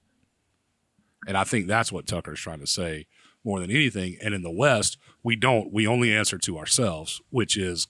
And 1.26 1.36
I 1.36 1.44
think 1.44 1.66
that's 1.66 1.92
what 1.92 2.06
Tucker's 2.06 2.40
trying 2.40 2.60
to 2.60 2.66
say 2.66 3.06
more 3.44 3.60
than 3.60 3.70
anything. 3.70 4.16
And 4.22 4.34
in 4.34 4.42
the 4.42 4.50
West, 4.50 4.96
we 5.22 5.36
don't. 5.36 5.72
We 5.72 5.86
only 5.86 6.12
answer 6.12 6.38
to 6.38 6.58
ourselves, 6.58 7.20
which 7.30 7.56
is 7.56 7.86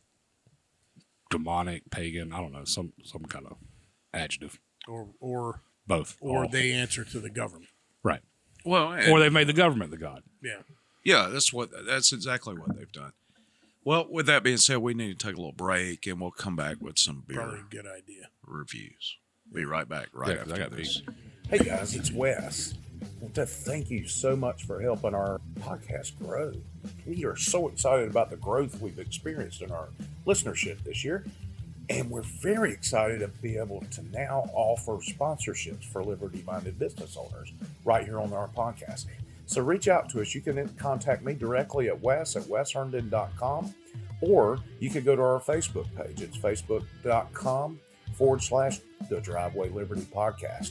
demonic, 1.33 1.90
pagan. 1.90 2.33
I 2.33 2.38
don't 2.40 2.53
know 2.53 2.64
some 2.64 2.92
some 3.05 3.23
kind 3.25 3.47
of 3.47 3.57
adjective. 4.14 4.59
or 4.88 5.09
or 5.21 5.61
Both. 5.87 6.16
or 6.21 6.45
All. 6.45 6.49
they 6.49 6.73
answer 6.73 7.05
to 7.05 7.18
the 7.21 7.31
government. 7.31 7.71
right. 8.03 8.21
well 8.64 8.95
Or 9.11 9.18
they've 9.21 9.33
made 9.33 9.49
the 9.49 9.53
government 9.53 9.90
the 9.90 9.97
god. 9.99 10.23
Yeah. 10.42 10.62
Yeah, 11.05 11.29
that's 11.33 11.53
what 11.53 11.71
that's 11.87 12.12
exactly 12.12 12.55
what 12.55 12.77
they've 12.77 12.92
done. 12.92 13.12
Well, 13.85 14.07
with 14.09 14.27
that 14.27 14.45
being 14.45 14.59
said, 14.59 14.79
we 14.79 14.95
need 14.95 15.18
to 15.18 15.27
take 15.27 15.35
a 15.35 15.38
little 15.40 15.51
break 15.53 16.07
and 16.07 16.21
we'll 16.21 16.31
come 16.31 16.55
back 16.55 16.77
with 16.81 16.99
some 16.99 17.25
beer 17.27 17.38
Probably 17.40 17.59
a 17.59 17.62
good 17.68 17.87
idea. 17.87 18.29
reviews. 18.47 19.16
Be 19.53 19.64
right 19.64 19.88
back 19.88 20.09
right 20.14 20.29
Yeah, 20.37 20.45
'cause 20.45 20.53
I 20.53 20.59
after 20.61 20.68
got 20.71 20.77
this. 20.77 21.03
Hey 21.51 21.59
guys, 21.59 21.97
it's 21.97 22.12
Wes. 22.12 22.75
I 23.03 23.07
want 23.21 23.35
to 23.35 23.47
thank 23.47 23.90
you 23.90 24.07
so 24.07 24.37
much 24.37 24.62
for 24.64 24.81
helping 24.81 25.12
our 25.14 25.40
podcast 25.59 26.16
grow. 26.18 26.53
We 27.07 27.25
are 27.25 27.37
so 27.37 27.68
excited 27.68 28.11
about 28.11 28.31
the 28.31 28.37
growth 28.37 28.81
we've 28.81 28.99
experienced 28.99 29.62
in 29.62 29.71
our 29.71 29.88
listenership 30.27 30.83
this 30.85 31.05
year. 31.05 31.25
And 31.90 32.11
we're 32.11 32.23
very 32.23 32.73
excited 32.73 33.21
to 33.21 33.29
be 33.29 33.59
able 33.59 33.85
to 33.90 34.03
now 34.12 34.49
offer 34.55 34.92
sponsorships 34.99 35.85
for 35.85 36.03
liberty 36.05 36.42
minded 36.47 36.79
business 36.79 37.16
owners 37.16 37.53
right 37.85 38.05
here 38.05 38.21
on 38.21 38.33
our 38.33 38.49
podcast. 38.49 39.07
So 39.47 39.62
reach 39.62 39.88
out 39.88 40.09
to 40.11 40.21
us. 40.21 40.35
You 40.35 40.40
can 40.40 40.68
contact 40.79 41.25
me 41.25 41.35
directly 41.35 41.88
at 41.88 42.01
wes 42.01 42.37
at 42.37 42.45
wesherndon.com 42.45 43.75
or 44.23 44.61
you 44.79 44.88
can 44.88 45.05
go 45.05 45.16
to 45.16 45.23
our 45.23 45.40
Facebook 45.40 45.87
page. 45.97 46.23
It's 46.23 46.38
facebook.com 46.38 47.81
forward 48.14 48.42
slash 48.42 48.79
the 49.11 49.21
Driveway 49.21 49.68
Liberty 49.71 50.03
Podcast. 50.03 50.71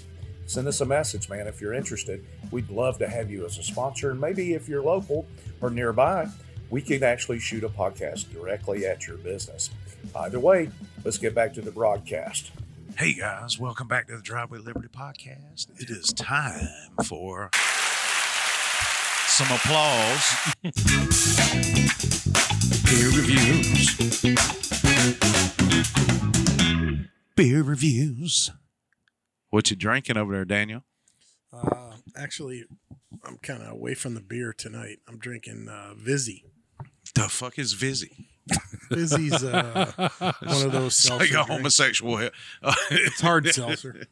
Send 0.52 0.68
us 0.68 0.82
a 0.82 0.86
message, 0.86 1.30
man, 1.30 1.48
if 1.48 1.62
you're 1.62 1.74
interested. 1.74 2.26
We'd 2.52 2.70
love 2.70 2.98
to 2.98 3.08
have 3.08 3.32
you 3.32 3.46
as 3.46 3.58
a 3.58 3.64
sponsor. 3.64 4.12
And 4.12 4.20
maybe 4.20 4.54
if 4.54 4.68
you're 4.68 4.84
local 4.84 5.26
or 5.62 5.70
nearby, 5.70 6.28
we 6.70 6.82
can 6.82 7.04
actually 7.04 7.40
shoot 7.40 7.64
a 7.64 7.70
podcast 7.70 8.34
directly 8.34 8.86
at 8.86 9.08
your 9.08 9.16
business. 9.16 9.70
Either 10.14 10.42
way, 10.42 10.70
let's 11.06 11.18
get 11.18 11.34
back 11.34 11.54
to 11.54 11.62
the 11.62 11.72
broadcast. 11.72 12.52
Hey 12.98 13.14
guys, 13.14 13.58
welcome 13.60 13.88
back 13.88 14.08
to 14.08 14.18
the 14.18 14.22
Driveway 14.22 14.60
Liberty 14.60 14.90
Podcast. 14.90 15.68
It 15.80 15.90
is 15.90 16.12
time 16.12 16.68
for 17.06 17.50
some 19.28 19.48
applause. 19.56 20.54
Beer 22.90 23.08
reviews. 23.16 23.96
Beer 27.38 27.64
reviews. 27.64 28.52
What 29.52 29.70
you 29.70 29.76
drinking 29.76 30.18
over 30.18 30.34
there, 30.34 30.46
Daniel? 30.46 30.84
Uh, 31.54 31.98
actually, 32.16 32.64
I'm 33.26 33.38
kind 33.38 33.62
of 33.62 33.70
away 33.72 33.94
from 33.94 34.16
the 34.16 34.22
beer 34.22 34.54
tonight. 34.54 35.00
I'm 35.08 35.20
drinking 35.20 35.68
uh, 35.70 35.94
Vizzy. 35.96 36.46
The 37.14 37.24
fuck 37.30 37.60
is 37.60 37.74
Vizzy? 37.74 38.28
Vizzy's 38.90 39.44
uh, 39.44 39.92
one 40.20 40.66
of 40.66 40.72
those 40.72 40.94
It's 40.94 41.04
seltzer 41.04 41.26
like 41.38 41.48
a 41.48 41.52
homosexual. 41.52 42.30
It's 42.92 43.22
hard 43.22 43.48
seltzer. 43.48 44.08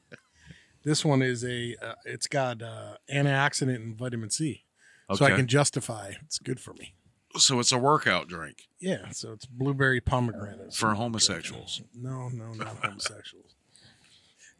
This 0.83 1.03
one 1.05 1.21
is 1.21 1.43
a. 1.43 1.75
Uh, 1.81 1.93
it's 2.05 2.27
got 2.27 2.61
uh, 2.61 2.95
antioxidant 3.13 3.75
and 3.75 3.97
vitamin 3.97 4.29
C, 4.29 4.65
so 5.13 5.25
I 5.25 5.29
Okay. 5.29 5.37
can 5.37 5.47
justify 5.47 6.13
it's 6.23 6.39
good 6.39 6.59
for 6.59 6.73
me. 6.73 6.93
so 7.37 7.59
it's 7.59 7.71
a 7.71 7.77
workout 7.77 8.27
drink 8.27 8.67
Yeah, 8.79 9.09
so 9.11 9.31
it's 9.33 9.45
blueberry 9.45 10.01
pomegranate 10.01 10.73
for 10.73 10.93
homosexuals. 10.95 11.81
No, 11.95 12.27
no, 12.29 12.53
not 12.53 12.77
homosexuals. 12.83 13.55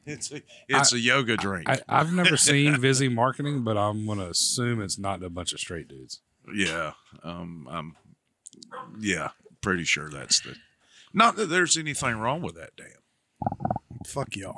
It's 0.10 0.32
a, 0.32 0.42
it's 0.68 0.94
a 0.94 1.00
yoga 1.00 1.38
drink. 1.38 1.70
I, 1.70 1.80
I've 1.88 2.12
never 2.14 2.36
seen 2.50 2.76
Vizzy 2.80 3.10
marketing, 3.10 3.64
but 3.64 3.78
I'm 3.78 4.06
gonna 4.08 4.30
assume 4.30 4.82
it's 4.82 4.98
not 4.98 5.24
a 5.24 5.30
bunch 5.30 5.54
of 5.54 5.60
straight 5.60 5.88
dudes. 5.88 6.20
Yeah. 6.54 6.94
Um, 7.24 7.68
I'm, 7.70 7.96
yeah, 9.00 9.30
pretty 9.62 9.84
sure 9.84 10.10
that's 10.10 10.40
the. 10.42 10.56
Not 11.14 11.36
that 11.38 11.46
there's 11.50 11.78
anything 11.78 12.18
wrong 12.18 12.42
with 12.42 12.56
that, 12.56 12.72
damn. 12.76 12.88
Fuck 14.06 14.36
y'all. 14.36 14.56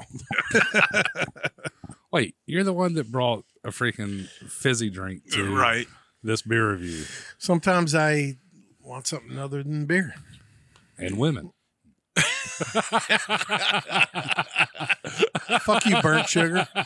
Wait, 2.12 2.36
you're 2.45 2.64
the 2.64 2.74
one 2.74 2.93
that 2.95 3.12
brought 3.12 3.45
a 3.64 3.70
freaking 3.70 4.28
fizzy 4.49 4.89
drink 4.89 5.32
to 5.32 5.54
Right. 5.56 5.88
this 6.24 6.41
beer 6.41 6.72
review 6.72 7.04
Sometimes 7.38 7.95
I 7.95 8.38
want 8.82 9.08
something 9.08 9.38
other 9.39 9.64
than 9.64 9.86
beer. 9.86 10.16
and 10.97 11.18
women. 11.18 11.52
Fuck 15.61 15.86
you, 15.86 16.01
burnt 16.01 16.28
sugar. 16.30 16.67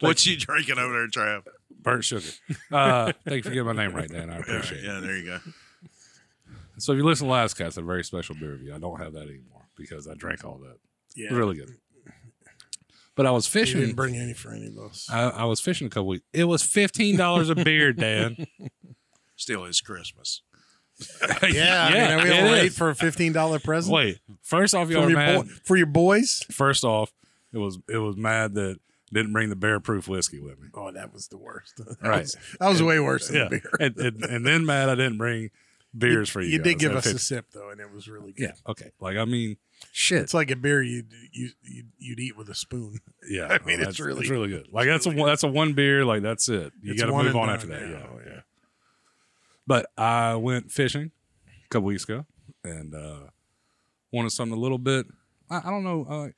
What 0.00 0.24
you 0.26 0.36
drinking 0.36 0.78
over 0.78 0.92
there, 0.92 1.08
Trav? 1.08 1.42
Burnt 1.80 2.04
sugar. 2.04 2.26
Uh, 2.70 3.12
thank 3.24 3.36
you 3.38 3.42
for 3.42 3.50
getting 3.50 3.64
my 3.64 3.72
name 3.72 3.94
right, 3.94 4.08
Dan. 4.08 4.30
I 4.30 4.34
Yeah, 4.34 4.40
appreciate 4.40 4.84
it. 4.84 4.86
yeah, 4.86 5.00
there 5.00 5.16
you 5.16 5.26
go. 5.26 5.38
So 6.78 6.92
if 6.92 6.98
you 6.98 7.04
listen 7.04 7.26
to 7.26 7.32
last 7.32 7.54
cast, 7.54 7.76
a 7.78 7.82
very 7.82 8.04
special 8.04 8.34
beer 8.34 8.52
review. 8.52 8.74
I 8.74 8.78
don't 8.78 8.98
have 9.00 9.12
that 9.14 9.22
anymore 9.28 9.66
because 9.76 10.06
I 10.08 10.14
drank 10.14 10.44
all 10.44 10.58
that. 10.58 10.76
Yeah, 11.16 11.34
really 11.34 11.56
good. 11.56 11.70
But 13.14 13.26
I 13.26 13.30
was 13.30 13.46
you 13.52 13.60
fishing. 13.60 13.80
didn't 13.80 13.96
bring 13.96 14.16
any 14.16 14.32
for 14.32 14.52
any 14.52 14.66
of 14.68 14.78
us. 14.78 15.06
I, 15.10 15.22
I 15.28 15.44
was 15.44 15.60
fishing 15.60 15.86
a 15.86 15.90
couple 15.90 16.06
weeks. 16.08 16.24
It 16.32 16.44
was 16.44 16.62
fifteen 16.62 17.16
dollars 17.16 17.50
a 17.50 17.54
beer, 17.54 17.92
Dan. 17.92 18.46
Still 19.36 19.64
is 19.64 19.80
Christmas. 19.80 20.42
Yeah, 21.48 21.86
I 21.86 21.92
mean, 21.92 22.02
are 22.20 22.24
we 22.24 22.30
it 22.30 22.42
all 22.44 22.52
ready 22.52 22.66
is. 22.68 22.76
for 22.78 22.90
a 22.90 22.94
fifteen 22.94 23.32
dollar 23.32 23.58
present? 23.58 23.92
Wait, 23.94 24.18
first 24.42 24.74
off, 24.74 24.88
y'all 24.90 25.04
are 25.04 25.10
mad. 25.10 25.46
boy, 25.46 25.52
for 25.64 25.76
your 25.76 25.86
boys. 25.86 26.44
First 26.50 26.84
off, 26.84 27.12
it 27.52 27.58
was 27.58 27.78
it 27.88 27.98
was 27.98 28.16
mad 28.16 28.54
that 28.54 28.78
didn't 29.12 29.32
bring 29.32 29.48
the 29.50 29.56
bear 29.56 29.80
proof 29.80 30.08
whiskey 30.08 30.40
with 30.40 30.58
me. 30.60 30.68
Oh, 30.74 30.90
that 30.92 31.12
was 31.12 31.28
the 31.28 31.38
worst. 31.38 31.74
That 32.00 32.08
Right. 32.08 32.20
was, 32.22 32.36
that 32.60 32.68
was 32.68 32.82
way 32.82 32.98
worse 33.00 33.28
than 33.28 33.36
Yeah, 33.36 33.48
beer. 33.48 33.70
and, 33.80 33.96
and, 33.98 34.24
and 34.24 34.46
then 34.46 34.64
mad 34.64 34.88
I 34.88 34.94
didn't 34.94 35.18
bring 35.18 35.50
beers 35.96 36.30
for 36.30 36.40
you. 36.40 36.48
You 36.48 36.58
did 36.62 36.78
give 36.78 36.92
us 36.96 37.04
a 37.06 37.18
sip 37.18 37.46
though, 37.52 37.70
and 37.70 37.80
it 37.80 37.92
was 37.92 38.08
really 38.08 38.32
good. 38.32 38.42
Yeah. 38.44 38.52
Okay. 38.70 38.90
Like 39.00 39.16
I 39.18 39.24
mean, 39.26 39.56
shit. 39.92 40.22
It's 40.22 40.32
like 40.34 40.50
a 40.50 40.56
beer 40.56 40.82
you 40.82 41.04
you 41.32 41.50
you'd, 41.62 41.88
you'd 41.98 42.20
eat 42.20 42.36
with 42.36 42.48
a 42.48 42.54
spoon. 42.54 43.00
Yeah. 43.28 43.46
I 43.50 43.64
mean, 43.66 43.80
oh, 43.80 43.82
no, 43.84 43.88
it's 43.90 44.00
really- 44.00 44.20
it's 44.20 44.30
really 44.30 44.48
good. 44.48 44.68
Like 44.72 44.86
that's 44.86 45.04
a 45.06 45.10
one, 45.10 45.26
that's 45.28 45.42
a 45.42 45.48
one 45.48 45.72
beer. 45.74 46.04
Like 46.04 46.22
that's 46.22 46.48
it. 46.48 46.72
You 46.80 46.96
got 46.96 47.06
to 47.06 47.12
move 47.12 47.34
on 47.36 47.48
done 47.48 47.50
after 47.56 47.66
that. 47.68 47.80
Yeah. 47.82 48.06
Oh, 48.10 48.20
yeah. 48.24 48.40
But 49.66 49.86
I 49.96 50.34
went 50.36 50.70
fishing 50.72 51.10
a 51.46 51.68
couple 51.68 51.86
weeks 51.86 52.04
ago 52.04 52.26
and 52.64 52.94
uh, 52.94 53.26
wanted 54.12 54.30
something 54.30 54.56
a 54.56 54.60
little 54.60 54.78
bit. 54.78 55.06
I, 55.50 55.58
I 55.58 55.70
don't 55.70 55.84
know. 55.84 56.04
Uh, 56.08 56.28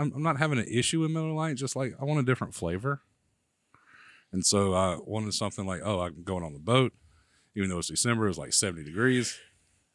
I'm, 0.00 0.12
I'm 0.14 0.22
not 0.22 0.38
having 0.38 0.58
an 0.58 0.66
issue 0.68 1.00
with 1.00 1.10
Miller 1.10 1.32
Lite. 1.32 1.56
Just 1.56 1.76
like 1.76 1.94
I 2.00 2.04
want 2.04 2.20
a 2.20 2.22
different 2.22 2.54
flavor. 2.54 3.02
And 4.32 4.46
so 4.46 4.72
I 4.74 4.96
wanted 5.04 5.34
something 5.34 5.66
like, 5.66 5.82
oh, 5.84 6.00
I'm 6.00 6.22
going 6.24 6.42
on 6.44 6.52
the 6.54 6.58
boat, 6.58 6.92
even 7.54 7.68
though 7.68 7.78
it's 7.78 7.88
December, 7.88 8.28
it's 8.28 8.38
like 8.38 8.52
70 8.54 8.84
degrees. 8.84 9.38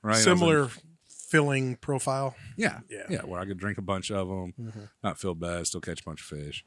Right. 0.03 0.13
I 0.13 0.18
was 0.18 0.28
in- 0.28 0.38
Similar 0.38 0.70
filling 1.09 1.76
profile. 1.78 2.36
yeah, 2.55 2.82
Yeah. 2.89 3.05
yeah, 3.09 3.22
where 3.24 3.39
I 3.39 3.45
could 3.45 3.57
drink 3.57 3.78
a 3.80 3.82
bunch 3.82 4.11
of 4.11 4.28
them, 4.28 4.53
not 5.03 5.20
feel 5.20 5.34
bad, 5.36 5.65
still 5.68 5.82
catch 5.82 6.01
a 6.01 6.03
bunch 6.03 6.22
of 6.22 6.28
fish. 6.28 6.63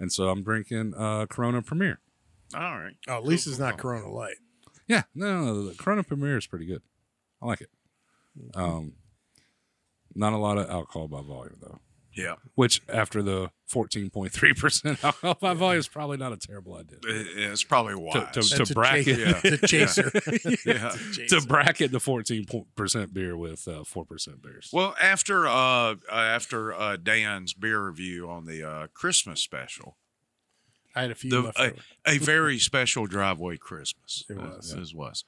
And 0.00 0.10
so 0.10 0.28
I'm 0.30 0.42
drinking 0.42 0.94
uh, 0.96 1.26
Corona 1.26 1.60
Premier. 1.62 2.00
All 2.56 2.78
right. 2.78 2.94
Oh, 3.06 3.18
at 3.18 3.24
least 3.24 3.46
it's 3.46 3.58
not 3.58 3.76
Corona 3.78 4.10
Light. 4.10 4.36
Yeah, 4.86 5.02
no, 5.14 5.26
no, 5.40 5.44
no, 5.54 5.68
the 5.68 5.74
Corona 5.74 6.02
Premier 6.02 6.36
is 6.36 6.46
pretty 6.46 6.66
good. 6.66 6.82
I 7.42 7.46
like 7.46 7.60
it. 7.60 7.70
Um, 8.54 8.94
not 10.14 10.32
a 10.32 10.38
lot 10.38 10.58
of 10.58 10.68
alcohol 10.68 11.08
by 11.08 11.22
volume 11.22 11.58
though. 11.60 11.78
Yeah. 12.16 12.36
Which 12.54 12.80
after 12.88 13.22
the 13.22 13.50
14.3% 13.72 15.02
alcohol 15.04 15.36
by 15.40 15.54
volume 15.54 15.80
is 15.80 15.88
probably 15.88 16.16
not 16.16 16.32
a 16.32 16.36
terrible 16.36 16.74
idea. 16.76 16.98
It- 17.02 17.26
It's 17.50 17.64
probably 17.64 17.96
wise. 17.96 18.12
To, 18.14 18.20
to, 18.20 18.48
That's 18.48 18.50
to 18.50 18.62
a 18.62 18.74
bracket 18.74 19.62
chaser. 19.66 20.10
It's 20.24 20.44
a 20.44 20.56
chaser. 20.56 20.62
yeah. 20.64 21.26
to 21.28 21.40
bracket 21.46 21.90
the 21.90 21.98
14% 21.98 23.12
beer 23.12 23.36
with 23.36 23.66
uh, 23.66 23.82
4% 23.82 24.42
beers. 24.42 24.70
Well, 24.72 24.94
after 25.00 25.46
uh, 25.48 25.52
uh 25.52 25.94
after 26.12 26.72
uh, 26.72 26.96
Dan's 26.96 27.52
beer 27.52 27.84
review 27.84 28.28
on 28.30 28.46
the 28.46 28.62
uh, 28.62 28.86
Christmas 28.94 29.40
special, 29.40 29.96
I 30.94 31.02
had 31.02 31.10
a 31.10 31.14
few 31.14 31.30
the, 31.30 31.40
left 31.42 31.58
a, 31.58 31.74
a 32.06 32.18
very 32.18 32.58
special 32.58 33.06
driveway 33.06 33.56
Christmas. 33.56 34.24
It 34.28 34.38
uh, 34.38 34.42
was. 34.42 34.72
It 34.72 34.96
was. 34.96 35.24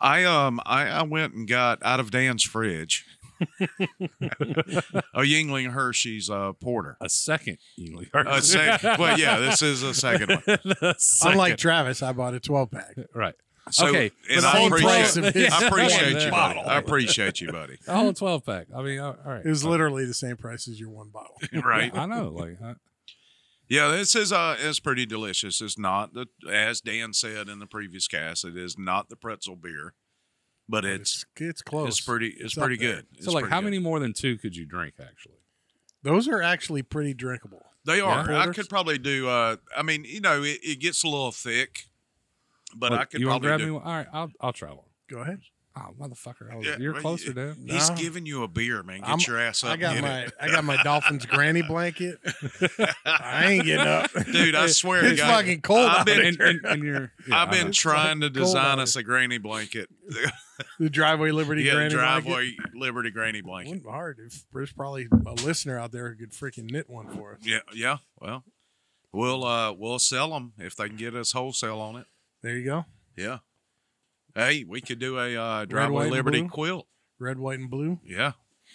I 0.00 0.24
um 0.24 0.60
I, 0.66 0.88
I 0.88 1.02
went 1.02 1.34
and 1.34 1.48
got 1.48 1.78
out 1.82 2.00
of 2.00 2.10
Dan's 2.10 2.42
fridge 2.42 3.06
a 3.60 5.20
Yuengling 5.20 5.70
Hershey's 5.72 6.30
uh, 6.30 6.52
porter. 6.54 6.96
a 7.00 7.08
second 7.08 7.58
Yuengling. 7.78 8.08
A 8.26 8.42
sec- 8.42 8.82
well, 8.98 9.18
yeah, 9.18 9.38
this 9.38 9.62
is 9.62 9.82
a 9.82 9.94
second 9.94 10.30
one. 10.44 10.58
Second- 10.98 11.32
Unlike 11.32 11.56
Travis, 11.58 12.02
I 12.02 12.12
bought 12.12 12.34
a 12.34 12.40
12 12.40 12.70
pack. 12.70 12.96
right. 13.14 13.34
So, 13.70 13.86
Okay, 13.88 14.10
and 14.30 14.42
the 14.42 14.46
I 14.46 14.50
whole 14.58 14.66
appreciate, 14.66 14.90
price 14.90 15.16
of 15.16 15.24
his 15.32 15.50
I 15.50 15.66
appreciate 15.66 16.08
you, 16.10 16.14
buddy. 16.16 16.30
bottle. 16.30 16.62
I 16.66 16.76
appreciate 16.76 17.40
you, 17.40 17.50
buddy. 17.50 17.78
A 17.88 17.96
whole 17.96 18.12
12 18.12 18.44
pack. 18.44 18.66
I 18.76 18.82
mean, 18.82 19.00
all 19.00 19.16
all 19.24 19.32
right. 19.32 19.44
It 19.44 19.48
was 19.48 19.64
literally 19.64 20.04
the 20.04 20.12
same 20.12 20.36
price 20.36 20.68
as 20.68 20.78
your 20.78 20.90
one 20.90 21.08
bottle. 21.08 21.36
Right? 21.64 21.90
I 21.96 22.04
know. 22.04 22.28
Like, 22.28 22.60
I, 22.62 22.74
Yeah, 23.68 23.88
this 23.88 24.14
is 24.14 24.32
uh, 24.32 24.56
it's 24.60 24.80
pretty 24.80 25.06
delicious. 25.06 25.60
It's 25.60 25.78
not 25.78 26.12
the 26.14 26.26
as 26.50 26.80
Dan 26.80 27.12
said 27.12 27.48
in 27.48 27.58
the 27.60 27.66
previous 27.66 28.06
cast. 28.06 28.44
It 28.44 28.56
is 28.56 28.76
not 28.78 29.08
the 29.08 29.16
pretzel 29.16 29.56
beer, 29.56 29.94
but 30.68 30.84
it's 30.84 31.24
It's 31.36 31.40
it's 31.40 31.62
close. 31.62 31.88
it's 31.88 32.00
pretty 32.00 32.28
it's, 32.28 32.44
It's 32.44 32.54
pretty 32.54 32.76
there. 32.76 32.96
good. 32.96 33.06
It's 33.14 33.24
so, 33.24 33.32
like, 33.32 33.48
how 33.48 33.60
good. 33.60 33.64
many 33.66 33.78
more 33.78 33.98
than 34.00 34.12
two 34.12 34.36
could 34.36 34.54
you 34.54 34.66
drink, 34.66 34.94
actually? 35.00 35.38
Those 36.02 36.28
are 36.28 36.42
actually 36.42 36.82
pretty 36.82 37.14
drinkable. 37.14 37.64
They 37.86 38.00
are. 38.00 38.30
I 38.30 38.46
could 38.52 38.68
probably 38.68 38.98
do. 38.98 39.28
uh 39.28 39.56
I 39.76 39.82
mean, 39.82 40.04
you 40.04 40.20
know, 40.20 40.42
it, 40.42 40.58
it 40.62 40.80
gets 40.80 41.02
a 41.02 41.08
little 41.08 41.32
thick, 41.32 41.84
but 42.76 42.92
Look, 42.92 43.00
I 43.00 43.04
could 43.06 43.20
you 43.20 43.28
want 43.28 43.42
to 43.42 43.48
probably 43.48 43.58
grab 43.58 43.60
do. 43.60 43.66
me 43.66 43.70
one? 43.72 43.82
All 43.82 43.92
right, 43.96 44.06
I'll, 44.12 44.30
I'll 44.40 44.52
try 44.52 44.70
one. 44.70 44.86
Go 45.08 45.18
ahead. 45.20 45.40
Oh, 45.76 45.92
motherfucker. 46.00 46.52
I 46.52 46.56
was, 46.56 46.66
Yeah, 46.66 46.76
you're 46.78 46.94
closer, 46.94 47.32
yeah. 47.32 47.54
dude. 47.54 47.68
He's 47.68 47.90
giving 47.90 48.26
you 48.26 48.44
a 48.44 48.48
beer, 48.48 48.84
man. 48.84 49.00
Get 49.00 49.08
I'm- 49.08 49.18
your 49.26 49.40
ass 49.40 49.64
up. 49.64 49.70
I 49.70 49.76
got 49.76 50.00
my 50.00 50.20
it. 50.20 50.32
I 50.40 50.48
got 50.48 50.62
my 50.62 50.80
Dolphins 50.84 51.26
granny 51.26 51.62
blanket. 51.62 52.18
I 53.04 53.46
ain't 53.46 53.64
getting 53.64 53.84
up, 53.86 54.10
dude. 54.30 54.54
I 54.54 54.68
swear 54.68 55.02
to 55.02 55.08
It's 55.10 55.20
God, 55.20 55.34
fucking 55.34 55.62
cold 55.62 55.88
I've 55.88 56.06
been, 56.06 56.24
And, 56.24 56.40
and, 56.40 56.64
and 56.64 56.84
you're, 56.84 57.12
yeah, 57.28 57.42
I've 57.42 57.50
been 57.50 57.72
trying 57.72 58.20
to 58.20 58.30
design 58.30 58.78
us 58.78 58.94
a 58.94 59.02
granny 59.02 59.38
blanket. 59.38 59.88
the 60.78 60.88
driveway 60.90 61.32
Liberty 61.32 61.64
yeah, 61.64 61.72
granny 61.72 61.90
driveway 61.90 62.52
blanket. 62.54 62.74
Liberty 62.76 63.10
granny 63.10 63.40
blanket. 63.40 63.70
Wouldn't 63.70 63.84
be 63.84 63.90
hard. 63.90 64.18
If 64.24 64.44
there's 64.52 64.72
probably 64.72 65.08
a 65.26 65.32
listener 65.44 65.76
out 65.78 65.90
there 65.90 66.08
who 66.10 66.16
could 66.16 66.32
freaking 66.32 66.70
knit 66.70 66.88
one 66.88 67.08
for 67.08 67.32
us. 67.32 67.38
Yeah, 67.42 67.58
yeah. 67.74 67.96
Well, 68.20 68.44
we'll 69.12 69.44
uh 69.44 69.72
we'll 69.72 69.98
sell 69.98 70.30
them 70.30 70.52
if 70.58 70.76
they 70.76 70.86
can 70.86 70.96
get 70.96 71.16
us 71.16 71.32
wholesale 71.32 71.80
on 71.80 71.96
it. 71.96 72.06
There 72.42 72.56
you 72.56 72.64
go. 72.64 72.84
Yeah. 73.16 73.38
Hey, 74.34 74.64
we 74.64 74.80
could 74.80 74.98
do 74.98 75.18
a 75.18 75.36
uh, 75.36 75.64
driveway 75.64 76.04
white, 76.06 76.12
Liberty 76.12 76.48
quilt. 76.48 76.86
Red, 77.20 77.38
white, 77.38 77.58
and 77.60 77.70
blue, 77.70 78.00
Yeah, 78.04 78.32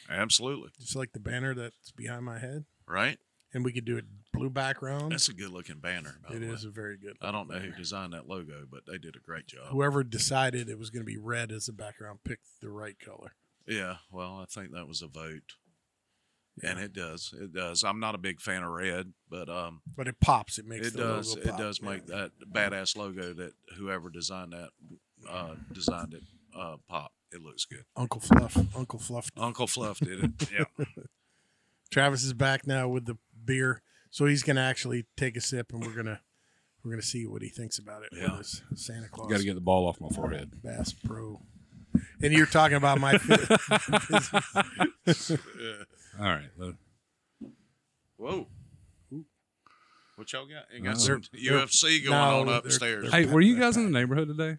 absolutely. 0.09 0.69
just 0.79 0.95
like 0.95 1.11
the 1.11 1.19
banner 1.19 1.53
that's 1.53 1.91
behind 1.91 2.23
my 2.25 2.39
head. 2.39 2.65
Right. 2.87 3.17
And 3.53 3.65
we 3.65 3.73
could 3.73 3.83
do 3.85 3.97
it 3.97 4.05
blue 4.31 4.49
background. 4.49 5.11
That's 5.11 5.27
a 5.27 5.33
good 5.33 5.51
looking 5.51 5.79
banner. 5.79 6.19
By 6.27 6.35
It 6.35 6.39
the 6.39 6.47
way. 6.47 6.53
is 6.53 6.63
a 6.63 6.69
very 6.69 6.97
good. 6.97 7.17
I 7.21 7.31
don't 7.31 7.49
know 7.49 7.57
who 7.59 7.71
designed 7.71 8.13
that 8.13 8.27
logo, 8.27 8.65
but 8.71 8.85
they 8.87 8.97
did 8.97 9.15
a 9.15 9.19
great 9.19 9.47
job. 9.47 9.67
Whoever 9.71 10.03
decided 10.03 10.69
it 10.69 10.77
was 10.79 10.89
going 10.91 11.01
to 11.01 11.11
be 11.11 11.17
red 11.17 11.51
as 11.51 11.67
a 11.67 11.73
background 11.73 12.19
picked 12.23 12.45
the 12.61 12.69
right 12.69 12.95
color. 12.99 13.33
Yeah. 13.67 13.97
Well, 14.11 14.39
I 14.41 14.45
think 14.45 14.71
that 14.73 14.87
was 14.87 15.01
a 15.01 15.07
vote, 15.07 15.55
and 16.63 16.79
it 16.79 16.93
does. 16.93 17.33
It 17.39 17.51
does. 17.53 17.83
I'm 17.83 17.99
not 17.99 18.15
a 18.15 18.19
big 18.19 18.39
fan 18.39 18.63
of 18.63 18.69
red, 18.69 19.13
but 19.29 19.49
um, 19.49 19.81
But 19.97 20.07
it 20.07 20.19
pops. 20.21 20.57
It 20.59 20.65
makes 20.65 20.87
it 20.89 20.93
the 20.93 20.99
does. 21.03 21.29
logo 21.35 21.41
It 21.41 21.49
pop. 21.51 21.59
does 21.59 21.79
Yeah. 21.83 21.89
make 21.89 22.05
that 22.07 22.31
badass 22.53 22.95
logo 22.95 23.33
that 23.33 23.53
whoever 23.77 24.09
designed 24.11 24.53
that 24.53 24.69
uh, 25.27 25.55
designed 25.71 26.13
it 26.13 26.23
uh, 26.57 26.77
pop. 26.87 27.11
It 27.31 27.41
looks 27.41 27.65
good. 27.65 27.85
Uncle 27.95 28.21
Fluff. 28.21 28.57
Uncle 28.75 28.99
Fluff. 28.99 29.29
Uncle 29.37 29.67
Fluff 29.67 29.99
did 29.99 30.23
it. 30.23 30.31
Yeah. 30.51 30.65
Travis 31.91 32.23
is 32.23 32.33
back 32.33 32.67
now 32.67 32.87
with 32.87 33.05
the 33.05 33.17
beer, 33.45 33.81
so 34.11 34.25
he's 34.25 34.43
going 34.43 34.55
to 34.57 34.61
actually 34.61 35.05
take 35.17 35.35
a 35.37 35.41
sip, 35.41 35.71
and 35.73 35.83
we're 35.83 35.95
gonna 35.95 36.21
we're 36.83 36.91
gonna 36.91 37.01
see 37.01 37.25
what 37.25 37.41
he 37.41 37.49
thinks 37.49 37.79
about 37.79 38.03
it. 38.03 38.09
Yeah. 38.13 38.35
This 38.37 38.61
Santa 38.75 39.07
Claus 39.09 39.29
Got 39.31 39.39
to 39.39 39.43
get 39.43 39.55
the 39.55 39.61
ball 39.61 39.87
off 39.87 39.99
my 39.99 40.09
forehead. 40.09 40.51
Bass 40.63 40.93
Pro. 40.93 41.41
And 42.21 42.31
you're 42.33 42.45
talking 42.45 42.77
about 42.77 42.99
my. 42.99 43.13
All 46.19 46.25
right. 46.25 46.49
look. 46.57 46.75
Whoa. 48.17 48.47
What 50.15 50.33
y'all 50.33 50.45
got? 50.45 50.65
You 50.75 50.83
got 50.83 50.95
Uh, 50.95 50.99
some 50.99 51.21
UFC 51.33 52.03
going 52.05 52.11
no, 52.11 52.41
on 52.41 52.49
upstairs. 52.49 53.09
Hey, 53.11 53.25
were 53.25 53.39
you 53.41 53.57
guys 53.57 53.77
in 53.77 53.85
the 53.85 53.89
neighborhood 53.89 54.27
today? 54.27 54.57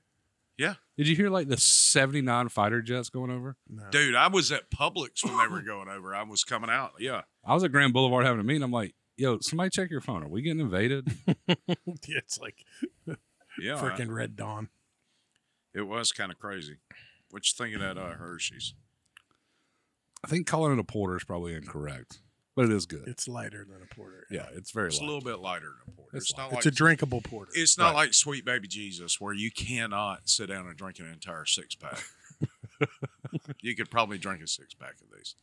Yeah. 0.61 0.75
Did 0.99 1.09
you 1.09 1.17
hear 1.17 1.31
like 1.31 1.49
the 1.49 1.57
79 1.57 2.51
fighter 2.51 2.83
jets 2.83 3.09
going 3.09 3.31
over? 3.31 3.57
No. 3.67 3.85
Dude, 3.91 4.15
I 4.15 4.29
was 4.29 4.53
at 4.53 4.71
Publix 4.71 5.25
when 5.25 5.39
they 5.39 5.47
were 5.49 5.63
going 5.63 5.89
over. 5.89 6.15
I 6.15 6.23
was 6.23 6.45
coming 6.45 6.69
out. 6.69 6.93
Yeah. 6.99 7.23
I 7.45 7.55
was 7.55 7.65
at 7.65 7.73
Grand 7.73 7.95
Boulevard 7.95 8.27
having 8.27 8.41
a 8.41 8.45
meeting. 8.45 8.63
I'm 8.63 8.71
like, 8.71 8.95
yo, 9.17 9.39
somebody 9.41 9.71
check 9.71 9.91
your 9.91 10.03
phone. 10.03 10.23
Are 10.23 10.29
we 10.29 10.43
getting 10.43 10.61
invaded? 10.61 11.09
it's 12.07 12.39
like 12.39 12.65
Yeah. 13.59 13.77
I- 13.77 13.81
freaking 13.81 14.15
Red 14.15 14.37
Dawn. 14.37 14.69
it 15.75 15.81
was 15.83 16.13
kind 16.13 16.31
of 16.31 16.39
crazy. 16.39 16.77
What 17.31 17.45
you 17.47 17.53
think 17.57 17.75
of 17.75 17.81
that 17.81 17.97
uh, 17.97 18.11
Hershey's? 18.19 18.75
I 20.23 20.29
think 20.29 20.47
calling 20.47 20.73
it 20.75 20.79
a 20.79 20.85
porter 20.85 21.17
is 21.17 21.25
probably 21.25 21.55
incorrect, 21.55 22.19
but 22.57 22.65
it 22.67 22.73
is 22.73 22.87
good. 22.87 23.05
It's 23.07 23.27
lighter 23.29 23.65
than 23.69 23.81
a 23.83 23.95
porter. 23.95 24.27
yeah, 24.31 24.47
it's 24.55 24.71
very 24.73 24.89
It's 24.89 24.99
a 25.01 25.05
little 25.05 25.21
bit 25.21 25.39
lighter 25.39 25.73
than 25.85 25.95
a 25.95 25.97
porter. 25.97 26.17
It's 26.17 26.31
It's, 26.31 26.37
not 26.39 26.47
It's 26.53 26.67
like 26.67 26.67
a 26.67 26.71
drinkable 26.77 27.21
porter. 27.21 27.53
it's 27.55 27.79
not 27.79 27.95
Right. 27.95 28.07
like 28.07 28.15
Sweet 28.15 28.45
Baby 28.45 28.69
Jesus 28.69 29.21
where 29.21 29.33
you 29.35 29.51
cannot 29.51 30.29
sit 30.29 30.49
down 30.49 30.67
and 30.67 30.77
drink 30.77 30.99
an 30.99 31.07
entire 31.07 31.45
six 31.47 31.75
pack. 31.75 32.03
you 33.61 33.75
could 33.77 33.91
probably 33.91 34.19
drink 34.19 34.43
a 34.43 34.47
six 34.47 34.75
pack 34.75 34.95
of 35.01 35.17
these. 35.17 35.35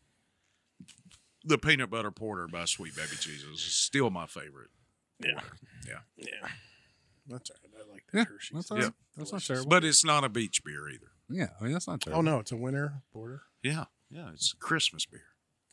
The 1.43 1.57
peanut 1.57 1.89
butter 1.89 2.11
porter 2.11 2.47
by 2.47 2.65
Sweet 2.65 2.95
Baby 2.95 3.15
Jesus 3.19 3.49
is 3.65 3.73
still 3.73 4.09
my 4.09 4.25
favorite. 4.25 4.69
Yeah. 5.23 5.39
Yeah. 5.87 5.99
Yeah. 6.17 6.47
That's 7.27 7.49
all 7.49 7.57
right. 7.63 7.83
I 7.87 7.91
like 7.91 8.03
the 8.11 8.17
Yeah, 8.19 8.23
Hershey's. 8.25 8.55
that's, 8.55 8.71
all 8.71 8.79
Yeah. 8.79 8.89
that's 9.15 9.31
not 9.31 9.41
terrible. 9.41 9.67
But 9.69 9.83
it's 9.85 10.03
not 10.05 10.23
a 10.23 10.29
beach 10.29 10.63
beer 10.63 10.89
either. 10.89 11.11
yeah, 11.29 11.47
I 11.59 11.63
mean 11.63 11.73
that's 11.73 11.87
not 11.87 11.95
oh, 11.95 11.97
terrible. 11.97 12.19
Oh 12.19 12.21
no, 12.33 12.39
it's 12.39 12.51
a 12.51 12.55
winter 12.57 13.01
porter. 13.13 13.43
Yeah. 13.63 13.85
Yeah. 14.09 14.29
It's 14.33 14.53
a 14.53 14.57
Christmas 14.57 15.05
beer. 15.05 15.23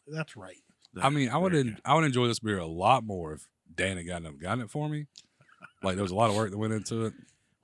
That's 0.06 0.36
right. 0.36 0.62
I 1.00 1.10
mean, 1.10 1.28
I 1.28 1.36
would 1.36 1.54
en- 1.54 1.78
I 1.84 1.94
would 1.94 2.04
enjoy 2.04 2.26
this 2.28 2.38
beer 2.40 2.58
a 2.58 2.66
lot 2.66 3.04
more 3.04 3.32
if 3.34 3.46
Dan 3.74 3.96
had 3.96 4.06
gotten, 4.06 4.38
gotten 4.38 4.62
it 4.64 4.70
for 4.70 4.88
me. 4.88 5.06
Like 5.82 5.96
there 5.96 6.02
was 6.02 6.12
a 6.12 6.16
lot 6.16 6.30
of 6.30 6.36
work 6.36 6.50
that 6.50 6.58
went 6.58 6.72
into 6.72 7.06
it. 7.06 7.12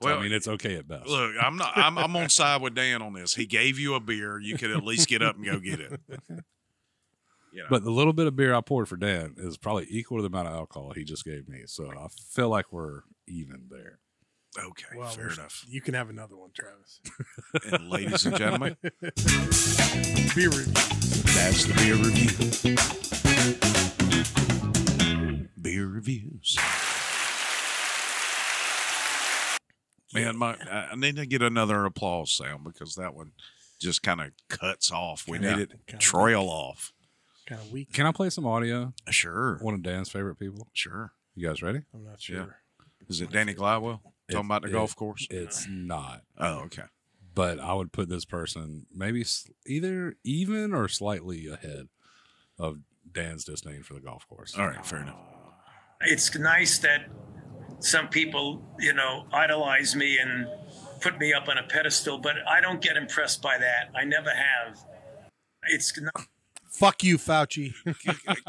So, 0.01 0.09
Well, 0.09 0.17
I 0.19 0.21
mean, 0.21 0.31
it's 0.31 0.47
okay 0.47 0.75
at 0.77 0.87
best. 0.87 1.07
Look, 1.07 1.35
I'm 1.41 1.57
not. 1.57 1.71
I'm, 1.77 1.97
I'm 1.97 2.15
on 2.15 2.29
side 2.29 2.61
with 2.61 2.73
Dan 2.75 3.01
on 3.01 3.13
this. 3.13 3.35
He 3.35 3.45
gave 3.45 3.77
you 3.79 3.93
a 3.95 3.99
beer. 3.99 4.39
You 4.39 4.57
could 4.57 4.71
at 4.71 4.83
least 4.83 5.07
get 5.07 5.21
up 5.21 5.35
and 5.35 5.45
go 5.45 5.59
get 5.59 5.79
it. 5.79 5.99
You 7.53 7.63
know, 7.63 7.67
But 7.69 7.83
the 7.83 7.91
little 7.91 8.13
bit 8.13 8.27
of 8.27 8.35
beer 8.37 8.55
I 8.55 8.61
poured 8.61 8.87
for 8.87 8.95
Dan 8.95 9.35
is 9.37 9.57
probably 9.57 9.85
equal 9.89 10.17
to 10.19 10.21
the 10.21 10.27
amount 10.29 10.47
of 10.47 10.53
alcohol 10.53 10.93
he 10.95 11.03
just 11.03 11.25
gave 11.25 11.49
me. 11.49 11.63
So 11.65 11.91
I 11.91 12.07
feel 12.29 12.47
like 12.47 12.71
we're 12.71 13.01
even 13.27 13.63
there. 13.69 13.99
Okay, 14.57 14.85
Well, 14.97 15.09
fair 15.09 15.33
enough. 15.33 15.65
You 15.67 15.81
can 15.81 15.93
have 15.93 16.09
another 16.09 16.37
one, 16.37 16.51
Travis. 16.53 17.01
And 17.73 17.89
ladies 17.89 18.25
and 18.25 18.37
gentlemen, 18.37 18.77
Beer 18.81 20.47
review. 20.49 20.71
that's 21.33 21.65
the 21.65 21.73
beer 21.75 21.95
review. 21.95 23.20
Beer 25.61 25.87
reviews. 25.87 26.57
Man, 30.13 30.37
my 30.37 30.55
I 30.69 30.89
I 30.91 30.95
need 30.95 31.15
to 31.15 31.25
get 31.25 31.41
another 31.41 31.85
applause 31.85 32.31
sound 32.31 32.63
because 32.63 32.95
that 32.95 33.13
one 33.15 33.31
just 33.79 34.03
kind 34.03 34.21
of 34.21 34.31
cuts 34.49 34.91
off. 34.91 35.27
We 35.27 35.37
Kinda- 35.39 35.55
need 35.55 35.61
it 35.63 35.71
kinda 35.87 35.99
trail 36.03 36.43
off. 36.43 36.93
Kind 37.47 37.61
of 37.61 37.71
weak. 37.71 37.91
Can 37.93 38.05
I 38.05 38.11
play 38.11 38.29
some 38.29 38.45
audio? 38.45 38.93
Sure, 39.09 39.57
One 39.61 39.73
of 39.73 39.81
Dan's 39.83 40.09
favorite 40.09 40.35
people. 40.35 40.67
sure. 40.73 41.13
You 41.35 41.47
guys 41.47 41.61
ready? 41.63 41.81
I'm 41.93 42.03
not 42.03 42.21
sure. 42.21 42.57
Is 43.07 43.21
it 43.21 43.31
Danny 43.31 43.53
Glywell 43.55 44.01
It- 44.27 44.33
talking 44.33 44.45
about 44.45 44.61
the 44.63 44.67
it- 44.69 44.73
golf 44.73 44.95
course? 44.95 45.25
It's 45.29 45.65
not. 45.67 46.23
oh, 46.37 46.59
okay. 46.65 46.83
But 47.33 47.59
I 47.59 47.73
would 47.73 47.91
put 47.93 48.09
this 48.09 48.25
person 48.25 48.85
maybe 48.93 49.21
s- 49.21 49.49
either 49.65 50.15
even 50.23 50.73
or 50.73 50.87
slightly 50.89 51.47
ahead 51.47 51.87
of 52.59 52.79
Dan's 53.13 53.43
disdain 53.43 53.83
for 53.83 53.93
the 53.93 53.99
golf 54.01 54.27
course. 54.27 54.55
All 54.57 54.67
right, 54.67 54.85
fair 54.85 55.01
enough. 55.01 55.15
it's 56.01 56.35
nice 56.37 56.79
that 56.79 57.07
some 57.79 58.07
people, 58.09 58.63
you 58.79 58.93
know, 58.93 59.25
idolize 59.33 59.95
me 59.95 60.17
and 60.19 60.47
put 61.01 61.17
me 61.19 61.33
up 61.33 61.47
on 61.47 61.57
a 61.57 61.63
pedestal, 61.63 62.19
but 62.19 62.35
I 62.47 62.61
don't 62.61 62.81
get 62.81 62.95
impressed 62.97 63.41
by 63.41 63.57
that. 63.57 63.89
I 63.99 64.03
never 64.03 64.29
have. 64.29 64.77
It's 65.67 65.99
not. 65.99 66.27
Fuck 66.69 67.03
you, 67.03 67.17
Fauci. 67.17 67.73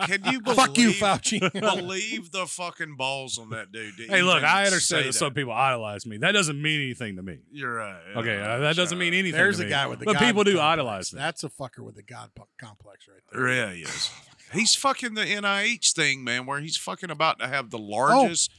Can 0.06 0.22
you 0.32 0.40
believe, 0.40 0.56
Fuck 0.56 0.78
you, 0.78 0.90
Fauci. 0.90 1.40
believe 1.52 2.30
the 2.30 2.46
fucking 2.46 2.94
balls 2.96 3.36
on 3.36 3.50
that 3.50 3.72
dude? 3.72 3.96
to 3.96 4.04
Hey, 4.04 4.22
look, 4.22 4.44
I 4.44 4.64
understand 4.66 5.02
that 5.02 5.06
that. 5.08 5.12
some 5.14 5.34
people 5.34 5.52
idolize 5.52 6.06
me. 6.06 6.18
That 6.18 6.30
doesn't 6.32 6.60
mean 6.60 6.80
anything 6.80 7.16
to 7.16 7.22
me. 7.22 7.40
You're 7.50 7.74
right. 7.74 8.00
Okay, 8.16 8.36
Yeah, 8.36 8.52
uh, 8.52 8.58
that 8.60 8.76
doesn't 8.76 8.96
mean 8.96 9.12
anything. 9.12 9.32
There's 9.32 9.56
to 9.56 9.64
a 9.64 9.66
me. 9.66 9.70
guy 9.70 9.86
with 9.88 9.98
the 9.98 10.04
But 10.04 10.12
God 10.14 10.20
people 10.20 10.44
do 10.44 10.52
complex. 10.52 10.72
idolize 10.72 11.12
me. 11.12 11.18
That's 11.18 11.42
a 11.42 11.48
fucker 11.48 11.80
with 11.80 11.96
the 11.96 12.02
God 12.04 12.30
complex 12.60 13.08
right 13.08 13.20
there. 13.32 13.48
Yeah, 13.48 13.72
he 13.72 13.82
is. 13.82 14.10
He's 14.52 14.74
fucking 14.74 15.14
the 15.14 15.24
NIH 15.24 15.92
thing, 15.92 16.22
man, 16.24 16.46
where 16.46 16.60
he's 16.60 16.76
fucking 16.76 17.10
about 17.10 17.38
to 17.38 17.48
have 17.48 17.70
the 17.70 17.78
Oh. 17.78 17.82
largest 17.82 18.50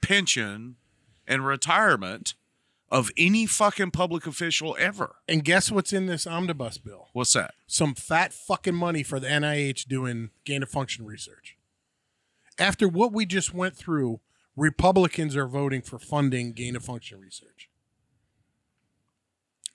pension 0.00 0.76
and 1.26 1.46
retirement 1.46 2.34
of 2.90 3.10
any 3.16 3.46
fucking 3.46 3.90
public 3.90 4.26
official 4.26 4.76
ever. 4.78 5.16
And 5.28 5.44
guess 5.44 5.70
what's 5.70 5.92
in 5.92 6.06
this 6.06 6.26
omnibus 6.26 6.78
bill? 6.78 7.08
What's 7.12 7.32
that? 7.32 7.54
Some 7.66 7.94
fat 7.94 8.32
fucking 8.32 8.74
money 8.74 9.02
for 9.02 9.18
the 9.18 9.28
NIH 9.28 9.86
doing 9.88 10.30
gain 10.44 10.62
of 10.62 10.68
function 10.70 11.04
research. 11.06 11.56
After 12.58 12.86
what 12.86 13.12
we 13.12 13.26
just 13.26 13.52
went 13.52 13.76
through, 13.76 14.20
Republicans 14.54 15.34
are 15.34 15.48
voting 15.48 15.82
for 15.82 15.98
funding 15.98 16.52
gain 16.52 16.76
of 16.76 16.84
function 16.84 17.18
research. 17.20 17.68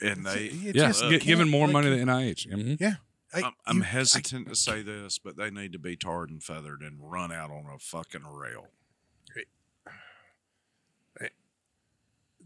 And 0.02 0.26
they, 0.26 0.46
It 0.46 0.76
yeah, 0.76 0.88
just 0.88 1.02
gi- 1.04 1.20
giving 1.20 1.50
more 1.50 1.68
like- 1.68 1.74
money 1.74 1.90
to 1.90 1.96
the 1.96 2.02
NIH. 2.02 2.48
Mhm. 2.48 2.80
Yeah. 2.80 2.96
I- 3.34 3.42
I'm, 3.44 3.54
I'm 3.66 3.78
you- 3.78 3.84
hesitant 3.84 4.48
to 4.50 4.56
say 4.56 4.82
this, 4.82 5.20
but 5.20 5.38
they 5.38 5.50
need 5.52 5.72
to 5.74 5.80
be 5.80 5.96
tarred 5.96 6.30
and 6.32 6.42
feathered 6.44 6.82
and 6.82 6.98
run 7.00 7.32
out 7.32 7.52
on 7.52 7.66
a 7.74 7.78
fucking 7.80 8.26
rail. 8.26 8.68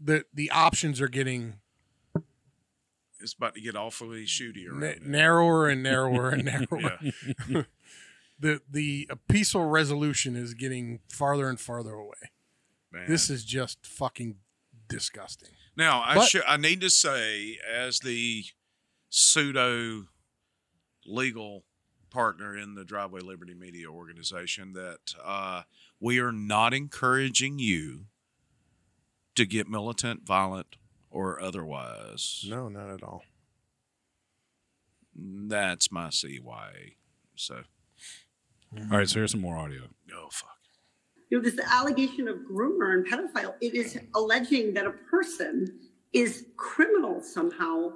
the 0.00 0.24
the 0.34 0.50
options 0.50 1.00
are 1.00 1.08
getting 1.08 1.54
It's 3.20 3.32
about 3.32 3.54
to 3.54 3.60
get 3.60 3.76
awfully 3.76 4.24
shooty 4.26 4.68
around. 4.68 4.80
na- 4.80 5.18
narrower 5.18 5.68
and 5.68 5.82
narrower 5.82 6.30
and 6.30 6.44
narrower. 6.44 7.66
The 8.40 8.60
the 8.68 9.08
peaceful 9.28 9.64
resolution 9.66 10.34
is 10.34 10.54
getting 10.54 10.98
farther 11.08 11.48
and 11.48 11.58
farther 11.58 11.92
away. 11.94 12.32
Man. 12.92 13.04
This 13.08 13.30
is 13.30 13.44
just 13.44 13.86
fucking 13.86 14.36
disgusting. 14.88 15.50
Now 15.76 16.02
I 16.04 16.16
But- 16.16 16.28
should 16.28 16.42
I 16.46 16.56
need 16.56 16.80
to 16.80 16.90
say 16.90 17.58
as 17.66 18.00
the 18.00 18.44
pseudo 19.08 20.08
legal 21.06 21.64
partner 22.10 22.56
in 22.56 22.74
the 22.74 22.84
Driveway 22.84 23.20
Liberty 23.20 23.54
Media 23.54 23.88
organization 23.88 24.72
that 24.74 25.14
uh, 25.24 25.62
we 26.00 26.18
are 26.20 26.32
not 26.32 26.72
encouraging 26.72 27.58
you 27.58 28.06
to 29.34 29.44
get 29.44 29.68
militant, 29.68 30.24
violent, 30.24 30.76
or 31.10 31.40
otherwise. 31.40 32.44
No, 32.48 32.68
not 32.68 32.88
at 32.90 33.02
all. 33.02 33.22
That's 35.16 35.90
my 35.92 36.08
CYA. 36.08 36.94
So, 37.36 37.62
All 38.76 38.98
right, 38.98 39.08
so 39.08 39.20
here's 39.20 39.32
some 39.32 39.40
more 39.40 39.56
audio. 39.56 39.82
oh 40.14 40.28
fuck. 40.30 40.50
you 41.30 41.38
know, 41.38 41.42
this 41.44 41.58
allegation 41.70 42.28
of 42.28 42.38
groomer 42.50 42.92
and 42.94 43.06
pedophile, 43.06 43.54
it 43.60 43.74
is 43.74 43.98
alleging 44.14 44.74
that 44.74 44.86
a 44.86 44.90
person 44.92 45.78
is 46.12 46.46
criminal 46.56 47.20
somehow 47.20 47.90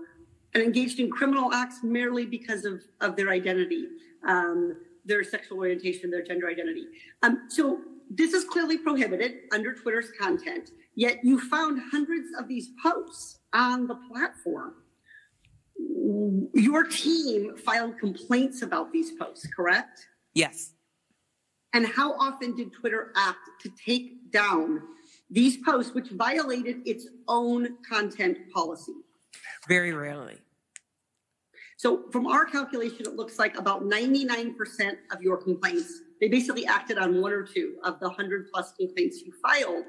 and 0.55 0.62
engaged 0.62 0.99
in 1.01 1.11
criminal 1.11 1.53
acts 1.53 1.82
merely 1.82 2.26
because 2.26 2.64
of, 2.64 2.82
of 3.01 3.16
their 3.16 3.30
identity, 3.30 3.86
um, 4.26 4.76
their 5.05 5.22
sexual 5.24 5.59
orientation, 5.59 6.11
their 6.11 6.22
gender 6.22 6.49
identity. 6.49 6.86
Um, 7.22 7.46
so 7.49 7.80
this 8.11 8.32
is 8.32 8.44
clearly 8.44 8.78
prohibited 8.78 9.40
under 9.53 9.74
Twitter's 9.74 10.11
content, 10.18 10.70
yet 10.94 11.18
you 11.22 11.38
found 11.38 11.80
hundreds 11.90 12.28
of 12.38 12.49
these 12.49 12.70
posts 12.82 13.40
on 13.53 13.86
the 13.86 13.96
platform. 14.11 14.74
Your 16.55 16.84
team 16.84 17.57
filed 17.57 17.99
complaints 17.99 18.62
about 18.62 18.92
these 18.92 19.12
posts, 19.12 19.46
correct? 19.55 20.07
Yes. 20.34 20.72
And 21.74 21.86
how 21.86 22.14
often 22.14 22.57
did 22.57 22.72
Twitter 22.72 23.12
act 23.14 23.51
to 23.61 23.70
take 23.84 24.32
down 24.32 24.80
these 25.30 25.59
posts, 25.59 25.94
which 25.94 26.09
violated 26.11 26.78
its 26.86 27.07
own 27.28 27.76
content 27.88 28.38
policy? 28.55 28.94
Very 29.66 29.92
rarely. 29.92 30.38
So, 31.76 32.11
from 32.11 32.26
our 32.26 32.44
calculation, 32.44 33.06
it 33.06 33.14
looks 33.14 33.38
like 33.38 33.56
about 33.56 33.84
99% 33.84 34.54
of 35.12 35.22
your 35.22 35.36
complaints, 35.36 36.00
they 36.20 36.28
basically 36.28 36.66
acted 36.66 36.98
on 36.98 37.20
one 37.20 37.32
or 37.32 37.44
two 37.44 37.76
of 37.84 38.00
the 38.00 38.09
100 38.09 38.48
plus 38.52 38.72
complaints 38.72 39.22
you 39.24 39.32
filed. 39.40 39.84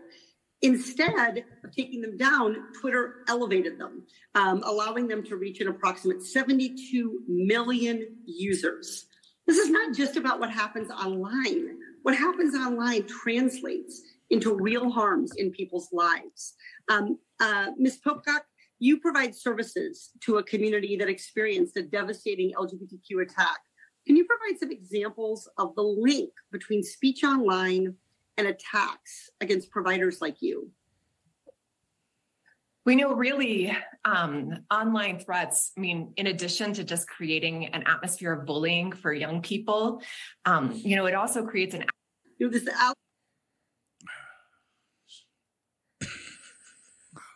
Instead 0.61 1.45
of 1.63 1.75
taking 1.75 2.01
them 2.01 2.17
down, 2.17 2.57
Twitter 2.79 3.23
elevated 3.27 3.79
them, 3.79 4.03
um, 4.35 4.61
allowing 4.65 5.07
them 5.07 5.23
to 5.23 5.37
reach 5.37 5.61
an 5.61 5.69
approximate 5.69 6.21
72 6.21 7.21
million 7.27 8.05
users. 8.25 9.05
This 9.47 9.57
is 9.57 9.69
not 9.69 9.95
just 9.95 10.15
about 10.15 10.39
what 10.39 10.51
happens 10.51 10.91
online. 10.91 11.77
What 12.03 12.15
happens 12.15 12.53
online 12.53 13.07
translates 13.07 14.01
into 14.29 14.53
real 14.53 14.91
harms 14.91 15.31
in 15.37 15.49
people's 15.51 15.89
lives. 15.91 16.53
Um, 16.89 17.17
uh, 17.39 17.71
Ms. 17.77 17.99
Popcock, 18.05 18.41
you 18.79 18.99
provide 18.99 19.35
services 19.35 20.11
to 20.21 20.37
a 20.37 20.43
community 20.43 20.95
that 20.97 21.09
experienced 21.09 21.77
a 21.77 21.83
devastating 21.83 22.53
LGBTQ 22.53 23.21
attack. 23.21 23.59
Can 24.07 24.15
you 24.15 24.25
provide 24.25 24.59
some 24.59 24.71
examples 24.71 25.49
of 25.57 25.75
the 25.75 25.83
link 25.83 26.31
between 26.51 26.81
speech 26.81 27.23
online 27.23 27.93
and 28.37 28.47
attacks 28.47 29.29
against 29.41 29.69
providers 29.69 30.21
like 30.21 30.41
you? 30.41 30.71
We 32.85 32.95
know 32.95 33.13
really 33.13 33.75
um, 34.05 34.65
online 34.71 35.19
threats, 35.19 35.73
I 35.77 35.81
mean, 35.81 36.13
in 36.15 36.27
addition 36.27 36.73
to 36.73 36.83
just 36.83 37.07
creating 37.07 37.67
an 37.67 37.83
atmosphere 37.85 38.33
of 38.33 38.45
bullying 38.45 38.93
for 38.93 39.13
young 39.13 39.41
people, 39.41 40.01
um, 40.45 40.71
you 40.73 40.95
know, 40.95 41.05
it 41.05 41.13
also 41.13 41.45
creates 41.45 41.75
an 41.75 41.85
You 42.39 42.47
know, 42.47 42.51
this 42.51 42.67
al- 42.67 42.95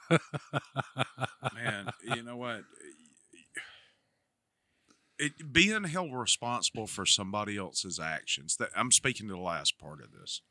Man, 0.10 0.20
you 2.16 2.24
know 2.24 2.38
what? 2.38 2.64
It, 5.20 5.54
being 5.54 5.84
held 5.86 6.14
responsible 6.14 6.88
for 6.88 7.06
somebody 7.06 7.58
else's 7.58 8.00
actions, 8.00 8.58
that 8.58 8.70
I'm 8.76 8.92
speaking 8.92 9.28
to 9.28 9.34
the 9.36 9.40
last 9.40 9.78
part 9.78 10.02
of 10.02 10.12
this, 10.12 10.42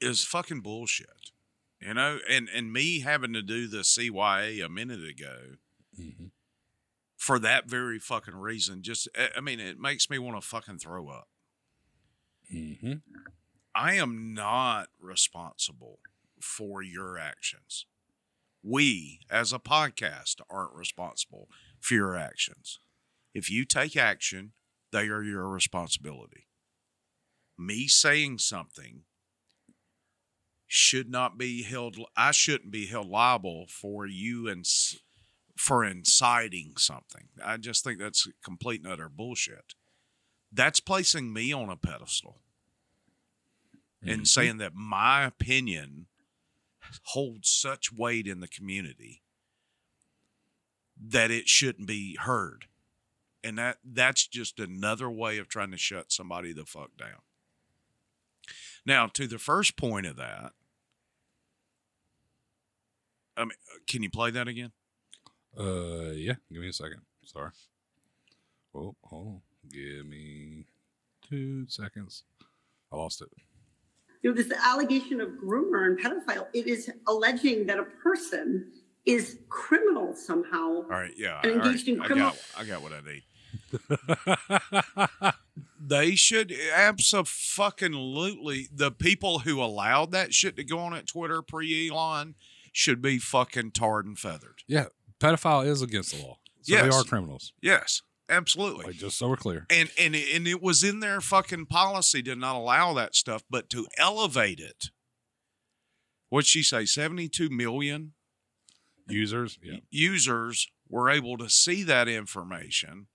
is 0.00 0.22
fucking 0.24 0.60
bullshit. 0.60 1.30
You 1.80 1.94
know, 1.94 2.18
and 2.28 2.48
and 2.54 2.72
me 2.72 3.00
having 3.00 3.32
to 3.34 3.42
do 3.42 3.68
the 3.68 3.78
CYA 3.78 4.64
a 4.64 4.68
minute 4.68 5.04
ago 5.06 5.56
for 7.16 7.38
that 7.38 7.68
very 7.68 7.98
fucking 7.98 8.34
reason, 8.36 8.82
just 8.82 9.08
I- 9.16 9.30
I 9.36 9.40
mean, 9.40 9.60
it 9.60 9.78
makes 9.78 10.08
me 10.08 10.18
want 10.18 10.40
to 10.40 10.46
fucking 10.46 10.78
throw 10.78 11.08
up. 11.08 11.28
Mm-hmm. 12.54 12.94
I 13.74 13.94
am 13.94 14.32
not 14.32 14.88
responsible 15.00 15.98
for 16.40 16.82
your 16.82 17.18
actions. 17.18 17.86
We, 18.68 19.20
as 19.30 19.52
a 19.52 19.60
podcast, 19.60 20.40
aren't 20.50 20.74
responsible 20.74 21.48
for 21.78 21.94
your 21.94 22.16
actions. 22.16 22.80
If 23.32 23.48
you 23.48 23.64
take 23.64 23.96
action, 23.96 24.52
they 24.90 25.06
are 25.06 25.22
your 25.22 25.48
responsibility. 25.48 26.48
Me 27.56 27.86
saying 27.86 28.38
something 28.38 29.02
should 30.66 31.08
not 31.08 31.38
be 31.38 31.62
held, 31.62 31.96
I 32.16 32.32
shouldn't 32.32 32.72
be 32.72 32.86
held 32.86 33.08
liable 33.08 33.66
for 33.68 34.04
you 34.04 34.48
and 34.48 34.66
for 35.56 35.84
inciting 35.84 36.72
something. 36.76 37.28
I 37.44 37.58
just 37.58 37.84
think 37.84 38.00
that's 38.00 38.26
complete 38.44 38.82
and 38.82 38.92
utter 38.92 39.08
bullshit. 39.08 39.74
That's 40.52 40.80
placing 40.80 41.32
me 41.32 41.52
on 41.52 41.70
a 41.70 41.76
pedestal 41.76 42.40
and 44.02 44.10
mm-hmm. 44.10 44.24
saying 44.24 44.58
that 44.58 44.74
my 44.74 45.24
opinion 45.24 46.06
holds 47.04 47.48
such 47.48 47.92
weight 47.92 48.26
in 48.26 48.40
the 48.40 48.48
community 48.48 49.22
that 51.00 51.30
it 51.30 51.48
shouldn't 51.48 51.86
be 51.86 52.16
heard. 52.16 52.66
And 53.44 53.58
that 53.58 53.78
that's 53.84 54.26
just 54.26 54.58
another 54.58 55.10
way 55.10 55.38
of 55.38 55.48
trying 55.48 55.70
to 55.70 55.76
shut 55.76 56.10
somebody 56.10 56.52
the 56.52 56.64
fuck 56.64 56.96
down. 56.98 57.20
Now, 58.84 59.06
to 59.08 59.26
the 59.26 59.38
first 59.38 59.76
point 59.76 60.06
of 60.06 60.16
that, 60.16 60.52
I 63.36 63.42
mean, 63.42 63.52
can 63.86 64.02
you 64.02 64.10
play 64.10 64.30
that 64.30 64.48
again? 64.48 64.72
Uh, 65.58 66.12
yeah. 66.12 66.34
Give 66.52 66.62
me 66.62 66.68
a 66.68 66.72
second. 66.72 67.02
Sorry. 67.24 67.50
Oh, 68.74 68.94
hold 69.02 69.26
on. 69.26 69.40
Give 69.70 70.06
me 70.06 70.66
two 71.28 71.66
seconds. 71.68 72.24
I 72.92 72.96
lost 72.96 73.20
it. 73.20 73.28
You 74.26 74.34
know, 74.34 74.42
this 74.42 74.50
allegation 74.58 75.20
of 75.20 75.28
groomer 75.40 75.86
and 75.86 75.96
pedophile, 75.96 76.48
it 76.52 76.66
is 76.66 76.90
alleging 77.06 77.64
that 77.66 77.78
a 77.78 77.84
person 77.84 78.72
is 79.04 79.38
criminal 79.48 80.16
somehow. 80.16 80.78
All 80.78 80.82
right, 80.82 81.12
yeah. 81.16 81.38
And 81.44 81.52
all 81.52 81.58
right, 81.58 81.66
engaged 81.66 81.86
in 81.86 82.00
I 82.00 82.06
criminal- 82.06 82.30
got, 82.30 82.40
I 82.58 82.64
got 82.64 82.82
what 82.82 82.92
I 82.92 83.02
need. 83.06 83.22
they 85.80 86.16
should 86.16 86.52
absolutely 86.74 88.68
the 88.74 88.90
people 88.90 89.38
who 89.40 89.62
allowed 89.62 90.10
that 90.10 90.34
shit 90.34 90.56
to 90.56 90.64
go 90.64 90.80
on 90.80 90.92
at 90.92 91.06
Twitter 91.06 91.40
pre 91.40 91.88
Elon 91.88 92.34
should 92.72 93.00
be 93.00 93.18
fucking 93.20 93.70
tarred 93.70 94.06
and 94.06 94.18
feathered. 94.18 94.64
Yeah, 94.66 94.86
pedophile 95.20 95.64
is 95.64 95.82
against 95.82 96.16
the 96.16 96.20
law. 96.20 96.38
So 96.62 96.74
they 96.74 96.88
are 96.88 97.04
criminals. 97.04 97.52
Yes, 97.62 98.02
absolutely. 98.28 98.86
Like 98.86 98.96
just 98.96 99.18
so 99.18 99.28
we're 99.28 99.36
clear. 99.36 99.66
And 99.70 99.90
and 99.98 100.14
it- 100.14 100.34
and 100.34 100.46
it 100.46 100.60
was 100.62 100.82
in 100.84 101.00
their 101.00 101.20
fucking 101.20 101.66
policy 101.66 102.22
to 102.24 102.34
not 102.36 102.56
allow 102.56 102.92
that 102.94 103.14
stuff, 103.14 103.42
but 103.50 103.68
to 103.70 103.86
elevate 103.98 104.60
it. 104.60 104.90
What'd 106.28 106.46
she 106.48 106.62
say? 106.62 106.84
Seventy-two 106.86 107.50
million 107.50 108.12
Users, 109.08 109.56
yeah. 109.62 109.76
users 109.90 110.66
were 110.88 111.08
able 111.08 111.36
to 111.38 111.48
see 111.48 111.84
that 111.84 112.08
information. 112.08 113.06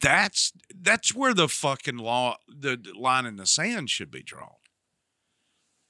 That's 0.00 0.52
that's 0.74 1.14
where 1.14 1.34
the 1.34 1.48
fucking 1.48 1.98
law, 1.98 2.36
the 2.48 2.78
line 2.98 3.26
in 3.26 3.36
the 3.36 3.46
sand 3.46 3.90
should 3.90 4.10
be 4.10 4.22
drawn. 4.22 4.54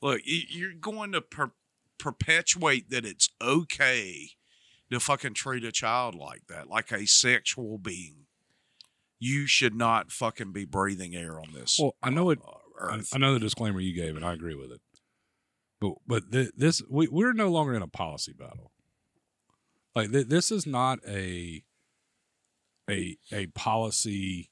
Look, 0.03 0.23
you're 0.25 0.73
going 0.73 1.13
to 1.13 1.21
per- 1.21 1.53
perpetuate 1.99 2.91
that 2.91 3.05
it's 3.05 3.29
okay 3.41 4.31
to 4.91 5.01
fucking 5.01 5.35
treat 5.35 5.65
a 5.65 5.73
child 5.73 6.15
like 6.15 6.47
that, 6.49 6.69
like 6.69 6.93
a 6.93 7.07
sexual 7.07 7.79
being. 7.79 8.27
You 9.21 9.47
should 9.47 9.75
not 9.75 10.13
fucking 10.13 10.53
be 10.53 10.65
breathing 10.65 11.15
air 11.15 11.41
on 11.41 11.53
this. 11.53 11.79
Well, 11.81 11.97
I 12.03 12.11
know 12.11 12.31
it. 12.31 12.39
uh, 12.47 12.51
I, 12.81 12.97
earth. 12.97 13.11
I 13.13 13.19
know 13.19 13.35
the 13.35 13.41
disclaimer 13.41 13.81
you 13.81 13.95
gave, 13.95 14.17
and 14.17 14.25
I 14.25 14.33
agree 14.33 14.55
with 14.55 14.71
it. 14.71 14.81
But 15.81 15.95
but 16.07 16.33
th- 16.33 16.53
this 16.57 16.83
we 16.89 17.09
we're 17.09 17.33
no 17.33 17.49
longer 17.49 17.75
in 17.75 17.83
a 17.83 17.89
policy 17.89 18.33
battle. 18.33 18.73
Like 19.95 20.13
th- 20.13 20.29
this 20.29 20.51
is 20.51 20.67
not 20.67 20.99
a 21.07 21.65
a 22.89 23.17
a 23.33 23.47
policy 23.49 24.51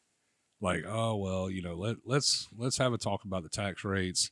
like 0.61 0.85
oh 0.87 1.17
well 1.17 1.51
you 1.51 1.63
know 1.63 1.75
let 1.75 1.97
let's 2.05 2.49
let's 2.57 2.79
have 2.79 2.93
a 2.93 2.99
talk 2.99 3.25
about 3.25 3.43
the 3.43 3.49
tax 3.49 3.85
rates 3.85 4.31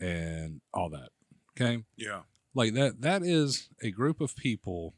and 0.00 0.60
all 0.74 0.90
that. 0.90 1.10
Okay, 1.58 1.84
yeah. 1.96 2.20
like 2.54 2.74
that 2.74 3.00
that 3.00 3.22
is 3.22 3.68
a 3.82 3.90
group 3.90 4.20
of 4.20 4.36
people 4.36 4.94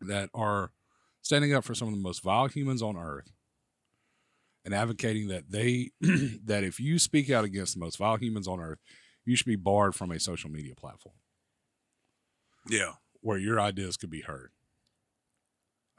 that 0.00 0.30
are 0.34 0.72
standing 1.22 1.54
up 1.54 1.64
for 1.64 1.74
some 1.74 1.88
of 1.88 1.94
the 1.94 2.00
most 2.00 2.22
vile 2.22 2.48
humans 2.48 2.82
on 2.82 2.96
earth 2.96 3.32
and 4.64 4.74
advocating 4.74 5.28
that 5.28 5.50
they 5.50 5.90
that 6.00 6.64
if 6.64 6.78
you 6.80 6.98
speak 6.98 7.30
out 7.30 7.44
against 7.44 7.74
the 7.74 7.80
most 7.80 7.96
vile 7.98 8.16
humans 8.16 8.48
on 8.48 8.60
earth 8.60 8.78
you 9.24 9.36
should 9.36 9.46
be 9.46 9.56
barred 9.56 9.94
from 9.94 10.10
a 10.10 10.20
social 10.20 10.50
media 10.50 10.74
platform. 10.74 11.14
Yeah. 12.68 12.92
where 13.20 13.38
your 13.38 13.60
ideas 13.60 13.96
could 13.96 14.10
be 14.10 14.22
heard. 14.22 14.50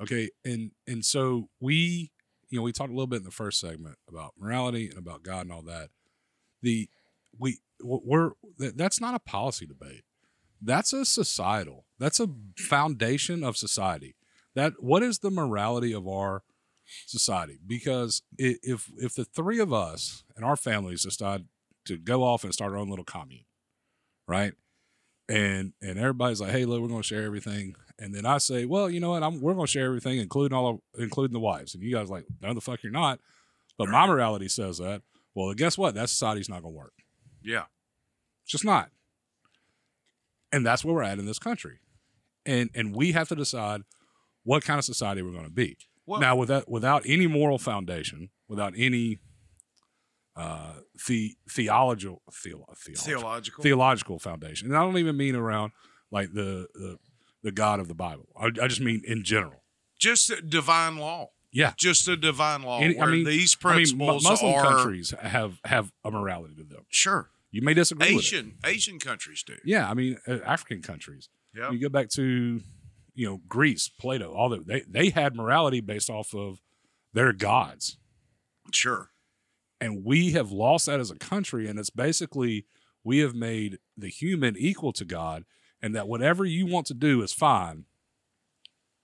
Okay 0.02 0.30
and 0.44 0.72
and 0.88 1.04
so 1.06 1.50
we 1.60 2.12
you 2.50 2.60
know 2.60 2.64
we 2.64 2.72
talked 2.72 2.92
a 2.92 2.94
little 2.94 3.08
bit 3.08 3.18
in 3.18 3.24
the 3.24 3.32
first 3.32 3.60
segment 3.60 3.98
about 4.08 4.34
morality 4.38 4.90
and 4.90 4.98
about 4.98 5.24
god 5.24 5.42
and 5.42 5.52
all 5.52 5.64
that. 5.64 5.90
The 6.62 6.90
we 7.38 7.60
we're 7.82 8.32
that's 8.58 9.02
not 9.02 9.16
a 9.16 9.20
policy 9.20 9.66
debate 9.66 10.04
that's 10.62 10.94
a 10.94 11.06
societal 11.06 11.86
that's 12.00 12.20
a 12.20 12.30
foundation 12.58 13.44
of 13.44 13.58
society. 13.58 14.16
That 14.54 14.74
what 14.80 15.04
is 15.04 15.20
the 15.20 15.32
morality 15.32 15.94
of 15.94 16.08
our 16.08 16.44
society? 17.06 17.60
Because 17.66 18.22
if 18.38 18.90
if 18.98 19.16
the 19.16 19.26
three 19.26 19.60
of 19.60 19.74
us 19.74 20.24
and 20.36 20.46
our 20.46 20.56
families 20.56 21.04
decide 21.04 21.46
to 21.86 21.98
go 21.98 22.24
off 22.24 22.44
and 22.44 22.54
start 22.54 22.72
our 22.72 22.78
own 22.78 22.90
little 22.90 23.06
commune 23.06 23.46
right? 24.28 24.54
And 25.30 25.74
and 25.82 25.98
everybody's 26.00 26.42
like 26.42 26.52
hey 26.52 26.66
look 26.66 26.82
we're 26.82 26.88
going 26.88 27.02
to 27.02 27.08
share 27.08 27.24
everything. 27.24 27.76
And 27.98 28.14
then 28.14 28.26
i 28.26 28.38
say 28.40 28.66
well 28.66 28.90
you 28.90 29.00
know 29.00 29.12
what? 29.12 29.24
I'm, 29.24 29.42
we're 29.42 29.54
going 29.54 29.66
to 29.66 29.72
share 29.72 29.86
everything 29.86 30.20
including 30.20 30.56
all 30.56 30.68
of, 30.68 30.80
including 30.98 31.34
the 31.34 31.40
wives. 31.40 31.74
And 31.74 31.84
you 31.84 31.94
guys 31.94 32.10
are 32.10 32.14
like 32.14 32.26
no 32.42 32.54
the 32.54 32.62
fuck 32.62 32.84
you're 32.84 32.92
not. 32.92 33.20
But 33.78 33.90
my 33.90 34.06
morality 34.08 34.48
says 34.48 34.78
that 34.80 35.02
well 35.34 35.54
guess 35.54 35.78
what? 35.78 35.96
That 35.96 36.10
society's 36.10 36.50
not 36.50 36.62
going 36.62 36.74
to 36.74 36.78
work. 36.78 36.94
Yeah. 37.42 37.66
it's 38.44 38.52
just 38.52 38.66
not. 38.66 38.90
And 40.56 40.66
that's 40.66 40.86
where 40.86 40.96
we're 40.96 41.04
at 41.04 41.20
in 41.20 41.26
this 41.26 41.40
country. 41.40 41.80
And 42.46 42.70
and 42.74 42.96
we 42.96 43.12
have 43.12 43.28
to 43.30 43.36
decide 43.36 43.82
what 44.44 44.64
kind 44.64 44.78
of 44.80 44.86
society 44.86 45.22
we're 45.22 45.32
going 45.32 45.44
to 45.46 45.50
be. 45.66 45.78
Well- 46.06 46.22
now 46.22 46.36
without 46.36 46.70
without 46.70 47.02
any 47.06 47.28
moral 47.28 47.58
foundation, 47.58 48.30
without 48.48 48.74
any 48.78 49.20
uh 50.36 50.74
the 51.08 51.36
theological 51.50 52.22
theolo- 52.32 52.66
theological 52.78 53.04
Theological. 53.06 53.62
theological 53.64 54.20
foundation. 54.20 54.68
And 54.68 54.78
I 54.78 54.82
don't 54.82 54.98
even 54.98 55.18
mean 55.18 55.36
around 55.36 55.72
like 56.12 56.34
the 56.34 56.68
the, 56.74 56.98
the 57.44 57.52
God 57.52 57.80
of 57.80 57.88
the 57.88 57.96
Bible. 57.96 58.28
I, 58.40 58.46
I 58.62 58.68
just 58.68 58.82
mean 58.82 59.02
in 59.06 59.24
general. 59.24 59.64
Just 60.00 60.32
divine 60.50 60.98
law. 60.98 61.30
Yeah. 61.52 61.72
Just 61.78 62.08
a 62.10 62.18
divine 62.18 62.64
law. 62.64 62.80
Any- 62.82 62.96
where 62.98 63.12
these 63.12 63.56
principles 63.56 63.92
I 63.92 64.06
mean, 64.14 64.24
Mu- 64.24 64.30
Muslim 64.30 64.54
are 64.56 64.64
countries 64.76 65.14
have 65.20 65.60
have 65.64 65.92
a 66.04 66.12
morality 66.12 66.56
to 66.56 66.64
them. 66.64 66.86
sure. 66.90 67.32
You 67.56 67.62
may 67.62 67.74
disagree. 67.74 68.08
Asian 68.18 68.58
Asian 68.66 69.00
countries 69.00 69.42
do. 69.42 69.56
Yeah, 69.64 69.90
I 69.90 69.94
mean 69.94 70.18
uh, 70.28 70.40
African 70.46 70.82
countries. 70.82 71.30
Yeah. 71.56 71.72
You 71.72 71.80
go 71.80 71.88
back 71.88 72.10
to, 72.10 72.62
you 73.14 73.26
know, 73.26 73.40
Greece, 73.48 73.88
Plato, 73.88 74.34
all 74.34 74.50
that 74.50 74.68
they 74.68 74.82
they 74.90 75.10
had 75.10 75.36
morality 75.38 75.80
based 75.80 76.10
off 76.10 76.36
of 76.36 76.60
their 77.14 77.32
gods, 77.32 77.98
Sure. 78.74 79.12
and 79.80 80.04
we 80.04 80.34
have 80.34 80.52
lost 80.52 80.86
that 80.88 81.00
as 81.00 81.10
a 81.12 81.16
country. 81.16 81.66
And 81.70 81.80
it's 81.80 81.90
basically 81.90 82.66
we 83.06 83.20
have 83.20 83.34
made 83.34 83.80
the 83.98 84.10
human 84.10 84.58
equal 84.58 84.92
to 84.92 85.06
God, 85.06 85.46
and 85.82 85.96
that 85.96 86.10
whatever 86.10 86.44
you 86.44 86.66
want 86.66 86.88
to 86.88 86.94
do 86.94 87.22
is 87.22 87.32
fine, 87.32 87.86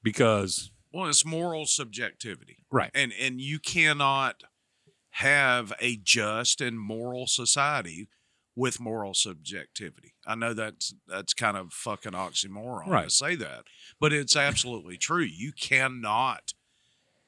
because 0.04 0.72
Well, 0.92 1.08
it's 1.08 1.24
moral 1.26 1.66
subjectivity. 1.68 2.66
right, 2.70 2.92
And 2.94 3.14
and 3.18 3.40
you 3.40 3.60
cannot 3.60 4.44
have 5.12 5.72
a 5.80 5.96
just 5.96 6.60
and 6.60 6.78
moral 6.78 7.28
society 7.28 8.10
with 8.56 8.80
moral 8.80 9.14
subjectivity. 9.14 10.14
I 10.26 10.36
know 10.36 10.54
that's 10.54 10.94
that's 11.08 11.34
kind 11.34 11.58
of 11.58 11.74
fucking 11.74 12.12
oxymoron 12.14 13.04
to 13.04 13.10
say 13.10 13.36
that, 13.36 13.64
but 14.00 14.14
it's 14.14 14.36
absolutely 14.36 14.98
true. 14.98 15.24
You 15.24 15.52
cannot. 15.54 16.54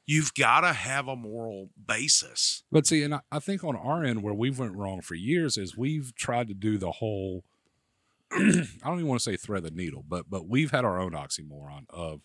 You've 0.06 0.34
got 0.34 0.62
to 0.62 0.74
have 0.74 1.08
a 1.08 1.16
moral 1.16 1.70
basis. 1.88 2.64
But 2.70 2.86
see, 2.86 3.04
and 3.04 3.16
I, 3.16 3.22
I 3.32 3.40
think 3.40 3.64
on 3.64 3.78
our 3.78 4.04
end, 4.04 4.22
where 4.22 4.34
we've 4.34 4.60
went 4.60 4.76
wrong 4.76 5.00
for 5.02 5.16
years 5.16 5.58
is 5.58 5.78
we've 5.78 6.14
tried 6.16 6.50
to 6.50 6.54
do 6.54 6.78
the 6.78 6.92
whole. 6.92 7.46
I 8.32 8.66
don't 8.84 8.96
even 8.96 9.08
want 9.08 9.22
to 9.22 9.32
say 9.32 9.38
thread 9.38 9.64
the 9.64 9.72
needle, 9.72 10.04
but 10.08 10.30
but 10.30 10.48
we've 10.48 10.72
had 10.72 10.84
our 10.84 11.00
own 11.00 11.12
oxymoron 11.12 11.86
of, 11.90 12.22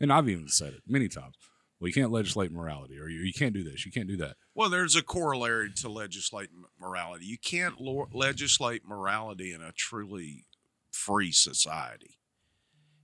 and 0.00 0.12
I've 0.12 0.28
even 0.28 0.48
said 0.48 0.72
it 0.72 0.82
many 0.88 1.08
times. 1.08 1.36
Well, 1.80 1.88
you 1.88 1.94
can't 1.94 2.12
legislate 2.12 2.52
morality, 2.52 2.98
or 2.98 3.08
you, 3.08 3.20
you 3.20 3.32
can't 3.32 3.52
do 3.52 3.64
this, 3.64 3.84
you 3.84 3.92
can't 3.92 4.08
do 4.08 4.16
that. 4.18 4.36
Well, 4.54 4.70
there's 4.70 4.96
a 4.96 5.02
corollary 5.02 5.70
to 5.76 5.88
legislate 5.88 6.48
morality. 6.80 7.26
You 7.26 7.36
can't 7.38 7.80
lo- 7.80 8.08
legislate 8.12 8.86
morality 8.86 9.52
in 9.52 9.60
a 9.60 9.72
truly 9.72 10.46
free 10.92 11.32
society. 11.32 12.18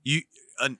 You, 0.05 0.23
uh, 0.61 0.71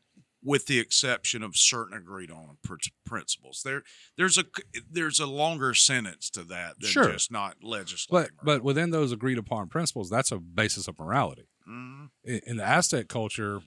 with 0.43 0.67
the 0.67 0.79
exception 0.79 1.43
of 1.43 1.57
certain 1.57 1.95
agreed 1.95 2.31
on 2.31 2.57
pr- 2.65 2.77
principles, 3.05 3.61
there 3.65 3.83
there's 4.17 4.39
a 4.39 4.45
there's 4.91 5.21
a 5.21 5.27
longer 5.27 5.75
sentence 5.75 6.31
to 6.31 6.45
that 6.45 6.81
than 6.81 6.89
Sure. 6.89 7.13
just 7.13 7.31
not 7.31 7.57
But 7.61 7.69
legislating. 7.69 8.31
but 8.43 8.63
within 8.63 8.91
those 8.91 9.13
agreed 9.13 9.37
upon 9.37 9.69
principles, 9.69 10.09
that's 10.09 10.33
a 10.33 10.39
basis 10.39 10.89
of 10.89 10.99
morality. 10.99 11.49
Mhm. 11.69 12.09
In, 12.25 12.41
in 12.47 12.57
the 12.57 12.65
Aztec 12.65 13.09
culture, 13.09 13.61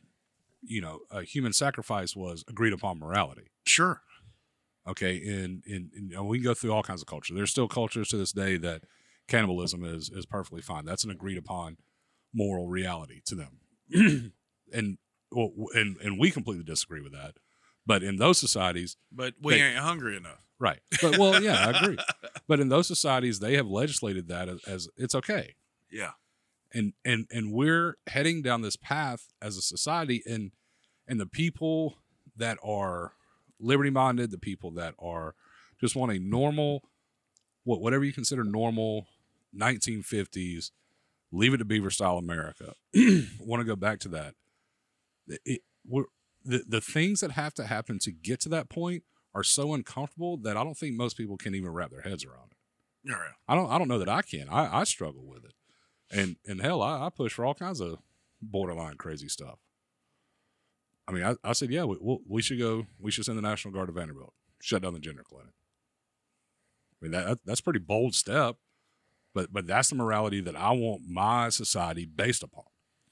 you 0.63 0.82
know, 0.82 1.01
a 1.11 1.21
human 1.24 1.53
sacrifice 1.53 2.15
was 2.15 2.43
agreed 2.47 2.74
upon 2.74 2.97
morality. 2.97 3.49
Sure, 3.67 4.01
Okay, 4.88 5.18
and 5.26 5.64
in, 5.66 5.90
in 5.96 6.10
you 6.10 6.16
know, 6.16 6.24
we 6.26 6.38
can 6.40 6.44
go 6.44 6.54
through 6.54 6.74
all 6.74 6.84
kinds 6.84 7.02
of 7.02 7.08
culture. 7.08 7.34
There's 7.34 7.52
still 7.52 7.68
cultures 7.70 8.10
to 8.10 8.18
this 8.18 8.34
day 8.34 8.58
that 8.58 8.84
cannibalism 9.28 9.84
is 9.86 10.10
is 10.10 10.26
perfectly 10.26 10.62
fine. 10.62 10.84
That's 10.86 11.04
an 11.06 11.12
agreed 11.12 11.38
upon 11.38 11.78
moral 12.34 12.68
reality 12.68 13.22
to 13.28 13.36
them, 13.36 13.62
and 14.74 14.98
well, 15.32 15.52
and 15.74 15.98
and 15.98 16.20
we 16.20 16.32
completely 16.32 16.64
disagree 16.66 17.02
with 17.02 17.14
that. 17.14 17.36
But 17.86 18.04
in 18.04 18.18
those 18.18 18.38
societies, 18.38 18.98
but 19.12 19.34
we 19.42 19.54
They- 19.56 19.62
ain't 19.62 19.78
hungry 19.80 20.16
enough. 20.18 20.40
right? 20.60 20.80
But 21.02 21.18
well, 21.18 21.42
yeah, 21.42 21.68
I 21.68 21.80
agree. 21.80 21.98
But 22.48 22.60
in 22.60 22.70
those 22.70 22.88
societies, 22.88 23.40
they 23.40 23.56
have 23.56 23.68
legislated 23.68 24.28
that 24.30 24.48
as, 24.50 24.60
as 24.66 24.88
it's 24.98 25.16
okay. 25.16 25.56
Yeah, 25.92 26.12
and 26.74 26.94
and 27.06 27.26
and 27.32 27.54
we're 27.54 27.98
heading 28.08 28.42
down 28.42 28.62
this 28.62 28.76
path 28.76 29.28
as 29.42 29.56
a 29.58 29.62
society 29.62 30.24
and 30.26 30.52
and 31.08 31.20
the 31.20 31.26
people 31.26 32.00
that 32.36 32.58
are 32.64 33.14
liberty 33.64 33.89
minded 33.89 34.32
the 34.32 34.38
people 34.38 34.72
that 34.72 34.93
are 34.99 35.36
just 35.80 35.95
want 35.95 36.11
a 36.11 36.20
normal 36.20 36.84
what 37.64 37.82
whatever 37.82 38.03
you 38.03 38.14
consider 38.14 38.43
normal 38.43 39.07
1950s 39.57 40.72
leave 41.32 41.53
it 41.53 41.57
to 41.57 41.66
beaver 41.66 41.89
style 41.89 42.18
america 42.18 42.74
want 43.39 43.59
to 43.59 43.66
go 43.66 43.76
back 43.76 43.99
to 43.99 44.09
that 44.09 44.36
it, 45.45 45.61
we're, 45.86 46.05
the, 46.43 46.64
the 46.68 46.82
things 46.82 47.22
that 47.22 47.32
have 47.32 47.53
to 47.53 47.66
happen 47.66 47.97
to 47.99 48.11
get 48.11 48.39
to 48.41 48.49
that 48.49 48.70
point 48.70 49.03
are 49.34 49.43
so 49.43 49.74
uncomfortable 49.74 50.38
that 50.38 50.57
i 50.57 50.64
don't 50.64 50.78
think 50.78 50.95
most 50.95 51.18
people 51.18 51.38
can 51.38 51.55
even 51.55 51.72
wrap 51.72 51.91
their 51.91 52.01
heads 52.01 52.26
around 52.26 52.51
it 52.51 52.57
oh, 53.07 53.09
Yeah. 53.09 53.34
I 53.47 53.55
don't 53.55 53.70
I 53.70 53.78
don't 53.78 53.88
know 53.88 53.99
that 53.99 54.09
I 54.09 54.22
can. 54.22 54.47
I, 54.49 54.80
I 54.80 54.84
struggle 54.86 55.26
with 55.26 55.43
it. 55.45 55.53
And 56.11 56.38
and 56.47 56.61
hell, 56.61 56.82
I, 56.82 57.05
I 57.05 57.09
push 57.09 57.34
for 57.34 57.45
all 57.45 57.53
kinds 57.53 57.82
of 57.82 57.99
borderline 58.41 58.95
crazy 58.95 59.28
stuff. 59.28 59.59
I 61.08 61.12
mean, 61.12 61.24
I, 61.24 61.36
I 61.43 61.54
said, 61.54 61.70
yeah, 61.70 61.84
we, 61.84 61.97
we'll, 61.99 62.20
we 62.28 62.41
should 62.41 62.60
go. 62.60 62.86
We 62.99 63.12
should 63.12 63.26
send 63.26 63.38
the 63.38 63.41
National 63.41 63.74
Guard 63.74 63.88
to 63.88 63.93
Vanderbilt, 63.93 64.34
shut 64.62 64.82
down 64.82 64.93
the 64.93 64.99
gender 64.99 65.24
clinic. 65.24 65.54
I 67.01 67.06
mean, 67.06 67.12
that 67.12 67.39
that's 67.45 67.60
a 67.60 67.64
pretty 67.64 67.80
bold 67.80 68.16
step, 68.16 68.56
but 69.34 69.51
but 69.51 69.68
that's 69.68 69.89
the 69.89 69.95
morality 69.95 70.39
that 70.41 70.56
I 70.56 70.72
want 70.72 71.04
my 71.08 71.49
society 71.49 72.06
based 72.06 72.43
upon. 72.43 72.64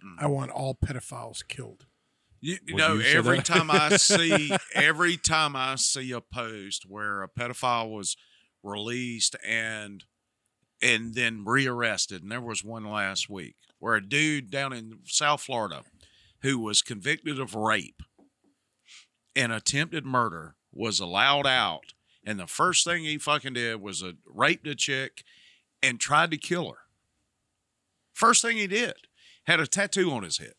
Mm. 0.03 0.23
I 0.23 0.27
want 0.27 0.51
all 0.51 0.75
pedophiles 0.75 1.45
killed. 1.47 1.85
You, 2.39 2.57
you 2.65 2.75
know, 2.75 2.95
you 2.95 3.03
every 3.03 3.37
that? 3.37 3.45
time 3.45 3.69
I 3.69 3.89
see 3.97 4.55
every 4.73 5.17
time 5.17 5.55
I 5.55 5.75
see 5.75 6.11
a 6.11 6.21
post 6.21 6.85
where 6.87 7.21
a 7.21 7.29
pedophile 7.29 7.91
was 7.91 8.15
released 8.63 9.35
and 9.45 10.05
and 10.81 11.13
then 11.13 11.43
rearrested, 11.45 12.23
and 12.23 12.31
there 12.31 12.41
was 12.41 12.63
one 12.63 12.85
last 12.85 13.29
week 13.29 13.55
where 13.79 13.95
a 13.95 14.07
dude 14.07 14.49
down 14.49 14.73
in 14.73 14.99
South 15.05 15.41
Florida 15.41 15.83
who 16.41 16.59
was 16.59 16.81
convicted 16.81 17.39
of 17.39 17.55
rape 17.55 18.01
and 19.35 19.51
attempted 19.51 20.05
murder 20.05 20.55
was 20.71 20.99
allowed 20.99 21.47
out, 21.47 21.93
and 22.25 22.39
the 22.39 22.47
first 22.47 22.85
thing 22.85 23.03
he 23.03 23.17
fucking 23.17 23.53
did 23.53 23.81
was 23.81 24.01
a 24.01 24.13
raped 24.25 24.67
a 24.67 24.75
chick 24.75 25.23
and 25.81 25.99
tried 25.99 26.31
to 26.31 26.37
kill 26.37 26.69
her. 26.69 26.79
First 28.13 28.41
thing 28.41 28.57
he 28.57 28.67
did 28.67 28.93
had 29.45 29.59
a 29.59 29.67
tattoo 29.67 30.11
on 30.11 30.23
his 30.23 30.37
head. 30.37 30.53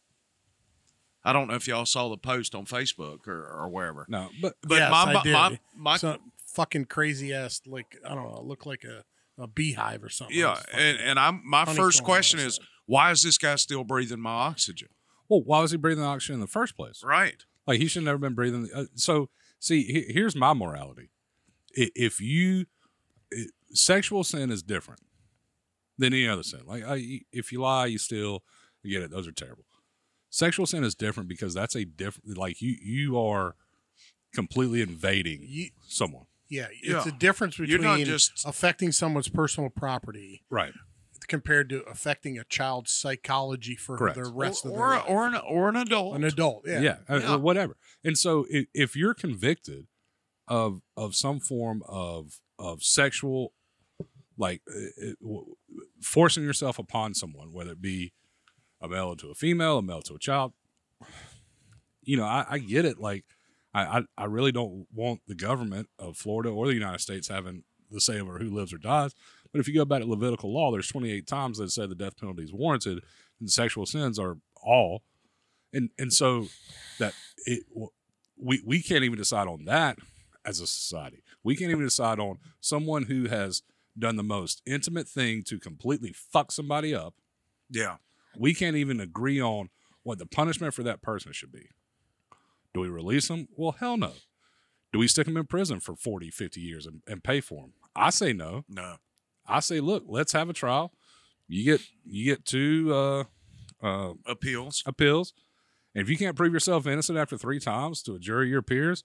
I 1.24 1.32
don't 1.32 1.48
know 1.48 1.54
if 1.54 1.68
y'all 1.68 1.86
saw 1.86 2.08
the 2.08 2.16
post 2.16 2.54
on 2.54 2.66
Facebook 2.66 3.28
or, 3.28 3.46
or 3.46 3.68
wherever. 3.68 4.06
No, 4.08 4.28
but 4.40 4.54
But 4.62 4.78
Yes, 4.78 4.90
my, 4.90 5.14
I 5.14 5.22
did. 5.22 5.32
my, 5.32 5.60
my 5.76 5.96
Some 5.96 6.32
fucking 6.46 6.86
crazy 6.86 7.32
ass, 7.32 7.60
like 7.66 7.96
I 8.04 8.14
don't 8.14 8.24
know, 8.24 8.38
it 8.38 8.44
looked 8.44 8.66
like 8.66 8.84
a, 8.84 9.04
a 9.40 9.46
beehive 9.46 10.02
or 10.02 10.08
something. 10.08 10.36
yeah, 10.36 10.60
and, 10.72 10.98
and 10.98 11.18
I'm 11.18 11.42
my 11.44 11.64
first 11.64 12.02
question 12.02 12.40
is 12.40 12.58
why 12.86 13.12
is 13.12 13.22
this 13.22 13.38
guy 13.38 13.54
still 13.54 13.84
breathing 13.84 14.20
my 14.20 14.30
oxygen? 14.30 14.88
Well, 15.28 15.42
why 15.42 15.60
was 15.60 15.70
he 15.70 15.76
breathing 15.76 16.04
oxygen 16.04 16.34
in 16.34 16.40
the 16.40 16.46
first 16.46 16.76
place? 16.76 17.02
Right. 17.04 17.44
Like 17.66 17.80
he 17.80 17.86
should 17.86 18.00
have 18.00 18.06
never 18.06 18.18
been 18.18 18.34
breathing. 18.34 18.68
Uh, 18.74 18.84
so 18.94 19.28
see, 19.58 19.84
he, 19.84 20.12
here's 20.12 20.34
my 20.36 20.52
morality: 20.52 21.10
if 21.74 22.20
you 22.20 22.66
i 23.32 23.44
sexual 23.74 24.22
sin 24.24 24.50
is 24.50 24.62
different 24.62 25.00
than 25.98 26.12
any 26.12 26.28
other 26.28 26.42
sin. 26.42 26.60
Like 26.66 26.84
I, 26.84 27.20
if 27.32 27.52
you 27.52 27.60
lie, 27.62 27.86
you 27.86 27.98
steal, 27.98 28.42
you 28.82 28.90
get 28.92 29.02
it. 29.02 29.10
Those 29.10 29.26
are 29.28 29.32
terrible. 29.32 29.64
Sexual 30.30 30.66
sin 30.66 30.82
is 30.84 30.94
different 30.94 31.28
because 31.28 31.54
that's 31.54 31.74
a 31.76 31.84
different. 31.84 32.36
Like 32.36 32.60
you, 32.60 32.76
you 32.82 33.18
are 33.18 33.54
completely 34.34 34.80
invading 34.82 35.40
You- 35.46 35.70
someone. 35.86 36.24
yeah, 36.48 36.66
it's 36.82 37.06
Yeah. 37.06 37.12
a 37.14 37.18
difference 37.18 37.58
You're 37.58 37.66
between 37.78 37.82
not 37.84 38.06
just- 38.06 38.44
affecting 38.46 38.92
someone's 38.92 39.28
personal 39.28 39.70
property 39.70 40.42
Right. 40.50 40.72
Compared 41.32 41.68
to 41.70 41.82
affecting 41.84 42.38
a 42.38 42.44
child's 42.44 42.92
psychology 42.92 43.74
for 43.74 43.96
Correct. 43.96 44.16
the 44.16 44.30
rest 44.30 44.64
or, 44.66 44.68
of 44.68 44.74
or, 44.74 44.78
their 44.78 44.86
a- 44.86 44.96
life. 45.00 45.04
or 45.08 45.26
an 45.26 45.34
or 45.36 45.68
an 45.70 45.76
adult. 45.76 46.14
an 46.16 46.24
adult. 46.24 46.62
Yeah, 46.66 46.80
yeah, 46.80 46.96
uh, 47.08 47.18
Yeah. 47.20 47.36
whatever. 47.36 47.76
And 48.04 48.16
so 48.18 48.44
if, 48.50 48.66
if 48.74 48.94
you're 48.96 49.14
convicted 49.14 49.86
of 50.46 50.82
of 50.96 51.14
some 51.14 51.40
form 51.40 51.82
of 51.88 52.40
of 52.58 52.82
sexual 52.82 53.52
like 54.36 54.60
uh, 54.68 54.78
uh, 55.08 55.12
w- 55.22 55.56
forcing 56.02 56.42
yourself 56.44 56.78
upon 56.78 57.14
someone, 57.14 57.52
whether 57.52 57.72
it 57.72 57.80
be 57.82 58.12
a 58.80 58.88
male 58.88 59.16
to 59.16 59.30
a 59.30 59.34
female, 59.34 59.78
a 59.78 59.82
male 59.82 60.02
to 60.02 60.14
a 60.14 60.18
child, 60.18 60.52
you 62.02 62.16
know, 62.16 62.24
I, 62.24 62.44
I 62.50 62.58
get 62.58 62.84
it. 62.84 62.98
Like, 62.98 63.24
I, 63.72 63.82
I 63.98 64.02
I 64.18 64.24
really 64.26 64.52
don't 64.52 64.86
want 64.92 65.20
the 65.26 65.34
government 65.34 65.88
of 65.98 66.16
Florida 66.16 66.50
or 66.50 66.66
the 66.66 66.74
United 66.74 67.00
States 67.00 67.28
having 67.28 67.64
the 67.90 68.00
say 68.00 68.20
over 68.20 68.38
who 68.38 68.50
lives 68.50 68.72
or 68.72 68.78
dies. 68.78 69.14
But 69.52 69.60
if 69.60 69.68
you 69.68 69.74
go 69.74 69.84
back 69.84 70.00
to 70.00 70.08
Levitical 70.08 70.52
law, 70.52 70.72
there's 70.72 70.88
28 70.88 71.26
times 71.26 71.58
that 71.58 71.70
say 71.70 71.86
the 71.86 71.94
death 71.94 72.18
penalty 72.18 72.42
is 72.42 72.52
warranted, 72.52 73.02
and 73.40 73.50
sexual 73.50 73.86
sins 73.86 74.18
are 74.18 74.38
all 74.62 75.02
and 75.72 75.90
and 75.98 76.12
so 76.12 76.46
that 76.98 77.14
it 77.46 77.62
we 78.36 78.62
we 78.64 78.82
can't 78.82 79.04
even 79.04 79.18
decide 79.18 79.48
on 79.48 79.64
that 79.64 79.98
as 80.44 80.60
a 80.60 80.66
society. 80.66 81.22
We 81.44 81.56
can't 81.56 81.70
even 81.70 81.84
decide 81.84 82.18
on 82.18 82.38
someone 82.60 83.04
who 83.04 83.28
has 83.28 83.62
done 83.98 84.16
the 84.16 84.22
most 84.22 84.62
intimate 84.66 85.08
thing 85.08 85.42
to 85.44 85.58
completely 85.58 86.12
fuck 86.12 86.50
somebody 86.52 86.94
up. 86.94 87.14
yeah. 87.70 87.96
We 88.34 88.54
can't 88.54 88.76
even 88.76 88.98
agree 88.98 89.42
on 89.42 89.68
what 90.04 90.18
the 90.18 90.24
punishment 90.24 90.72
for 90.72 90.82
that 90.84 91.02
person 91.02 91.32
should 91.32 91.52
be. 91.52 91.68
Do 92.72 92.80
we 92.80 92.88
release 92.88 93.28
them? 93.28 93.46
Well, 93.54 93.72
hell 93.72 93.98
no. 93.98 94.12
Do 94.90 94.98
we 94.98 95.06
stick 95.06 95.26
them 95.26 95.36
in 95.36 95.44
prison 95.44 95.80
for 95.80 95.94
40, 95.94 96.30
50 96.30 96.58
years 96.58 96.86
and, 96.86 97.02
and 97.06 97.22
pay 97.22 97.42
for 97.42 97.60
them? 97.60 97.72
I 97.94 98.08
say 98.08 98.32
no. 98.32 98.64
No. 98.70 98.96
I 99.46 99.60
say, 99.60 99.80
look, 99.80 100.04
let's 100.06 100.32
have 100.32 100.48
a 100.48 100.52
trial. 100.52 100.92
You 101.48 101.64
get 101.64 101.80
you 102.04 102.24
get 102.24 102.44
two 102.44 102.90
uh, 102.94 103.24
uh, 103.82 104.14
Appeals. 104.26 104.82
appeals. 104.86 105.32
And 105.94 106.02
if 106.02 106.08
you 106.08 106.16
can't 106.16 106.36
prove 106.36 106.52
yourself 106.54 106.86
innocent 106.86 107.18
after 107.18 107.36
three 107.36 107.60
times 107.60 108.02
to 108.04 108.14
a 108.14 108.18
jury 108.18 108.46
of 108.46 108.50
your 108.50 108.62
peers, 108.62 109.04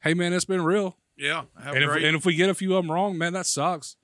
hey 0.00 0.14
man, 0.14 0.32
it's 0.32 0.44
been 0.46 0.62
real. 0.64 0.96
Yeah. 1.16 1.44
Have 1.62 1.74
And 1.74 1.84
if, 1.84 1.90
great. 1.90 2.04
and 2.04 2.16
if 2.16 2.24
we 2.24 2.34
get 2.34 2.48
a 2.48 2.54
few 2.54 2.74
of 2.76 2.84
them 2.84 2.90
wrong, 2.92 3.18
man, 3.18 3.32
that 3.34 3.44
sucks. 3.46 3.96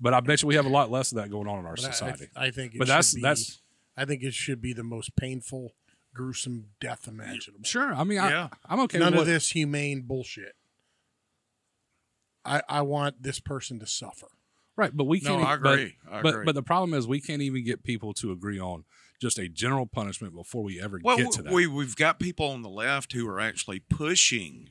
But 0.00 0.14
I 0.14 0.20
bet 0.20 0.42
you 0.42 0.48
we 0.48 0.54
have 0.54 0.64
a 0.66 0.70
lot 0.70 0.90
less 0.90 1.12
of 1.12 1.16
that 1.16 1.30
going 1.30 1.46
on 1.48 1.58
in 1.58 1.66
our 1.66 1.74
But 1.74 1.84
I- 1.84 1.88
I, 1.88 1.90
society. 1.90 2.28
I 2.36 2.50
think. 2.50 2.74
It 2.74 2.78
but 2.78 2.86
should 2.88 2.94
that's 2.94 3.14
be, 3.14 3.20
that's 3.22 3.60
I 3.96 4.04
think 4.04 4.22
it 4.22 4.32
should 4.34 4.60
be 4.62 4.72
the 4.72 4.82
most 4.84 5.14
painful, 5.16 5.72
gruesome 6.14 6.68
death 6.80 7.06
imaginable. 7.06 7.64
sure. 7.64 7.92
I 7.92 8.04
mean, 8.04 8.18
I, 8.20 8.30
Yeah. 8.30 8.48
I'm 8.64 8.80
okay. 8.80 8.98
None 8.98 9.12
with 9.12 9.22
of 9.22 9.26
what- 9.26 9.32
this 9.32 9.50
humane 9.50 10.02
bullshit. 10.06 10.54
I 12.44 12.62
I 12.68 12.82
want 12.82 13.22
this 13.22 13.38
person 13.40 13.78
to 13.80 13.86
suffer. 13.86 14.28
Right, 14.76 14.90
but 14.96 15.04
we 15.04 15.20
can't. 15.20 15.40
No, 15.40 15.46
I 15.46 15.56
but- 15.56 15.72
agree. 15.74 15.96
I 16.10 16.22
but 16.22 16.34
agree. 16.34 16.44
but 16.46 16.54
the 16.54 16.62
problem 16.62 16.94
is 16.94 17.06
we 17.06 17.20
can't 17.20 17.42
even 17.42 17.64
get 17.64 17.82
people 17.84 18.12
to 18.14 18.32
agree 18.32 18.58
on 18.60 18.84
just 19.20 19.38
a 19.38 19.48
general 19.48 19.86
punishment 19.86 20.34
before 20.34 20.62
we 20.64 20.80
ever 20.82 21.00
well, 21.02 21.16
get 21.16 21.30
to 21.32 21.42
that. 21.42 21.52
we 21.52 21.66
we've 21.66 21.94
got 21.96 22.18
people 22.18 22.46
on 22.46 22.62
the 22.62 22.68
left 22.68 23.12
who 23.12 23.28
are 23.28 23.38
actually 23.40 23.78
pushing 23.80 24.70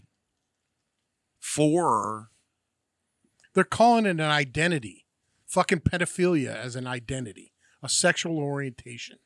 for 1.40 2.30
They're 3.54 3.64
calling 3.64 4.06
it 4.06 4.12
an 4.12 4.22
identity. 4.22 5.06
Fucking 5.48 5.80
pedophilia 5.82 6.56
as 6.56 6.78
an 6.78 6.88
identity, 6.88 7.52
a 7.84 7.90
sexual 7.90 8.38
orientation. 8.40 9.18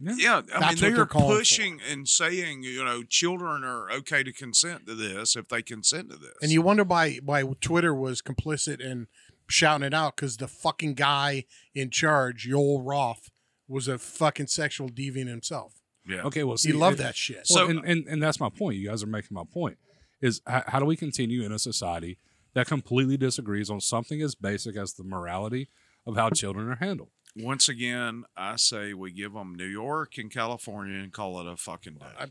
Yeah, 0.00 0.38
I 0.38 0.40
That's 0.40 0.52
mean 0.52 0.60
what 0.60 0.78
they're 0.80 0.90
they're 0.96 1.06
calling 1.06 1.28
for. 1.36 1.38
pushing 1.38 1.80
and 1.88 2.08
saying, 2.08 2.62
you 2.64 2.84
know, 2.84 3.02
children 3.04 3.62
are 3.62 3.88
okay 3.92 4.22
to 4.24 4.32
consent 4.32 4.86
to 4.88 4.94
this 4.94 5.36
if 5.36 5.48
they 5.48 5.62
consent 5.62 6.10
to 6.10 6.16
this. 6.16 6.32
And 6.42 6.50
you 6.50 6.62
wonder 6.62 6.82
why 6.84 7.18
why 7.24 7.44
Twitter 7.60 7.94
was 7.94 8.22
complicit 8.22 8.80
in 8.80 9.06
shouting 9.48 9.86
it 9.86 9.94
out 9.94 10.16
because 10.16 10.36
the 10.36 10.48
fucking 10.48 10.94
guy 10.94 11.44
in 11.74 11.90
charge, 11.90 12.44
Joel 12.48 12.82
Roth, 12.82 13.30
was 13.66 13.88
a 13.88 13.98
fucking 13.98 14.46
sexual 14.46 14.88
deviant 14.88 15.28
himself. 15.28 15.74
yeah, 16.08 16.22
okay, 16.22 16.42
well, 16.44 16.56
see, 16.56 16.70
he 16.70 16.76
loved 16.76 17.00
it- 17.00 17.02
that 17.02 17.16
shit. 17.16 17.46
Well, 17.50 17.66
So- 17.66 17.68
and, 17.68 17.84
and 17.84 18.06
and 18.06 18.22
that's 18.22 18.40
my 18.40 18.48
point. 18.48 18.76
You 18.78 18.88
guys 18.88 19.02
are 19.02 19.06
making 19.08 19.34
my 19.34 19.44
point. 19.50 19.78
Is 20.20 20.40
how, 20.46 20.64
how 20.66 20.78
do 20.80 20.84
we 20.84 20.96
continue 20.96 21.42
in 21.44 21.52
a 21.52 21.58
society 21.58 22.18
that 22.54 22.66
completely 22.66 23.16
disagrees 23.16 23.70
on 23.70 23.80
something 23.80 24.20
as 24.22 24.34
basic 24.34 24.76
as 24.76 24.94
the 24.94 25.04
morality 25.04 25.68
of 26.06 26.16
how 26.16 26.30
children 26.30 26.68
are 26.68 26.76
handled? 26.76 27.10
Once 27.36 27.68
again, 27.68 28.24
I 28.36 28.56
say 28.56 28.94
we 28.94 29.12
give 29.12 29.32
them 29.34 29.54
New 29.54 29.66
York 29.66 30.18
and 30.18 30.28
California 30.32 30.98
and 30.98 31.12
call 31.12 31.38
it 31.40 31.46
a 31.46 31.56
fucking 31.56 31.94
day. 31.98 32.06
I, 32.18 32.24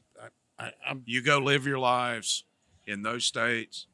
I, 0.59 0.65
I, 0.65 0.72
I'm 0.89 1.03
you 1.05 1.22
go 1.22 1.38
live 1.38 1.65
your 1.65 1.80
lives 1.80 2.43
in 2.86 3.03
those 3.03 3.24
states. 3.26 3.86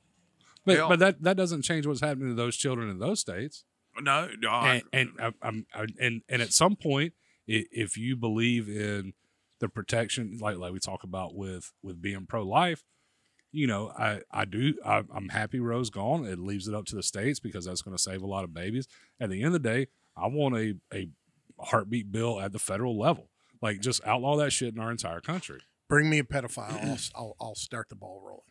But 0.66 0.78
Hell- 0.78 0.90
but 0.90 1.00
that 1.00 1.22
that 1.24 1.38
doesn't 1.38 1.64
change 1.64 1.86
what's 1.86 2.02
happening 2.02 2.30
to 2.30 2.36
those 2.36 2.56
children 2.56 2.90
in 2.90 3.00
those 3.00 3.20
states. 3.20 3.66
No, 4.00 4.30
no, 4.40 4.50
I- 4.50 4.82
And 4.94 5.10
and 5.20 5.22
I- 5.22 5.48
I'm 5.48 5.66
I, 5.74 5.86
and 6.00 6.22
and 6.30 6.42
at 6.42 6.54
some 6.54 6.76
point, 6.76 7.14
if 7.48 7.98
you 7.98 8.16
believe 8.16 8.68
in 8.70 9.14
the 9.60 9.70
protection, 9.70 10.38
like 10.42 10.58
like 10.58 10.72
we 10.74 10.80
talk 10.80 11.04
about 11.04 11.36
with 11.36 11.72
with 11.84 12.02
being 12.02 12.26
pro 12.26 12.44
life, 12.44 12.84
you 13.52 13.68
know, 13.68 13.90
I 13.90 14.22
I 14.32 14.46
do 14.46 14.76
I, 14.86 15.04
I'm 15.14 15.30
happy 15.30 15.60
Roe's 15.60 15.90
gone. 15.90 16.26
It 16.26 16.40
leaves 16.40 16.68
it 16.68 16.74
up 16.74 16.86
to 16.86 16.96
the 16.96 17.04
states 17.04 17.40
because 17.40 17.66
that's 17.66 17.82
going 17.82 17.96
to 17.96 18.02
save 18.02 18.22
a 18.24 18.28
lot 18.28 18.44
of 18.44 18.54
babies. 18.54 18.88
At 19.20 19.30
the 19.30 19.40
end 19.44 19.48
of 19.56 19.62
the 19.62 19.70
day, 19.70 19.88
I 20.18 20.28
want 20.28 20.56
a 20.56 20.76
a 20.94 21.10
heartbeat 21.60 22.12
bill 22.12 22.40
at 22.42 22.52
the 22.52 22.60
federal 22.60 22.98
level. 22.98 23.30
Like 23.62 23.80
just 23.80 24.04
outlaw 24.06 24.38
that 24.38 24.52
shit 24.52 24.74
in 24.74 24.80
our 24.80 24.92
entire 24.92 25.22
country. 25.22 25.60
bring 25.88 26.10
me 26.10 26.20
a 26.20 26.24
pedophile. 26.24 26.84
I'll, 26.84 26.98
I'll 27.16 27.36
I'll 27.50 27.56
start 27.56 27.90
the 27.90 27.96
ball 27.96 28.22
rolling. 28.26 28.42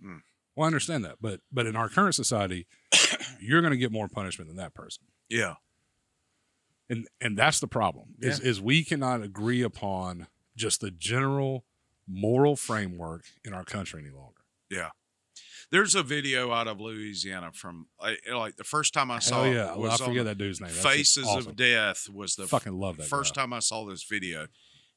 Hmm. 0.00 0.18
Well, 0.56 0.64
I 0.64 0.68
understand 0.68 1.04
that, 1.04 1.16
but 1.20 1.40
but 1.52 1.66
in 1.66 1.76
our 1.76 1.88
current 1.88 2.14
society, 2.14 2.66
you're 3.40 3.60
going 3.60 3.72
to 3.72 3.76
get 3.78 3.90
more 3.92 4.08
punishment 4.08 4.48
than 4.48 4.56
that 4.58 4.74
person. 4.74 5.04
yeah. 5.28 5.54
and 6.88 7.08
and 7.20 7.36
that's 7.36 7.60
the 7.60 7.66
problem 7.66 8.14
is 8.20 8.40
Yeah. 8.40 8.48
is 8.50 8.60
we 8.60 8.84
cannot 8.84 9.22
agree 9.22 9.62
upon 9.62 10.26
just 10.56 10.80
the 10.80 10.90
general 10.90 11.64
moral 12.06 12.54
framework 12.56 13.24
in 13.44 13.52
our 13.54 13.64
country 13.64 14.02
any 14.02 14.10
longer. 14.14 14.42
Yeah. 14.70 14.90
There's 15.70 15.94
a 15.94 16.02
video 16.02 16.52
out 16.52 16.68
of 16.68 16.80
Louisiana 16.80 17.50
from 17.52 17.86
like, 18.00 18.56
the 18.56 18.62
first 18.64 18.92
time 18.94 19.10
I 19.10 19.18
saw 19.18 19.44
it 19.44 19.54
yeah, 19.54 19.74
was 19.74 20.00
I 20.00 20.04
forget 20.06 20.26
that 20.26 20.38
dude's 20.38 20.60
name. 20.60 20.70
That's 20.70 20.84
Faces 20.86 21.26
awesome. 21.26 21.50
of 21.52 21.56
Death 21.56 22.06
was 22.12 22.36
the 22.36 22.46
Fucking 22.46 22.78
love 22.78 22.98
that 22.98 23.06
first 23.08 23.34
guy. 23.34 23.42
time 23.42 23.52
I 23.54 23.58
saw 23.60 23.84
this 23.86 24.04
video, 24.04 24.46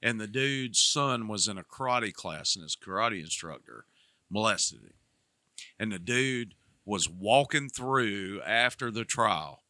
and 0.03 0.19
the 0.21 0.27
dude's 0.27 0.79
son 0.79 1.27
was 1.29 1.47
in 1.47 1.57
a 1.57 1.63
karate 1.63 2.13
class, 2.13 2.55
and 2.55 2.61
his 2.63 2.75
karate 2.75 3.21
instructor 3.21 3.85
molested 4.29 4.81
him, 4.81 4.93
and 5.79 5.91
the 5.91 5.99
dude 5.99 6.55
was 6.85 7.09
walking 7.09 7.69
through 7.69 8.41
after 8.43 8.89
the 8.91 9.05
trial. 9.05 9.63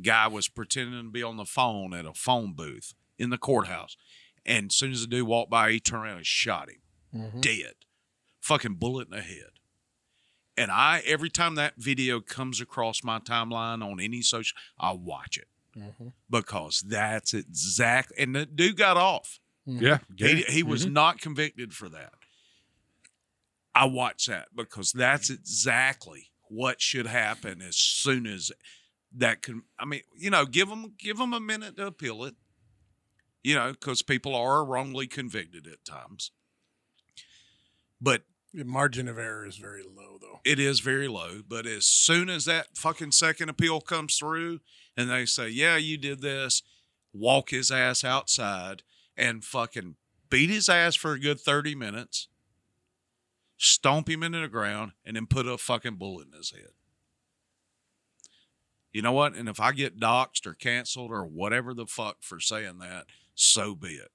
Guy 0.00 0.26
was 0.28 0.48
pretending 0.48 1.04
to 1.04 1.10
be 1.10 1.22
on 1.22 1.36
the 1.36 1.44
phone 1.44 1.92
at 1.94 2.06
a 2.06 2.14
phone 2.14 2.54
booth 2.54 2.94
in 3.18 3.30
the 3.30 3.38
courthouse, 3.38 3.96
and 4.44 4.70
as 4.70 4.74
soon 4.76 4.92
as 4.92 5.02
the 5.02 5.06
dude 5.06 5.26
walked 5.26 5.50
by, 5.50 5.70
he 5.72 5.80
turned 5.80 6.04
around 6.04 6.16
and 6.18 6.26
shot 6.26 6.68
him 6.70 6.82
Mhm. 7.14 7.40
dead, 7.40 7.74
fucking 8.40 8.74
bullet 8.76 9.08
in 9.08 9.16
the 9.16 9.22
head. 9.22 9.58
And 10.56 10.70
I 10.70 11.00
every 11.06 11.30
time 11.30 11.54
that 11.56 11.76
video 11.76 12.20
comes 12.20 12.60
across 12.60 13.02
my 13.04 13.18
timeline 13.18 13.82
on 13.84 14.00
any 14.00 14.22
social, 14.22 14.56
I 14.78 14.92
watch 14.92 15.38
it 15.38 15.48
Mhm. 15.76 16.12
because 16.28 16.80
that's 16.80 17.32
exact. 17.34 18.12
And 18.18 18.34
the 18.34 18.44
dude 18.46 18.76
got 18.76 18.96
off. 18.96 19.38
Yeah, 19.64 19.98
He, 20.16 20.42
he 20.42 20.62
was 20.62 20.86
Mhm. 20.86 20.92
not 20.92 21.20
convicted 21.20 21.72
for 21.74 21.88
that. 21.90 22.14
I 23.74 23.86
watch 23.86 24.26
that 24.26 24.48
because 24.54 24.92
that's 24.92 25.30
mm-hmm. 25.30 25.40
exactly 25.40 26.30
what 26.48 26.80
should 26.80 27.06
happen 27.06 27.62
as 27.62 27.76
soon 27.76 28.26
as 28.26 28.52
that 29.16 29.42
can. 29.42 29.62
I 29.78 29.84
mean, 29.84 30.02
you 30.16 30.30
know, 30.30 30.44
give 30.44 30.68
them 30.68 30.94
give 30.98 31.18
them 31.18 31.32
a 31.32 31.40
minute 31.40 31.76
to 31.76 31.86
appeal 31.86 32.24
it. 32.24 32.34
You 33.42 33.56
know, 33.56 33.72
because 33.72 34.02
people 34.02 34.36
are 34.36 34.64
wrongly 34.64 35.08
convicted 35.08 35.66
at 35.66 35.84
times. 35.84 36.30
But 38.00 38.22
The 38.54 38.64
margin 38.64 39.08
of 39.08 39.18
error 39.18 39.46
is 39.46 39.56
very 39.56 39.82
low, 39.82 40.18
though. 40.20 40.40
it 40.44 40.60
is 40.60 40.80
very 40.80 41.08
low. 41.08 41.42
But 41.48 41.66
as 41.66 41.84
soon 41.84 42.28
as 42.28 42.44
that 42.44 42.76
fucking 42.76 43.12
second 43.12 43.48
appeal 43.48 43.80
comes 43.80 44.16
through 44.16 44.60
and 44.96 45.10
they 45.10 45.26
say, 45.26 45.48
yeah, 45.48 45.76
you 45.76 45.96
did 45.98 46.20
this, 46.20 46.62
walk 47.12 47.50
his 47.50 47.70
ass 47.70 48.04
outside 48.04 48.82
and 49.16 49.44
fucking 49.44 49.96
beat 50.30 50.50
his 50.50 50.68
ass 50.68 50.94
for 50.94 51.12
a 51.12 51.20
good 51.20 51.40
30 51.40 51.74
minutes, 51.74 52.28
stomp 53.62 54.10
him 54.10 54.24
into 54.24 54.40
the 54.40 54.48
ground, 54.48 54.90
and 55.04 55.14
then 55.14 55.26
put 55.26 55.46
a 55.46 55.56
fucking 55.56 55.94
bullet 55.94 56.26
in 56.26 56.36
his 56.36 56.50
head. 56.50 56.72
You 58.92 59.02
know 59.02 59.12
what? 59.12 59.34
And 59.34 59.48
if 59.48 59.60
I 59.60 59.70
get 59.70 60.00
doxxed 60.00 60.46
or 60.46 60.54
canceled 60.54 61.12
or 61.12 61.24
whatever 61.24 61.72
the 61.72 61.86
fuck 61.86 62.16
for 62.20 62.40
saying 62.40 62.78
that, 62.80 63.06
so 63.34 63.74
be 63.74 63.90
it. 63.90 64.10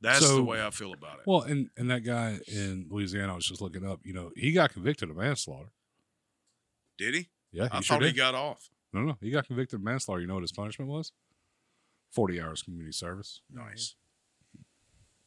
That's 0.00 0.26
the 0.26 0.42
way 0.42 0.64
I 0.64 0.70
feel 0.70 0.94
about 0.94 1.18
it. 1.18 1.26
Well, 1.26 1.42
and 1.42 1.68
and 1.76 1.90
that 1.90 2.04
guy 2.04 2.38
in 2.46 2.86
Louisiana, 2.88 3.32
I 3.32 3.36
was 3.36 3.44
just 3.46 3.60
looking 3.60 3.86
up. 3.86 4.00
You 4.04 4.14
know, 4.14 4.30
he 4.34 4.52
got 4.52 4.72
convicted 4.72 5.10
of 5.10 5.16
manslaughter. 5.16 5.72
Did 6.96 7.14
he? 7.14 7.28
Yeah, 7.52 7.64
he 7.64 7.70
I 7.70 7.80
sure 7.80 7.98
thought 7.98 8.06
he 8.06 8.12
got 8.12 8.34
off. 8.34 8.70
No, 8.94 9.00
no, 9.00 9.18
he 9.20 9.30
got 9.30 9.46
convicted 9.46 9.80
of 9.80 9.84
manslaughter. 9.84 10.22
You 10.22 10.26
know 10.26 10.34
what 10.34 10.42
his 10.42 10.52
punishment 10.52 10.90
was? 10.90 11.12
Forty 12.10 12.40
hours 12.40 12.62
community 12.62 12.92
service. 12.92 13.42
Nice. 13.52 13.96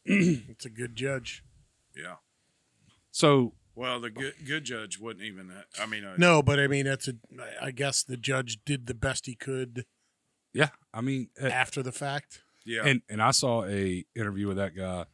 it's 0.49 0.65
a 0.65 0.69
good 0.69 0.95
judge. 0.95 1.43
Yeah. 1.95 2.15
So 3.11 3.53
Well, 3.75 3.99
the 3.99 4.09
good 4.09 4.33
good 4.45 4.63
judge 4.63 4.99
wouldn't 4.99 5.25
even. 5.25 5.51
I 5.79 5.85
mean, 5.85 6.03
uh, 6.03 6.15
No, 6.17 6.41
but 6.41 6.59
I 6.59 6.67
mean, 6.67 6.85
that's 6.85 7.07
a. 7.07 7.13
I 7.61 7.71
guess 7.71 8.03
the 8.03 8.17
judge 8.17 8.59
did 8.65 8.87
the 8.87 8.93
best 8.93 9.25
he 9.25 9.35
could 9.35 9.85
yeah, 10.53 10.69
I 10.93 11.01
mean, 11.01 11.29
uh, 11.41 11.47
after 11.47 11.81
the 11.83 11.91
fact. 11.91 12.43
Yeah. 12.65 12.83
and 12.85 13.01
and 13.09 13.21
I 13.21 13.31
saw 13.31 13.65
a 13.65 14.05
interview 14.15 14.47
with 14.47 14.57
that 14.57 14.75
guy. 14.75 15.01
It 15.01 15.07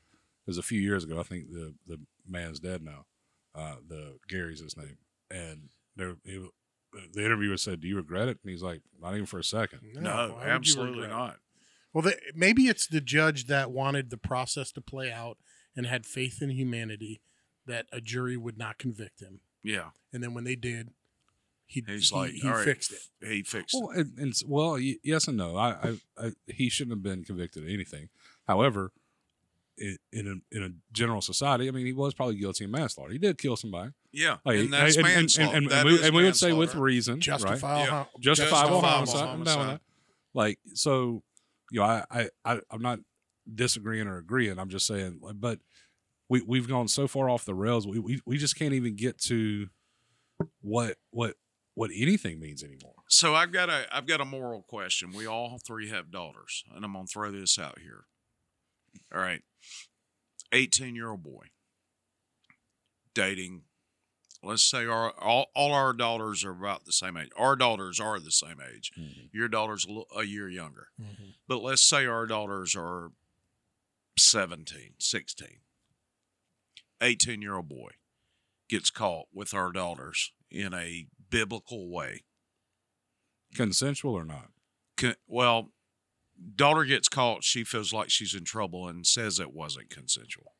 was 0.48 0.58
a 0.58 0.64
few 0.64 0.80
years 0.80 1.04
ago. 1.04 1.20
I 1.20 1.24
think 1.24 1.50
the 1.50 1.74
the 1.88 1.98
man's 2.28 2.60
dead 2.60 2.84
now. 2.84 3.06
Uh, 3.56 3.76
the 3.88 4.18
Gary's 4.28 4.60
his 4.60 4.78
name, 4.78 4.98
and 5.32 5.70
there 5.96 6.16
he, 6.24 6.46
the 7.14 7.26
interviewer 7.26 7.58
said, 7.58 7.82
"Do 7.82 7.88
you 7.88 7.96
regret 7.96 8.28
it?" 8.28 8.38
And 8.44 8.52
he's 8.52 8.62
like, 8.62 8.82
"Not 9.02 9.14
even 9.14 9.26
for 9.26 9.40
a 9.40 9.44
second. 9.44 9.80
no, 9.96 10.12
why 10.12 10.28
would 10.28 10.44
you 10.44 10.52
absolutely 10.52 11.08
not. 11.08 11.38
Well, 11.94 12.04
the, 12.04 12.18
maybe 12.36 12.68
it's 12.68 12.88
the 12.88 13.02
judge 13.02 13.46
that 13.48 13.72
wanted 13.72 14.10
the 14.10 14.18
process 14.18 14.72
to 14.74 14.82
play 14.82 15.12
out 15.12 15.38
and 15.76 15.86
had 15.86 16.06
faith 16.06 16.42
in 16.42 16.50
humanity 16.52 17.22
that 17.66 17.86
a 17.92 18.02
jury 18.02 18.38
would 18.38 18.58
not 18.58 18.78
convict 18.78 19.22
him. 19.22 19.42
Yeah. 19.64 19.90
And 20.14 20.24
then 20.24 20.34
when 20.34 20.44
they 20.44 20.56
did, 20.56 20.90
he 21.66 21.84
He's 21.88 22.10
he, 22.10 22.16
like, 22.16 22.32
he 22.32 22.48
all 22.48 22.56
right, 22.56 22.66
fixed 22.66 22.92
it. 22.92 23.00
He 23.28 23.44
fixed 23.44 23.76
Well, 23.80 23.92
it. 23.92 23.98
and, 24.00 24.18
and 24.18 24.34
well, 24.48 24.80
yes 24.80 25.28
and 25.28 25.38
no. 25.38 25.56
I, 25.56 25.70
I, 25.70 25.98
I, 26.18 26.32
he 26.48 26.70
shouldn't 26.70 26.96
have 26.98 27.04
been 27.04 27.24
convicted 27.24 27.64
of 27.64 27.70
anything. 27.70 28.10
However, 28.48 28.92
i 29.82 29.96
in 30.12 30.28
a 30.28 30.56
in 30.58 30.64
a 30.64 30.70
general 30.92 31.22
society, 31.22 31.68
I 31.68 31.72
mean, 31.72 31.86
he 31.86 31.94
was 31.94 32.14
probably 32.14 32.36
guilty 32.38 32.66
of 32.66 32.72
manslaughter. 32.72 33.12
He 33.14 33.18
did 33.20 33.38
kill 33.38 33.56
somebody. 33.56 33.92
Yeah, 34.12 34.38
Like, 34.44 34.60
and 34.60 34.74
that's 34.74 34.98
and, 34.98 35.06
and, 35.06 35.16
manslaughter. 35.16 35.56
and, 35.58 35.66
and, 35.66 35.72
That 35.72 35.86
we, 35.86 35.94
is 35.94 36.02
and 36.06 36.16
we 36.16 36.24
would 36.24 36.36
say 36.36 36.52
with 36.54 36.70
manslaughter. 36.70 36.84
reason, 36.84 37.14
right? 37.16 37.22
Justifiable, 37.22 37.80
Yeah. 37.86 37.90
hom- 37.90 38.06
justifiable 38.20 38.82
Justifiable 38.82 38.82
homicide. 38.82 39.22
I'm 39.22 39.28
down 39.28 39.38
with 39.40 39.48
homicide. 39.56 39.80
Like 40.34 40.60
so, 40.74 41.24
you 41.72 41.80
know, 41.80 41.86
I, 41.86 42.04
I, 42.12 42.30
I 42.46 42.60
I'm 42.72 42.82
not 42.82 43.00
disagreeing 43.54 44.08
or 44.08 44.18
agreeing. 44.18 44.60
I'm 44.60 44.70
just 44.70 44.88
saying, 44.88 45.20
but 45.36 45.60
we 46.30 46.42
we've 46.42 46.68
gone 46.68 46.88
so 46.88 47.08
far 47.08 47.30
off 47.30 47.46
the 47.46 47.56
rails. 47.56 47.88
We 47.88 48.00
we, 48.00 48.22
we 48.26 48.38
just 48.38 48.58
can't 48.58 48.74
even 48.74 48.96
get 48.96 49.18
to 49.24 49.68
what 50.62 50.98
what 51.12 51.36
what 51.76 51.92
anything 51.96 52.40
means 52.40 52.64
anymore. 52.64 52.94
So 53.08 53.36
I've 53.36 53.52
got 53.52 53.70
a 53.70 53.86
I've 53.92 54.06
got 54.06 54.22
a 54.22 54.26
moral 54.26 54.62
question. 54.62 55.12
We 55.12 55.28
all 55.28 55.60
three 55.66 55.90
have 55.90 56.12
daughters, 56.12 56.64
and 56.76 56.86
I'm 56.86 56.94
gonna 56.94 57.08
throw 57.08 57.32
this 57.32 57.58
out 57.58 57.80
here. 57.80 58.06
All 59.14 59.22
right, 59.22 59.42
eighteen 60.52 60.96
year 60.96 61.10
old 61.10 61.24
boy 61.24 61.48
dating. 63.14 63.64
Let's 64.42 64.64
say 64.64 64.86
our 64.86 65.12
all, 65.20 65.48
all 65.54 65.74
our 65.74 65.92
daughters 65.92 66.46
are 66.46 66.52
about 66.52 66.86
the 66.86 66.94
same 66.94 67.18
age. 67.18 67.30
Our 67.38 67.56
daughters 67.56 68.00
are 68.00 68.20
the 68.20 68.32
same 68.32 68.58
age. 68.74 68.92
Mm-hmm. 68.98 69.28
Your 69.34 69.50
daughter's 69.50 69.86
a, 69.86 69.90
little, 69.90 70.08
a 70.16 70.24
year 70.24 70.50
younger. 70.50 70.88
Mm-hmm. 71.02 71.32
But 71.48 71.62
let's 71.62 71.84
say 71.84 72.06
our 72.06 72.26
daughters 72.26 72.76
are 72.76 73.12
17, 74.18 74.94
16. 74.98 75.48
18 77.02 77.42
year 77.42 77.56
old 77.56 77.70
boy 77.70 77.92
gets 78.70 78.90
caught 78.90 79.28
with 79.34 79.54
our 79.54 79.72
daughters 79.72 80.32
in 80.52 80.74
a 80.74 81.08
biblical 81.30 81.90
way. 81.90 82.24
Consensual 83.56 84.14
or 84.14 84.26
not? 84.26 84.50
Con- 84.96 85.16
well, 85.28 85.72
daughter 86.56 86.84
gets 86.84 87.10
caught. 87.10 87.44
She 87.44 87.64
feels 87.64 87.94
like 87.94 88.10
she's 88.10 88.34
in 88.34 88.44
trouble 88.44 88.88
and 88.88 89.06
says 89.06 89.40
it 89.40 89.54
wasn't 89.54 89.90
consensual. 89.90 90.54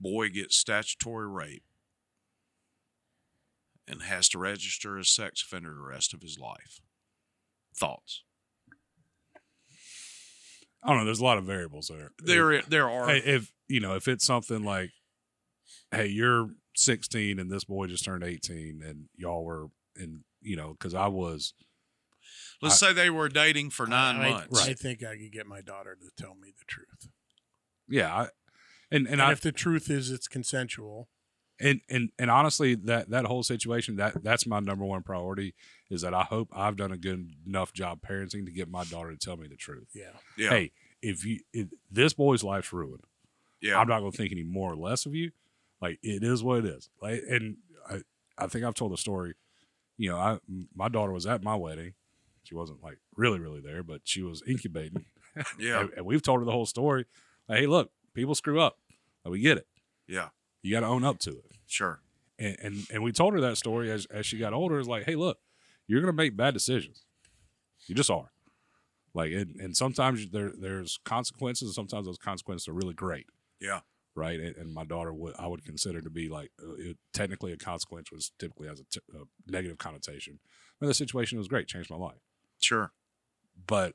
Boy 0.00 0.30
gets 0.30 0.56
statutory 0.56 1.28
rape 1.28 1.62
and 3.86 4.02
has 4.02 4.28
to 4.30 4.38
register 4.38 4.98
as 4.98 5.10
sex 5.10 5.42
offender 5.42 5.74
the 5.74 5.82
rest 5.82 6.14
of 6.14 6.22
his 6.22 6.38
life. 6.38 6.80
Thoughts? 7.76 8.22
I 10.82 10.88
don't 10.88 10.98
know. 10.98 11.04
There's 11.04 11.20
a 11.20 11.24
lot 11.24 11.38
of 11.38 11.44
variables 11.44 11.88
there. 11.88 12.10
There, 12.18 12.62
there 12.62 12.88
are. 12.88 13.08
Hey, 13.08 13.18
if 13.18 13.52
you 13.68 13.80
know, 13.80 13.96
if 13.96 14.08
it's 14.08 14.24
something 14.24 14.64
like, 14.64 14.90
hey, 15.90 16.06
you're 16.06 16.50
16 16.76 17.38
and 17.38 17.50
this 17.50 17.64
boy 17.64 17.86
just 17.86 18.04
turned 18.04 18.24
18, 18.24 18.80
and 18.84 19.06
y'all 19.14 19.44
were 19.44 19.66
in, 19.96 20.24
you 20.40 20.56
know, 20.56 20.72
because 20.72 20.94
I 20.94 21.08
was. 21.08 21.52
Let's 22.62 22.78
say 22.78 22.92
they 22.92 23.10
were 23.10 23.28
dating 23.28 23.70
for 23.70 23.86
nine 23.86 24.20
I, 24.20 24.30
months. 24.30 24.66
I 24.66 24.74
think 24.74 25.02
I 25.02 25.16
could 25.16 25.32
get 25.32 25.46
my 25.46 25.62
daughter 25.62 25.96
to 25.96 26.22
tell 26.22 26.34
me 26.34 26.52
the 26.58 26.64
truth. 26.66 27.08
Yeah, 27.88 28.14
I, 28.14 28.28
and 28.90 29.06
and, 29.06 29.14
And, 29.14 29.22
I 29.22 29.32
if 29.32 29.40
the 29.40 29.52
truth 29.52 29.90
is 29.90 30.10
it's 30.10 30.28
consensual, 30.28 31.08
and 31.60 31.80
and 31.88 32.10
and 32.18 32.30
honestly, 32.30 32.74
that 32.74 33.10
that 33.10 33.26
whole 33.26 33.42
situation 33.42 33.96
that 33.96 34.22
that's 34.22 34.46
my 34.46 34.60
number 34.60 34.84
one 34.84 35.02
priority 35.02 35.54
is 35.90 36.02
that 36.02 36.14
I 36.14 36.22
hope 36.22 36.48
I've 36.52 36.76
done 36.76 36.92
a 36.92 36.96
good 36.96 37.32
enough 37.46 37.72
job 37.72 38.00
parenting 38.00 38.46
to 38.46 38.52
get 38.52 38.68
my 38.68 38.84
daughter 38.84 39.10
to 39.10 39.16
tell 39.16 39.36
me 39.36 39.48
the 39.48 39.56
truth. 39.56 39.88
yeah. 39.94 40.12
Yeah. 40.36 40.50
Hey, 40.50 40.72
if 41.02 41.24
you 41.24 41.40
if 41.52 41.68
this 41.90 42.12
boy's 42.12 42.42
life's 42.42 42.72
ruined, 42.72 43.04
yeah. 43.60 43.78
I'm 43.78 43.88
not 43.88 44.00
gonna 44.00 44.12
think 44.12 44.32
any 44.32 44.42
more 44.42 44.72
or 44.72 44.76
less 44.76 45.06
of 45.06 45.14
you. 45.14 45.32
Like 45.80 45.98
it 46.02 46.22
is 46.22 46.42
what 46.42 46.58
it 46.58 46.66
is. 46.66 46.88
Like, 47.00 47.22
and 47.28 47.56
I, 47.88 48.02
I 48.38 48.46
think 48.46 48.64
I've 48.64 48.74
told 48.74 48.92
the 48.92 48.96
story. 48.98 49.34
You 49.96 50.10
know, 50.10 50.16
I 50.18 50.38
my 50.74 50.88
daughter 50.88 51.12
was 51.12 51.26
at 51.26 51.42
my 51.42 51.54
wedding. 51.54 51.94
She 52.42 52.54
wasn't 52.54 52.82
like 52.82 52.98
really, 53.16 53.38
really 53.38 53.60
there, 53.60 53.82
but 53.82 54.00
she 54.04 54.22
was 54.22 54.42
incubating. 54.46 55.04
Yeah. 55.60 55.82
and, 55.82 55.90
and 55.96 56.04
we've 56.04 56.22
told 56.22 56.40
her 56.40 56.44
the 56.44 56.50
whole 56.50 56.66
story. 56.66 57.04
Like, 57.48 57.60
hey, 57.60 57.66
look, 57.68 57.92
people 58.14 58.34
screw 58.34 58.60
up. 58.60 58.79
We 59.24 59.40
get 59.40 59.58
it. 59.58 59.66
yeah. 60.08 60.28
You 60.62 60.72
got 60.72 60.80
to 60.80 60.86
own 60.86 61.04
up 61.04 61.18
to 61.20 61.30
it. 61.30 61.52
Sure. 61.66 62.00
And, 62.38 62.56
and 62.62 62.86
and 62.92 63.02
we 63.02 63.12
told 63.12 63.32
her 63.34 63.40
that 63.40 63.56
story 63.56 63.90
as 63.90 64.06
as 64.06 64.26
she 64.26 64.38
got 64.38 64.52
older. 64.52 64.78
It's 64.78 64.88
like, 64.88 65.04
hey, 65.04 65.14
look, 65.16 65.38
you're 65.86 66.00
gonna 66.00 66.12
make 66.12 66.36
bad 66.36 66.52
decisions. 66.54 67.04
You 67.86 67.94
just 67.94 68.10
are. 68.10 68.30
Like, 69.14 69.32
and, 69.32 69.56
and 69.56 69.76
sometimes 69.76 70.28
there 70.30 70.52
there's 70.58 70.98
consequences, 71.04 71.68
and 71.68 71.74
sometimes 71.74 72.06
those 72.06 72.18
consequences 72.18 72.68
are 72.68 72.72
really 72.74 72.94
great 72.94 73.26
Yeah. 73.60 73.80
right? 74.14 74.38
And, 74.38 74.54
and 74.56 74.72
my 74.74 74.84
daughter 74.84 75.12
would 75.12 75.34
I 75.38 75.46
would 75.46 75.64
consider 75.64 76.00
to 76.02 76.10
be 76.10 76.28
like 76.28 76.50
uh, 76.62 76.74
it, 76.78 76.96
technically 77.12 77.52
a 77.52 77.56
consequence 77.56 78.10
was 78.12 78.32
typically 78.38 78.68
has 78.68 78.80
a, 78.80 78.84
t- 78.84 79.00
a 79.14 79.50
negative 79.50 79.78
connotation. 79.78 80.40
But 80.78 80.86
the 80.88 80.94
situation 80.94 81.38
was 81.38 81.48
great, 81.48 81.68
changed 81.68 81.90
my 81.90 81.96
life. 81.96 82.20
Sure. 82.58 82.92
But 83.66 83.94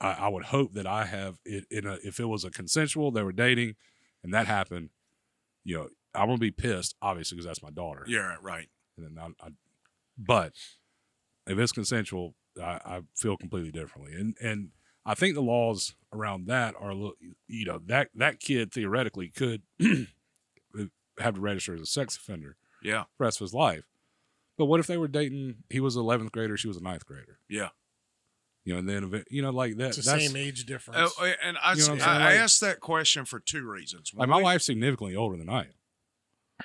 I, 0.00 0.12
I 0.12 0.28
would 0.28 0.44
hope 0.46 0.74
that 0.74 0.86
I 0.86 1.06
have 1.06 1.38
it 1.44 1.64
in 1.70 1.86
a 1.86 1.98
if 2.04 2.18
it 2.20 2.26
was 2.26 2.44
a 2.44 2.50
consensual, 2.50 3.10
they 3.10 3.22
were 3.22 3.32
dating, 3.32 3.76
and 4.24 4.34
that 4.34 4.46
happened. 4.48 4.88
You 5.62 5.76
know, 5.76 5.88
I'm 6.14 6.26
gonna 6.26 6.38
be 6.38 6.50
pissed, 6.50 6.96
obviously, 7.00 7.36
because 7.36 7.46
that's 7.46 7.62
my 7.62 7.70
daughter. 7.70 8.04
Yeah, 8.08 8.36
right. 8.42 8.68
And 8.98 9.06
then 9.06 9.18
I, 9.40 9.46
I, 9.46 9.50
but 10.18 10.52
if 11.46 11.58
it's 11.58 11.72
consensual, 11.72 12.34
I, 12.60 12.80
I 12.84 13.00
feel 13.16 13.36
completely 13.36 13.70
differently. 13.70 14.14
And 14.14 14.36
and 14.42 14.70
I 15.06 15.14
think 15.14 15.34
the 15.34 15.40
laws 15.42 15.94
around 16.12 16.46
that 16.46 16.74
are, 16.80 16.90
a 16.90 16.94
little- 16.94 17.16
you 17.46 17.64
know, 17.66 17.80
that 17.86 18.08
that 18.14 18.40
kid 18.40 18.72
theoretically 18.72 19.28
could 19.28 19.62
have 21.18 21.34
to 21.34 21.40
register 21.40 21.74
as 21.74 21.80
a 21.80 21.86
sex 21.86 22.16
offender 22.16 22.56
Yeah. 22.82 23.02
for 23.16 23.18
the 23.18 23.24
rest 23.24 23.40
of 23.40 23.44
his 23.44 23.54
life. 23.54 23.84
But 24.56 24.66
what 24.66 24.80
if 24.80 24.86
they 24.86 24.96
were 24.96 25.08
dating? 25.08 25.56
He 25.70 25.80
was 25.80 25.96
11th 25.96 26.30
grader, 26.32 26.56
she 26.56 26.68
was 26.68 26.76
a 26.76 26.82
ninth 26.82 27.06
grader. 27.06 27.38
Yeah. 27.48 27.70
You 28.64 28.72
know, 28.72 28.78
and 28.78 28.88
then 28.88 29.24
you 29.30 29.42
know, 29.42 29.50
like 29.50 29.76
that. 29.76 29.88
It's 29.88 29.96
the 30.04 30.10
that's, 30.12 30.26
same 30.26 30.36
age 30.36 30.64
difference. 30.64 31.12
Oh, 31.18 31.32
and 31.42 31.58
I, 31.62 31.74
You 31.74 31.86
know 31.86 31.92
I'm 31.94 32.00
I- 32.00 32.24
Like- 32.30 32.38
asked 32.38 32.60
that 32.62 32.80
question 32.80 33.24
for 33.26 33.38
two 33.40 33.68
reasons. 33.68 34.12
Like 34.14 34.28
my 34.28 34.40
wife's 34.40 34.64
significantly 34.64 35.14
older 35.16 35.36
than 35.36 35.48
I 35.50 35.60
am. 35.62 35.66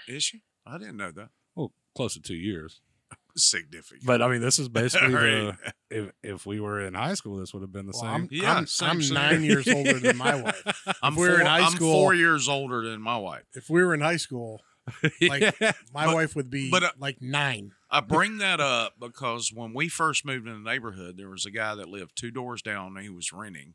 is 0.08 0.24
she? 0.24 0.44
I 0.66 0.78
didn't 0.78 0.98
know 0.98 1.12
that. 1.12 1.30
Well, 1.56 1.74
close 1.96 2.14
to 2.14 2.22
two 2.22 2.36
years. 2.36 2.80
Significant. 3.38 4.06
But 4.06 4.22
I 4.22 4.28
mean, 4.30 4.42
this 4.42 4.60
is 4.60 4.70
basically 4.82 5.10
the 5.14 5.48
Right. 5.64 5.74
if 5.90 6.12
if 6.24 6.46
we 6.46 6.60
were 6.60 6.80
in 6.80 6.94
high 6.94 7.16
school, 7.16 7.38
this 7.38 7.54
would 7.54 7.62
have 7.64 7.72
been 7.72 7.86
the 7.88 7.94
Well, 7.94 8.02
same. 8.02 8.10
I'm, 8.10 8.28
Yeah, 8.32 8.56
I'm, 8.56 8.66
same 8.68 8.90
I'm 8.90 9.02
thing. 9.02 9.14
nine 9.14 9.44
years 9.44 9.68
older 9.68 10.00
than 10.00 10.16
my 10.18 10.36
wife. 10.42 10.64
I'm 11.02 11.14
if 11.14 11.20
we 11.20 11.28
were 11.28 11.34
four, 11.36 11.42
in 11.42 11.48
high 11.48 11.70
school. 11.70 11.90
I'm 11.92 11.96
four 11.96 12.14
years 12.16 12.48
older 12.48 12.90
than 12.90 13.02
my 13.02 13.18
wife. 13.18 13.44
if 13.56 13.70
we 13.70 13.84
were 13.84 13.94
in 13.94 14.02
high 14.02 14.18
school, 14.18 14.62
like 15.22 15.42
Yeah. 15.60 15.72
my 15.94 16.06
But- 16.08 16.16
wife 16.16 16.36
would 16.36 16.50
be 16.50 16.70
but, 16.72 16.84
uh, 16.84 16.92
like 16.98 17.22
nine. 17.22 17.72
I 17.92 18.02
bring 18.02 18.38
that 18.38 18.60
up 18.60 18.94
because 19.00 19.52
when 19.54 19.74
we 19.74 19.90
first 19.90 20.24
moved 20.26 20.48
in 20.48 20.64
the 20.64 20.70
neighborhood, 20.70 21.18
there 21.18 21.30
was 21.30 21.46
a 21.46 21.52
guy 21.52 21.74
that 21.76 21.90
lived 21.90 22.12
two 22.16 22.30
doors 22.32 22.62
down 22.62 22.96
and 22.96 23.04
he 23.04 23.10
was 23.10 23.34
renting 23.34 23.74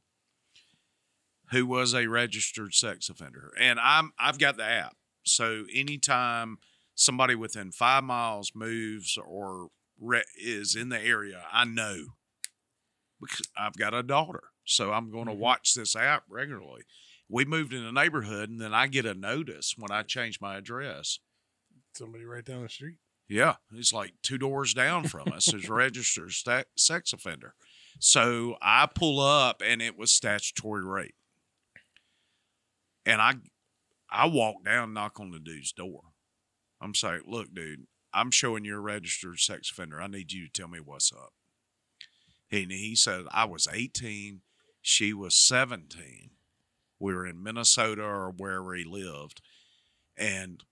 who 1.50 1.66
was 1.66 1.94
a 1.94 2.06
registered 2.06 2.74
sex 2.74 3.08
offender. 3.08 3.50
And 3.58 3.78
I'm 3.80 4.12
I've 4.18 4.38
got 4.38 4.56
the 4.56 4.64
app. 4.64 4.96
So 5.24 5.64
anytime 5.74 6.58
somebody 6.94 7.34
within 7.34 7.72
five 7.72 8.04
miles 8.04 8.52
moves 8.54 9.18
or 9.18 9.68
re- 10.00 10.24
is 10.40 10.74
in 10.74 10.88
the 10.90 11.00
area, 11.00 11.44
I 11.52 11.64
know 11.64 11.96
because 13.20 13.46
I've 13.58 13.76
got 13.76 13.94
a 13.94 14.02
daughter. 14.02 14.44
So 14.64 14.92
I'm 14.92 15.10
going 15.10 15.26
to 15.26 15.32
watch 15.32 15.74
this 15.74 15.94
app 15.96 16.24
regularly. 16.30 16.82
We 17.28 17.44
moved 17.44 17.72
in 17.72 17.84
a 17.84 17.92
neighborhood 17.92 18.50
and 18.50 18.60
then 18.60 18.74
I 18.74 18.86
get 18.86 19.06
a 19.06 19.14
notice 19.14 19.74
when 19.76 19.90
I 19.90 20.02
change 20.02 20.40
my 20.40 20.56
address. 20.56 21.18
Somebody 21.94 22.24
right 22.24 22.44
down 22.44 22.62
the 22.62 22.68
street. 22.68 22.98
Yeah, 23.28 23.54
he's 23.72 23.92
like 23.92 24.12
two 24.22 24.38
doors 24.38 24.74
down 24.74 25.04
from 25.04 25.32
us. 25.32 25.52
Is 25.52 25.68
registered 25.68 26.32
sex 26.76 27.12
offender. 27.12 27.54
So 27.98 28.56
I 28.60 28.86
pull 28.92 29.20
up, 29.20 29.62
and 29.64 29.80
it 29.80 29.98
was 29.98 30.10
statutory 30.10 30.84
rape. 30.84 31.14
And 33.06 33.20
I, 33.20 33.34
I 34.10 34.26
walk 34.26 34.64
down, 34.64 34.92
knock 34.92 35.20
on 35.20 35.30
the 35.30 35.38
dude's 35.38 35.72
door. 35.72 36.00
I'm 36.80 36.94
saying, 36.94 37.22
"Look, 37.26 37.54
dude, 37.54 37.86
I'm 38.12 38.30
showing 38.30 38.64
you're 38.64 38.78
a 38.78 38.80
registered 38.80 39.38
sex 39.38 39.70
offender. 39.70 40.02
I 40.02 40.06
need 40.06 40.32
you 40.32 40.46
to 40.46 40.52
tell 40.52 40.68
me 40.68 40.80
what's 40.80 41.12
up." 41.12 41.32
And 42.50 42.70
he 42.70 42.94
said, 42.94 43.24
"I 43.30 43.46
was 43.46 43.66
18, 43.72 44.42
she 44.82 45.14
was 45.14 45.34
17. 45.34 46.30
We 46.98 47.14
were 47.14 47.26
in 47.26 47.42
Minnesota 47.42 48.02
or 48.02 48.30
wherever 48.30 48.74
he 48.74 48.84
lived, 48.84 49.40
and." 50.16 50.62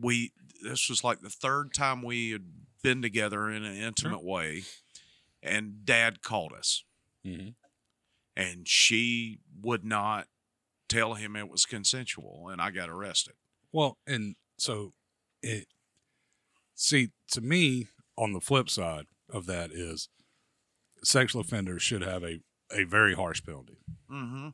we 0.00 0.32
this 0.62 0.88
was 0.88 1.04
like 1.04 1.20
the 1.20 1.30
third 1.30 1.72
time 1.72 2.02
we 2.02 2.30
had 2.30 2.42
been 2.82 3.00
together 3.02 3.48
in 3.50 3.64
an 3.64 3.76
intimate 3.76 4.24
way 4.24 4.64
and 5.42 5.84
dad 5.84 6.20
called 6.22 6.52
us 6.52 6.82
Mhm. 7.24 7.54
and 8.34 8.66
she 8.66 9.38
would 9.60 9.84
not 9.84 10.26
tell 10.88 11.14
him 11.14 11.36
it 11.36 11.48
was 11.48 11.64
consensual 11.66 12.48
and 12.48 12.60
i 12.60 12.70
got 12.70 12.88
arrested 12.88 13.34
Well, 13.70 13.98
and 14.06 14.34
so 14.58 14.94
it 15.42 15.68
see 16.74 17.10
to 17.32 17.40
me 17.40 17.86
on 18.16 18.32
the 18.32 18.40
flip 18.40 18.68
side 18.70 19.06
of 19.28 19.46
that 19.46 19.70
is 19.70 20.08
sexual 21.04 21.42
offenders 21.42 21.82
should 21.82 22.02
have 22.02 22.24
a 22.24 22.40
a 22.72 22.82
very 22.84 23.14
harsh 23.14 23.44
penalty. 23.44 23.76
mm-hmm. 24.10 24.48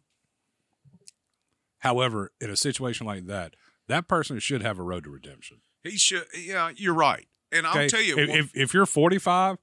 However, 1.80 2.32
in 2.40 2.48
a 2.50 2.56
situation 2.56 3.06
like 3.06 3.26
that, 3.26 3.54
that 3.88 4.06
person 4.08 4.38
should 4.38 4.62
have 4.62 4.78
a 4.78 4.82
road 4.82 5.04
to 5.04 5.10
redemption. 5.10 5.58
he 5.82 5.96
should 5.98 6.24
yeah 6.38 6.70
you're 6.76 6.94
right 6.94 7.26
and 7.52 7.66
i'll 7.66 7.72
Okay? 7.76 7.88
tell 7.88 8.02
you 8.02 8.16
if, 8.18 8.28
one- 8.28 8.38
if 8.38 8.50
if 8.56 8.74
you're 8.74 8.86
45 8.86 9.56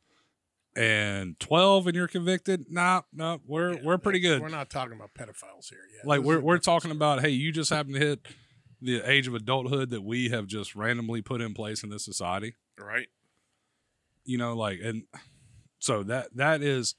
and 0.76 1.39
12 1.39 1.88
and 1.88 1.95
you're 1.95 2.07
convicted, 2.07 2.65
nah, 2.70 3.01
no, 3.11 3.41
we're 3.47 3.74
Yeah, 3.74 3.80
we're 3.84 3.97
pretty 3.97 4.20
good. 4.20 4.41
We're 4.41 4.49
not 4.49 4.70
talking 4.70 4.93
about 4.95 5.09
pedophiles 5.18 5.70
here 5.70 5.80
yet. 5.95 6.05
like 6.05 6.20
This 6.22 6.28
we're 6.28 6.39
we're 6.39 6.57
talking 6.59 6.89
story. 6.91 6.97
about 6.97 7.22
hey, 7.22 7.30
you 7.30 7.51
just 7.51 7.72
happen 7.72 7.93
to 7.93 7.99
hit 7.99 8.28
the 8.82 9.01
age 9.09 9.28
of 9.28 9.34
adulthood 9.34 9.89
that 9.89 10.03
we 10.03 10.30
have 10.30 10.45
just 10.45 10.76
randomly 10.76 11.22
put 11.24 11.41
in 11.41 11.53
place 11.55 11.84
in 11.84 11.89
this 11.89 12.05
society. 12.05 12.53
right 12.78 13.07
you 14.24 14.38
know 14.38 14.53
like 14.55 14.80
and 14.84 15.03
so 15.80 16.03
that 16.03 16.28
that 16.36 16.61
is 16.61 16.93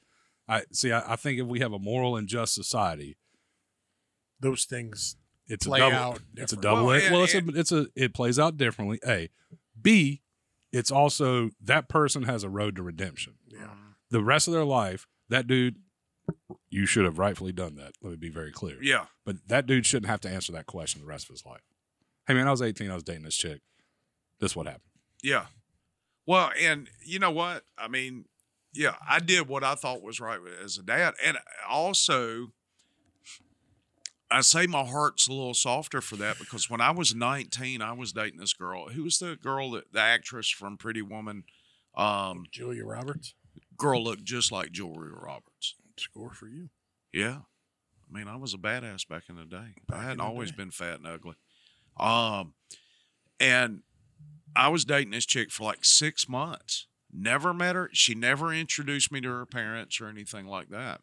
i 0.49 0.63
see 0.73 0.91
i, 0.91 1.13
I 1.13 1.17
think 1.17 1.39
if 1.39 1.47
we 1.47 1.61
have 1.61 1.73
a 1.75 1.79
moral 1.79 2.17
and 2.17 2.27
just 2.27 2.55
society 2.55 3.17
those 4.41 4.65
things. 4.65 5.17
it's 5.47 5.67
Play 5.67 5.81
a 5.81 5.83
double 5.91 5.97
out 5.97 6.21
it's 6.37 6.53
a 6.53 6.57
double 6.57 6.87
Well, 6.87 6.95
edged 6.97 7.05
and- 7.07 7.15
well 7.15 7.25
it's 7.25 7.35
a, 7.35 7.43
it's 7.59 7.73
a 7.73 7.87
it 7.97 8.15
plays 8.15 8.39
out 8.39 8.57
differently 8.57 9.01
a 9.07 9.31
b 9.81 10.23
it's 10.73 10.91
also 10.91 11.51
that 11.63 11.89
person 11.89 12.25
has 12.25 12.45
a 12.45 12.49
road 12.51 12.77
to 12.77 12.83
redemption 12.83 13.35
Yeah. 13.49 13.71
the 14.11 14.23
rest 14.23 14.47
of 14.49 14.53
their 14.55 14.65
life 14.67 15.07
that 15.31 15.47
dude 15.47 15.77
you 16.69 16.85
should 16.85 17.07
have 17.07 17.19
rightfully 17.19 17.53
done 17.53 17.77
that 17.77 17.93
let 18.03 18.11
me 18.11 18.17
be 18.17 18.29
very 18.29 18.53
clear 18.53 18.77
yeah 18.83 19.07
but 19.25 19.37
that 19.49 19.67
dude 19.67 19.87
shouldn't 19.87 20.11
have 20.11 20.21
to 20.21 20.29
answer 20.29 20.53
that 20.53 20.67
question 20.67 21.01
the 21.01 21.07
rest 21.07 21.25
of 21.25 21.31
his 21.31 21.47
life 21.47 21.63
hey 22.27 22.35
man 22.35 22.47
i 22.47 22.51
was 22.51 22.61
18 22.61 22.91
i 22.91 22.95
was 22.95 23.03
dating 23.05 23.23
this 23.23 23.37
chick 23.37 23.63
this 24.41 24.55
what 24.55 24.67
happened 24.67 24.83
Yeah. 25.23 25.47
Well, 26.27 26.51
and 26.61 26.91
you 27.03 27.19
know 27.19 27.31
what? 27.31 27.65
I 27.79 27.89
mean, 27.89 28.27
yeah, 28.75 28.97
I 29.09 29.19
did 29.19 29.49
what 29.49 29.65
I 29.65 29.75
thought 29.77 30.03
was 30.03 30.21
right 30.21 30.39
as 30.63 30.77
a 30.77 30.83
dad. 30.83 31.15
And 31.25 31.39
also, 31.67 32.49
I 34.31 34.43
say 34.43 34.67
my 34.67 34.85
heart's 34.85 35.27
a 35.27 35.33
little 35.33 35.55
softer 35.55 36.01
for 36.01 36.17
that 36.17 36.39
because 36.39 36.69
when 36.69 36.81
I 36.81 36.91
was 36.91 37.15
19, 37.15 37.81
I 37.81 37.93
was 37.93 38.13
dating 38.13 38.39
this 38.41 38.53
girl. 38.53 38.89
Who 38.91 39.05
was 39.05 39.19
the 39.19 39.37
girl 39.37 39.71
that 39.73 39.93
the 39.93 40.01
actress 40.01 40.51
from 40.51 40.77
Pretty 40.77 41.01
Woman? 41.03 41.45
Um, 41.97 42.45
Julia 42.51 42.85
Roberts. 42.85 43.35
girl 43.77 44.05
looked 44.05 44.25
just 44.25 44.53
like 44.53 44.71
Julia 44.71 45.13
Roberts. 45.13 45.75
Score 45.97 46.33
for 46.33 46.47
you. 46.47 46.69
Yeah. 47.13 47.39
I 48.09 48.19
mean, 48.19 48.29
I 48.29 48.37
was 48.37 48.55
a 48.55 48.59
badass 48.59 49.09
back 49.09 49.25
in 49.29 49.37
the 49.37 49.45
day. 49.45 49.75
Back 49.87 49.99
I 49.99 50.03
hadn't 50.03 50.21
always 50.21 50.51
day. 50.51 50.57
been 50.59 50.71
fat 50.71 50.99
and 50.99 51.07
ugly. 51.07 51.35
Um, 51.99 52.55
and 53.41 53.81
I 54.55 54.69
was 54.69 54.85
dating 54.85 55.11
this 55.11 55.27
chick 55.27 55.51
for 55.51 55.65
like 55.65 55.85
six 55.85 56.29
months. 56.29 56.87
Never 57.13 57.55
met 57.55 57.75
her. 57.77 57.89
She 57.93 58.15
never 58.15 58.53
introduced 58.53 59.11
me 59.11 59.21
to 59.23 59.29
her 59.31 59.47
parents 59.47 60.01
or 60.01 60.09
anything 60.09 60.47
like 60.47 60.69
that. 60.69 61.01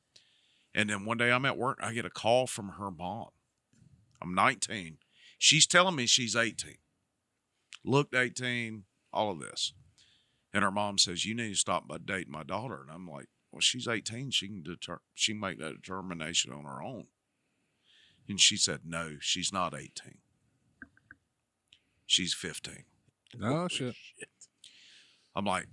And 0.76 0.90
then 0.90 1.06
one 1.06 1.18
day 1.18 1.32
I'm 1.32 1.46
at 1.46 1.58
work, 1.58 1.80
I 1.82 1.94
get 1.94 2.06
a 2.06 2.10
call 2.10 2.48
from 2.48 2.74
her 2.78 2.92
mom. 2.92 3.30
I'm 4.22 4.36
19. 4.36 4.98
She's 5.40 5.66
telling 5.66 5.96
me 5.96 6.06
she's 6.06 6.36
18. 6.36 6.76
Looked 7.86 8.14
18, 8.14 8.84
all 9.14 9.32
of 9.32 9.40
this. 9.40 9.74
And 10.54 10.64
her 10.64 10.72
mom 10.72 10.98
says, 10.98 11.26
You 11.26 11.34
need 11.34 11.50
to 11.50 11.56
stop 11.56 11.88
by 11.88 11.98
dating 12.04 12.32
my 12.32 12.44
daughter. 12.44 12.82
And 12.82 12.92
I'm 12.92 13.10
like, 13.10 13.28
Well, 13.52 13.62
she's 13.62 13.88
18. 13.88 14.32
She 14.32 14.48
can 14.48 14.64
deter 14.64 15.00
she 15.14 15.32
can 15.32 15.40
make 15.40 15.60
that 15.60 15.82
determination 15.82 16.52
on 16.52 16.66
her 16.66 16.84
own. 16.84 17.06
And 18.28 18.40
she 18.40 18.58
said, 18.58 18.82
No, 18.86 19.16
she's 19.22 19.54
not 19.54 19.74
18. 19.74 19.92
She's 22.06 22.34
15. 22.34 22.84
oh 23.44 23.68
shit 23.68 23.96
I'm 25.36 25.46
like, 25.46 25.68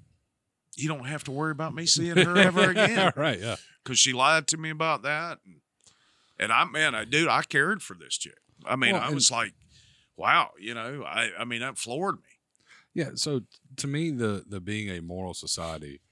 You 0.76 0.88
don't 0.88 1.04
have 1.04 1.24
to 1.24 1.30
worry 1.30 1.52
about 1.52 1.74
me 1.74 1.86
seeing 1.86 2.16
her 2.16 2.36
ever 2.38 2.70
again. 2.70 3.12
right 3.16 3.38
yeah 3.38 3.56
Because 3.84 3.98
she 3.98 4.12
lied 4.12 4.46
to 4.48 4.56
me 4.56 4.70
about 4.70 5.02
that. 5.02 5.38
And, 5.44 5.56
and 6.38 6.52
I, 6.52 6.64
man, 6.64 6.94
I, 6.94 7.04
dude, 7.04 7.28
I 7.28 7.42
cared 7.42 7.82
for 7.82 7.94
this 7.94 8.16
chick. 8.16 8.38
I 8.64 8.76
mean, 8.76 8.92
Well, 8.94 9.02
I 9.02 9.10
was 9.10 9.30
like, 9.30 9.52
Wow, 10.16 10.50
you 10.58 10.74
know, 10.74 11.04
I, 11.04 11.30
I 11.38 11.44
mean, 11.44 11.60
that 11.60 11.78
floored 11.78 12.16
me. 12.16 12.22
Yeah, 12.94 13.10
so 13.14 13.40
to 13.76 13.86
me, 13.86 14.10
the 14.10 14.44
the 14.46 14.60
being 14.60 14.90
a 14.90 15.00
moral 15.00 15.32
society, 15.32 16.02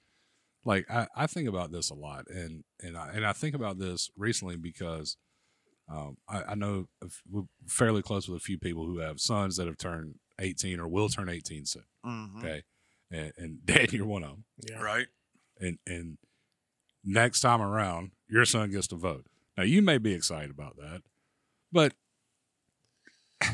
like 0.64 0.90
I, 0.90 1.06
I 1.14 1.26
think 1.26 1.46
about 1.48 1.70
this 1.72 1.90
a 1.90 1.94
lot, 1.94 2.24
and 2.28 2.64
and 2.82 2.96
I 2.96 3.10
and 3.12 3.26
I 3.26 3.34
think 3.34 3.54
about 3.54 3.78
this 3.78 4.10
recently 4.16 4.56
because 4.56 5.18
um, 5.90 6.16
I, 6.26 6.42
I 6.44 6.54
know 6.54 6.88
we're 7.30 7.42
fairly 7.66 8.00
close 8.00 8.28
with 8.28 8.38
a 8.40 8.44
few 8.44 8.58
people 8.58 8.86
who 8.86 8.98
have 8.98 9.20
sons 9.20 9.56
that 9.58 9.66
have 9.66 9.76
turned 9.76 10.14
eighteen 10.40 10.80
or 10.80 10.88
will 10.88 11.10
turn 11.10 11.28
eighteen 11.28 11.66
soon. 11.66 11.84
Mhm. 12.06 12.38
Okay, 12.38 12.62
and, 13.10 13.32
and 13.36 13.58
Dan, 13.66 13.86
you're 13.90 14.06
one 14.06 14.22
of 14.24 14.30
them, 14.30 14.44
Yeah. 14.68 14.80
Right. 14.80 15.06
and 15.60 15.78
and 15.86 16.18
next 17.04 17.40
time 17.40 17.60
around, 17.62 18.12
your 18.28 18.44
son 18.44 18.70
gets 18.70 18.86
to 18.88 18.96
vote. 18.96 19.26
Now 19.56 19.64
you 19.64 19.82
may 19.82 19.98
be 19.98 20.12
excited 20.14 20.50
about 20.50 20.76
that, 20.76 21.02
but 21.72 21.94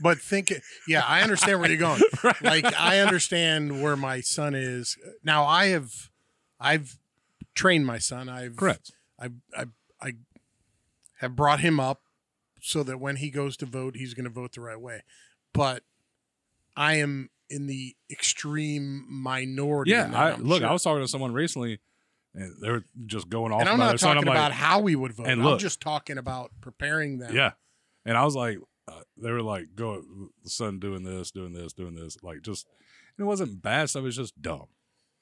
But 0.00 0.18
think, 0.18 0.52
yeah, 0.86 1.02
I 1.04 1.22
understand 1.22 1.58
where 1.60 1.68
you're 1.68 1.78
going. 1.78 2.00
Like 2.40 2.64
I 2.78 3.00
understand 3.00 3.82
where 3.82 3.96
my 3.96 4.20
son 4.20 4.54
is 4.54 4.96
now. 5.24 5.44
I 5.44 5.66
have, 5.68 5.92
I've 6.60 6.98
trained 7.54 7.84
my 7.84 7.98
son. 7.98 8.28
I've 8.28 8.54
Correct. 8.56 8.92
I 9.18 9.30
I 9.56 9.64
I 10.00 10.12
have 11.18 11.34
brought 11.34 11.58
him 11.60 11.80
up 11.80 12.02
so 12.60 12.84
that 12.84 13.00
when 13.00 13.16
he 13.16 13.30
goes 13.30 13.56
to 13.56 13.66
vote, 13.66 13.96
he's 13.96 14.14
going 14.14 14.24
to 14.24 14.30
vote 14.30 14.52
the 14.52 14.60
right 14.60 14.80
way. 14.80 15.02
But 15.52 15.82
I 16.76 16.94
am 16.94 17.30
in 17.50 17.66
the 17.66 17.96
extreme 18.10 19.06
minority. 19.08 19.92
Yeah, 19.92 20.10
I, 20.14 20.36
look, 20.36 20.60
sure. 20.60 20.68
I 20.68 20.72
was 20.72 20.82
talking 20.82 21.02
to 21.02 21.08
someone 21.08 21.32
recently, 21.32 21.80
and 22.34 22.54
they 22.62 22.70
were 22.70 22.84
just 23.06 23.28
going 23.28 23.52
off 23.52 23.60
and 23.60 23.68
I'm 23.68 23.76
about 23.76 23.92
not 23.92 24.00
son. 24.00 24.16
talking 24.16 24.28
I'm 24.28 24.34
about 24.34 24.50
like, 24.50 24.58
how 24.58 24.80
we 24.80 24.96
would 24.96 25.12
vote. 25.12 25.26
and 25.26 25.42
I'm 25.42 25.58
just 25.58 25.80
talking 25.80 26.18
about 26.18 26.50
preparing 26.60 27.18
them. 27.18 27.34
Yeah. 27.34 27.52
And 28.04 28.16
I 28.16 28.24
was 28.24 28.34
like, 28.34 28.58
uh, 28.86 29.00
they 29.16 29.30
were 29.30 29.42
like, 29.42 29.74
go, 29.74 30.02
the 30.44 30.50
son 30.50 30.78
doing 30.78 31.02
this, 31.02 31.30
doing 31.30 31.52
this, 31.52 31.72
doing 31.72 31.94
this. 31.94 32.16
Like, 32.22 32.42
just, 32.42 32.66
and 33.16 33.24
it 33.24 33.26
wasn't 33.26 33.62
bad 33.62 33.90
stuff. 33.90 34.00
It 34.00 34.06
was 34.06 34.16
just 34.16 34.40
dumb. 34.40 34.68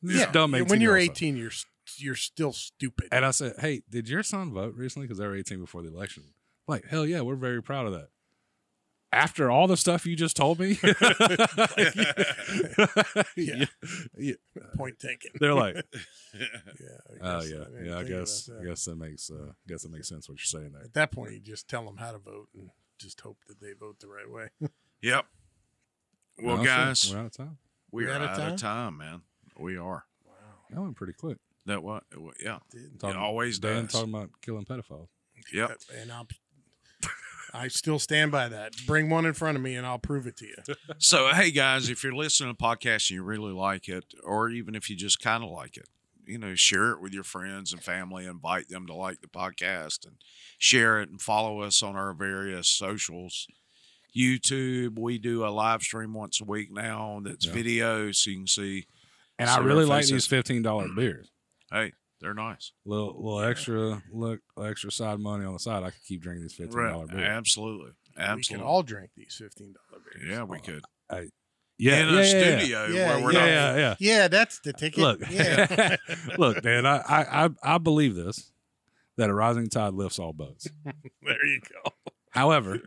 It 0.03 0.07
was 0.07 0.17
yeah. 0.17 0.31
Dumb. 0.31 0.53
when 0.53 0.81
you're 0.81 0.97
year 0.97 1.09
old 1.09 1.17
stuff. 1.17 1.23
18, 1.23 1.37
you're 1.37 1.51
you're 1.99 2.15
still 2.17 2.53
stupid. 2.53 3.09
And 3.13 3.25
I 3.25 3.31
said, 3.31 3.55
hey, 3.61 3.83
did 3.89 4.09
your 4.09 4.23
son 4.23 4.53
vote 4.53 4.75
recently? 4.77 5.07
Because 5.07 5.19
they 5.19 5.27
were 5.27 5.37
18 5.37 5.61
before 5.61 5.83
the 5.83 5.89
election. 5.89 6.25
Like, 6.69 6.87
hell 6.87 7.07
yeah, 7.07 7.21
we're 7.21 7.37
very 7.37 7.63
proud 7.63 7.87
of 7.87 7.93
that. 7.93 8.09
After 9.13 9.51
all 9.51 9.67
the 9.67 9.77
stuff 9.77 10.05
you 10.05 10.17
just 10.17 10.37
told 10.37 10.59
me, 10.59 10.79
Yeah. 13.37 13.65
yeah. 14.19 14.35
Point 14.77 14.99
taken. 14.99 15.31
they're 15.41 15.55
like, 15.55 15.77
yeah. 16.35 16.47
Oh 17.23 17.41
guess 17.41 17.51
yeah, 17.51 17.61
I 17.61 17.65
didn't 17.65 17.87
yeah. 17.87 17.99
I 17.99 18.05
guess, 18.05 18.51
I 18.61 18.65
guess 18.65 18.85
that 18.85 18.97
makes, 18.97 19.31
uh, 19.31 19.49
I 19.51 19.69
guess 19.69 19.83
that 19.83 19.93
makes 19.93 20.09
sense 20.09 20.29
what 20.29 20.39
you're 20.39 20.61
saying 20.61 20.73
there. 20.73 20.83
At 20.83 20.95
that 20.95 21.13
point, 21.13 21.33
you 21.33 21.41
just 21.41 21.69
tell 21.69 21.85
them 21.85 21.97
how 21.97 22.13
to 22.13 22.19
vote 22.19 22.49
and 22.55 22.71
just 22.99 23.21
hope 23.21 23.39
that 23.49 23.61
they 23.61 23.73
vote 23.79 24.01
the 24.01 24.09
right 24.09 24.31
way. 24.31 24.49
Yep. 25.03 25.27
Well, 26.43 26.57
No, 26.59 26.63
sir, 26.65 26.69
guys, 26.69 27.13
we're 27.15 27.21
out 27.21 27.27
of 27.27 27.33
time. 27.37 27.59
we 27.93 28.05
We're 28.07 28.13
out 28.13 28.23
of 28.23 28.31
out 28.31 28.37
time? 28.39 28.53
of 28.55 28.61
time, 28.61 28.97
man. 28.99 29.23
We 29.59 29.77
are. 29.79 30.05
Wow, 30.27 30.33
that 30.71 30.81
went 30.81 30.97
pretty 30.97 31.15
quick. 31.15 31.39
That 31.67 31.83
what? 31.83 32.05
Yeah. 32.43 32.59
It 32.75 32.99
Talking- 33.01 33.19
always 33.21 33.59
Dan 33.59 33.85
does. 33.85 33.93
talking 33.93 34.15
about 34.15 34.31
killing 34.43 34.65
pedophiles. 34.65 35.09
Yep. 35.53 35.79
and 36.01 36.11
I'll, 36.13 36.27
I 37.57 37.69
still 37.69 37.99
stand 37.99 38.31
by 38.31 38.49
that. 38.49 38.75
Bring 38.87 39.09
one 39.09 39.25
in 39.27 39.33
front 39.33 39.57
of 39.57 39.63
me, 39.63 39.75
and 39.75 39.87
I'll 39.87 39.99
prove 39.99 40.27
it 40.27 40.37
to 40.39 40.47
you. 40.47 40.57
So, 40.99 41.29
hey 41.33 41.51
guys, 41.51 41.89
if 41.91 42.03
you're 42.03 42.15
listening 42.15 42.55
to 42.55 42.59
the 42.59 42.65
podcast 42.65 43.11
and 43.11 43.17
you 43.17 43.23
really 43.23 43.53
like 43.53 43.89
it, 43.89 44.05
or 44.25 44.49
even 44.51 44.75
if 44.75 44.89
you 44.89 44.97
just 44.97 45.21
kind 45.21 45.43
of 45.45 45.51
like 45.51 45.77
it, 45.77 45.89
you 46.27 46.39
know, 46.39 46.55
share 46.55 46.91
it 46.91 47.01
with 47.01 47.13
your 47.13 47.23
friends 47.23 47.73
and 47.73 47.83
family. 47.83 48.27
Invite 48.27 48.69
them 48.69 48.87
to 48.87 48.95
like 48.95 49.21
the 49.21 49.29
podcast 49.29 50.07
and 50.07 50.17
share 50.59 51.01
it 51.01 51.09
and 51.09 51.21
follow 51.21 51.61
us 51.61 51.83
on 51.83 51.97
our 51.97 52.13
various 52.13 52.69
socials. 52.69 53.47
YouTube, 54.17 54.99
we 54.99 55.19
do 55.19 55.47
a 55.47 55.49
live 55.49 55.83
stream 55.83 56.15
once 56.15 56.41
a 56.41 56.45
week 56.45 56.73
now 56.73 57.21
that's 57.23 57.47
Yeah. 57.47 57.53
video, 57.53 58.13
so 58.13 58.31
you 58.31 58.37
can 58.39 58.47
see. 58.47 58.87
And 59.39 59.51
I 59.51 59.59
really 59.59 59.85
like 59.85 59.99
faces. 59.99 60.13
these 60.13 60.27
fifteen 60.27 60.63
dollar 60.63 60.89
mm. 60.89 60.97
beers. 60.97 61.31
Hey, 61.71 61.93
they're 62.21 62.35
nice. 62.35 62.73
Little 62.85 63.15
little 63.17 63.41
extra 63.41 64.03
look 64.13 64.41
extra 64.63 64.91
side 64.91 65.19
money 65.19 65.45
on 65.45 65.53
the 65.53 65.59
side. 65.59 65.83
I 65.83 65.91
could 65.91 66.03
keep 66.07 66.23
drinking 66.23 66.43
these 66.43 66.55
fifteen 66.55 66.79
dollar 66.83 67.07
Right. 67.07 67.17
beers. 67.17 67.29
Absolutely. 67.29 67.91
We 68.37 68.43
can 68.43 68.61
all 68.63 68.83
drink 68.83 69.11
these 69.17 69.35
fifteen 69.39 69.75
dollar 69.91 70.03
beers. 70.03 70.29
yeah, 70.31 70.43
we 70.45 70.59
could. 70.61 70.83
Yeah, 71.79 72.01
in 72.01 72.09
yeah, 72.09 72.13
a 72.13 72.15
yeah, 72.15 72.21
yeah. 72.23 72.59
studio 72.59 72.87
Yeah, 72.87 73.07
where 73.17 73.25
we're 73.25 73.33
yeah, 73.33 73.39
not. 73.41 73.47
yeah, 73.49 73.77
yeah. 73.77 73.95
Yeah, 73.99 74.29
that's 74.29 74.61
the 74.61 74.73
ticket. 74.73 74.99
Look, 74.99 75.21
yeah. 75.31 75.97
look, 76.39 76.65
man. 76.65 76.87
I, 76.87 76.97
I 77.07 77.45
I 77.47 77.49
I 77.63 77.79
believe 77.79 78.15
this 78.15 78.51
that 79.19 79.29
a 79.29 79.35
rising 79.35 79.69
tide 79.69 79.93
lifts 79.93 80.19
all 80.19 80.33
boats. 80.33 80.69
there 81.23 81.47
you 81.47 81.61
go. 81.61 81.91
However, 82.31 82.79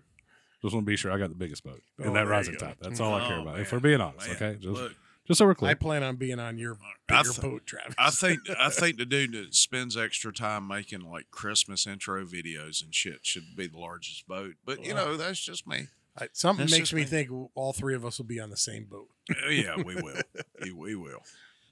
just 0.64 0.74
want 0.74 0.86
to 0.86 0.90
be 0.90 0.96
sure 0.96 1.12
I 1.12 1.20
got 1.20 1.30
the 1.30 1.36
biggest 1.36 1.64
boat 1.64 1.82
Oh, 2.00 2.04
in 2.06 2.14
there 2.14 2.26
that 2.26 2.32
rising 2.32 2.56
go. 2.56 2.66
tide. 2.66 2.76
That's 2.82 3.00
all 3.00 3.14
I 3.14 3.28
care 3.28 3.38
Oh, 3.38 3.42
about. 3.44 3.54
man. 3.54 3.62
If 3.62 3.72
we're 3.72 3.80
being 3.80 4.02
honest, 4.02 4.28
Man, 4.28 4.36
okay, 4.36 4.54
just 4.56 4.66
look, 4.82 4.92
just 5.30 5.38
so 5.38 5.46
we're 5.46 5.56
clear. 5.56 5.72
I 5.72 5.76
plan 5.76 6.04
on 6.04 6.18
being 6.18 6.40
on 6.40 6.58
your 6.58 6.78
I 7.10 7.22
bigger 7.22 7.30
th- 7.30 7.42
boat, 7.42 7.66
Travis. 7.66 7.96
I 7.98 8.10
think 8.10 8.40
I 8.60 8.70
think 8.70 8.98
the 8.98 9.06
dude 9.06 9.32
that 9.34 9.56
spends 9.56 9.96
extra 9.96 10.34
time 10.34 10.68
making 10.68 11.02
like 11.02 11.32
Christmas 11.32 11.88
intro 11.88 12.26
videos 12.26 12.84
and 12.84 12.94
shit 12.94 13.20
should 13.22 13.56
be 13.56 13.68
the 13.68 13.78
largest 13.78 14.28
boat. 14.28 14.56
But 14.66 14.84
you 14.84 14.94
know, 14.94 15.16
that's 15.16 15.40
just 15.40 15.66
me. 15.68 15.88
I- 16.18 16.28
something 16.34 16.66
That's 16.66 16.78
makes 16.78 16.92
me 16.94 17.02
me. 17.02 17.08
think 17.08 17.30
all 17.56 17.72
three 17.72 17.96
of 17.96 18.04
us 18.04 18.18
will 18.18 18.26
be 18.26 18.40
on 18.42 18.50
the 18.50 18.58
same 18.58 18.86
boat. 18.86 19.08
Uh, 19.30 19.50
yeah, 19.50 19.78
we 19.78 19.96
will. 19.96 20.20
we, 20.62 20.72
we 20.72 20.96
will. 20.96 21.22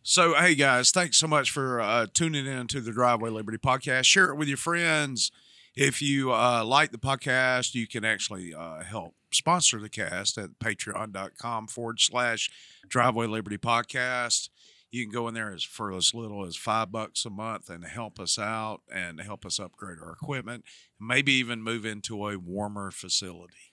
So, 0.03 0.35
hey 0.35 0.55
guys, 0.55 0.91
thanks 0.91 1.17
so 1.17 1.27
much 1.27 1.51
for 1.51 1.81
uh, 1.81 2.07
tuning 2.13 2.45
in 2.45 2.67
to 2.67 2.79
the 2.79 2.91
Driveway 2.93 3.29
Liberty 3.29 3.57
podcast. 3.57 4.05
Share 4.05 4.29
it 4.29 4.35
with 4.37 4.47
your 4.47 4.55
friends. 4.55 5.31
If 5.75 6.01
you 6.01 6.31
uh, 6.31 6.63
like 6.63 6.91
the 6.91 6.97
podcast, 6.97 7.75
you 7.75 7.87
can 7.87 8.05
actually 8.05 8.53
uh, 8.53 8.83
help 8.83 9.15
sponsor 9.31 9.79
the 9.79 9.89
cast 9.89 10.37
at 10.37 10.59
patreon.com 10.59 11.67
forward 11.67 11.99
slash 11.99 12.49
Driveway 12.87 13.27
Liberty 13.27 13.57
podcast. 13.57 14.49
You 14.89 15.03
can 15.03 15.11
go 15.11 15.27
in 15.27 15.33
there 15.33 15.53
as 15.53 15.63
for 15.63 15.91
as 15.91 16.13
little 16.13 16.45
as 16.45 16.55
five 16.55 16.91
bucks 16.91 17.25
a 17.25 17.29
month 17.29 17.69
and 17.69 17.83
help 17.83 18.19
us 18.19 18.39
out 18.39 18.81
and 18.93 19.19
help 19.19 19.45
us 19.45 19.59
upgrade 19.59 19.97
our 20.01 20.13
equipment. 20.13 20.63
Maybe 20.99 21.33
even 21.33 21.61
move 21.61 21.85
into 21.85 22.27
a 22.27 22.37
warmer 22.37 22.91
facility, 22.91 23.66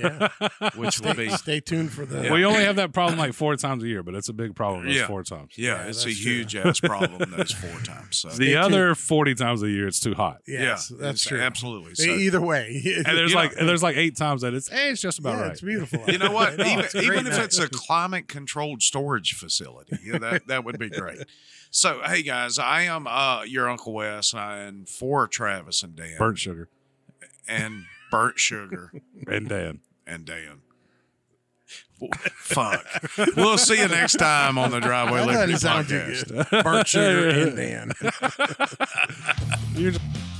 Yeah. 0.00 0.28
which 0.74 1.00
will 1.00 1.14
be 1.14 1.28
stay 1.30 1.60
tuned 1.60 1.92
for 1.92 2.04
the. 2.04 2.32
We 2.32 2.44
only 2.44 2.64
have 2.64 2.76
that 2.76 2.92
problem 2.92 3.18
like 3.18 3.32
four 3.34 3.54
times 3.56 3.82
a 3.84 3.88
year, 3.88 4.02
but 4.02 4.14
it's 4.14 4.28
a 4.28 4.32
big 4.32 4.54
problem. 4.56 4.86
Those 4.86 4.96
Yeah. 4.96 5.06
four 5.06 5.22
times. 5.22 5.52
yeah, 5.56 5.76
Yeah, 5.84 5.88
it's 5.88 6.02
a 6.02 6.08
that's 6.08 6.20
true. 6.20 6.32
huge 6.32 6.56
ass 6.56 6.80
problem 6.80 7.30
those 7.36 7.52
four 7.52 7.78
times. 7.80 8.18
So 8.18 8.28
The 8.30 8.56
other 8.56 8.94
forty 8.94 9.34
times 9.34 9.62
a 9.62 9.68
year, 9.70 9.86
it's 9.86 10.00
too 10.00 10.14
hot. 10.14 10.38
Yes, 10.46 10.90
yeah, 10.90 10.96
that's 11.00 11.20
it's 11.20 11.28
true. 11.28 11.40
Absolutely. 11.40 11.94
So, 11.94 12.04
Either 12.10 12.40
way, 12.40 12.82
And 13.06 13.16
there's 13.16 13.30
You 13.30 13.36
like 13.36 13.52
know- 13.52 13.58
and 13.60 13.68
there's 13.68 13.82
like 13.82 13.96
eight 13.96 14.16
times 14.16 14.42
that 14.42 14.54
it's 14.54 14.68
hey, 14.68 14.90
it's 14.90 15.00
just 15.00 15.18
about 15.18 15.36
yeah, 15.36 15.42
right. 15.42 15.50
it's 15.52 15.60
beautiful. 15.60 16.02
you 16.08 16.18
know 16.18 16.32
what? 16.32 16.60
I 16.60 16.72
even 16.72 16.84
it's 16.84 16.94
a 16.94 17.02
even 17.02 17.26
if 17.26 17.32
night. 17.34 17.44
it's 17.44 17.58
a 17.58 17.68
climate 17.68 18.26
controlled 18.28 18.82
storage 18.82 19.34
facility, 19.34 19.98
yeah, 20.04 20.18
that 20.18 20.46
that 20.48 20.64
would 20.64 20.78
be 20.78 20.88
great. 20.90 21.18
So, 21.70 22.00
hey 22.04 22.22
guys, 22.22 22.58
I 22.58 22.82
am 22.82 23.06
uh, 23.06 23.44
your 23.44 23.68
Uncle 23.68 23.92
Wes, 23.92 24.34
and 24.34 24.88
for 24.88 25.28
Travis 25.28 25.84
and 25.84 25.94
Dan 25.94 26.16
Burnt 26.18 26.38
sugar 26.38 26.68
and 27.46 27.84
burnt 28.10 28.38
sugar 28.38 28.92
and 29.26 29.48
Dan. 29.48 29.80
and 30.06 30.24
Dan. 30.24 30.60
Fuck. 32.34 32.84
We'll 33.36 33.58
see 33.58 33.78
you 33.78 33.88
next 33.88 34.14
time 34.16 34.56
on 34.58 34.70
the 34.70 34.80
Driveway 34.80 35.18
that 35.20 35.26
Liberty 35.26 35.52
doesn't 35.52 35.68
sound 35.68 35.88
too 35.88 35.94
podcast. 36.00 36.50
good. 36.50 36.64
Burnt 36.64 36.88
sugar 36.88 37.28
and 37.28 37.56
Dan. 37.56 37.92
You're 39.74 39.90
just- 39.92 40.04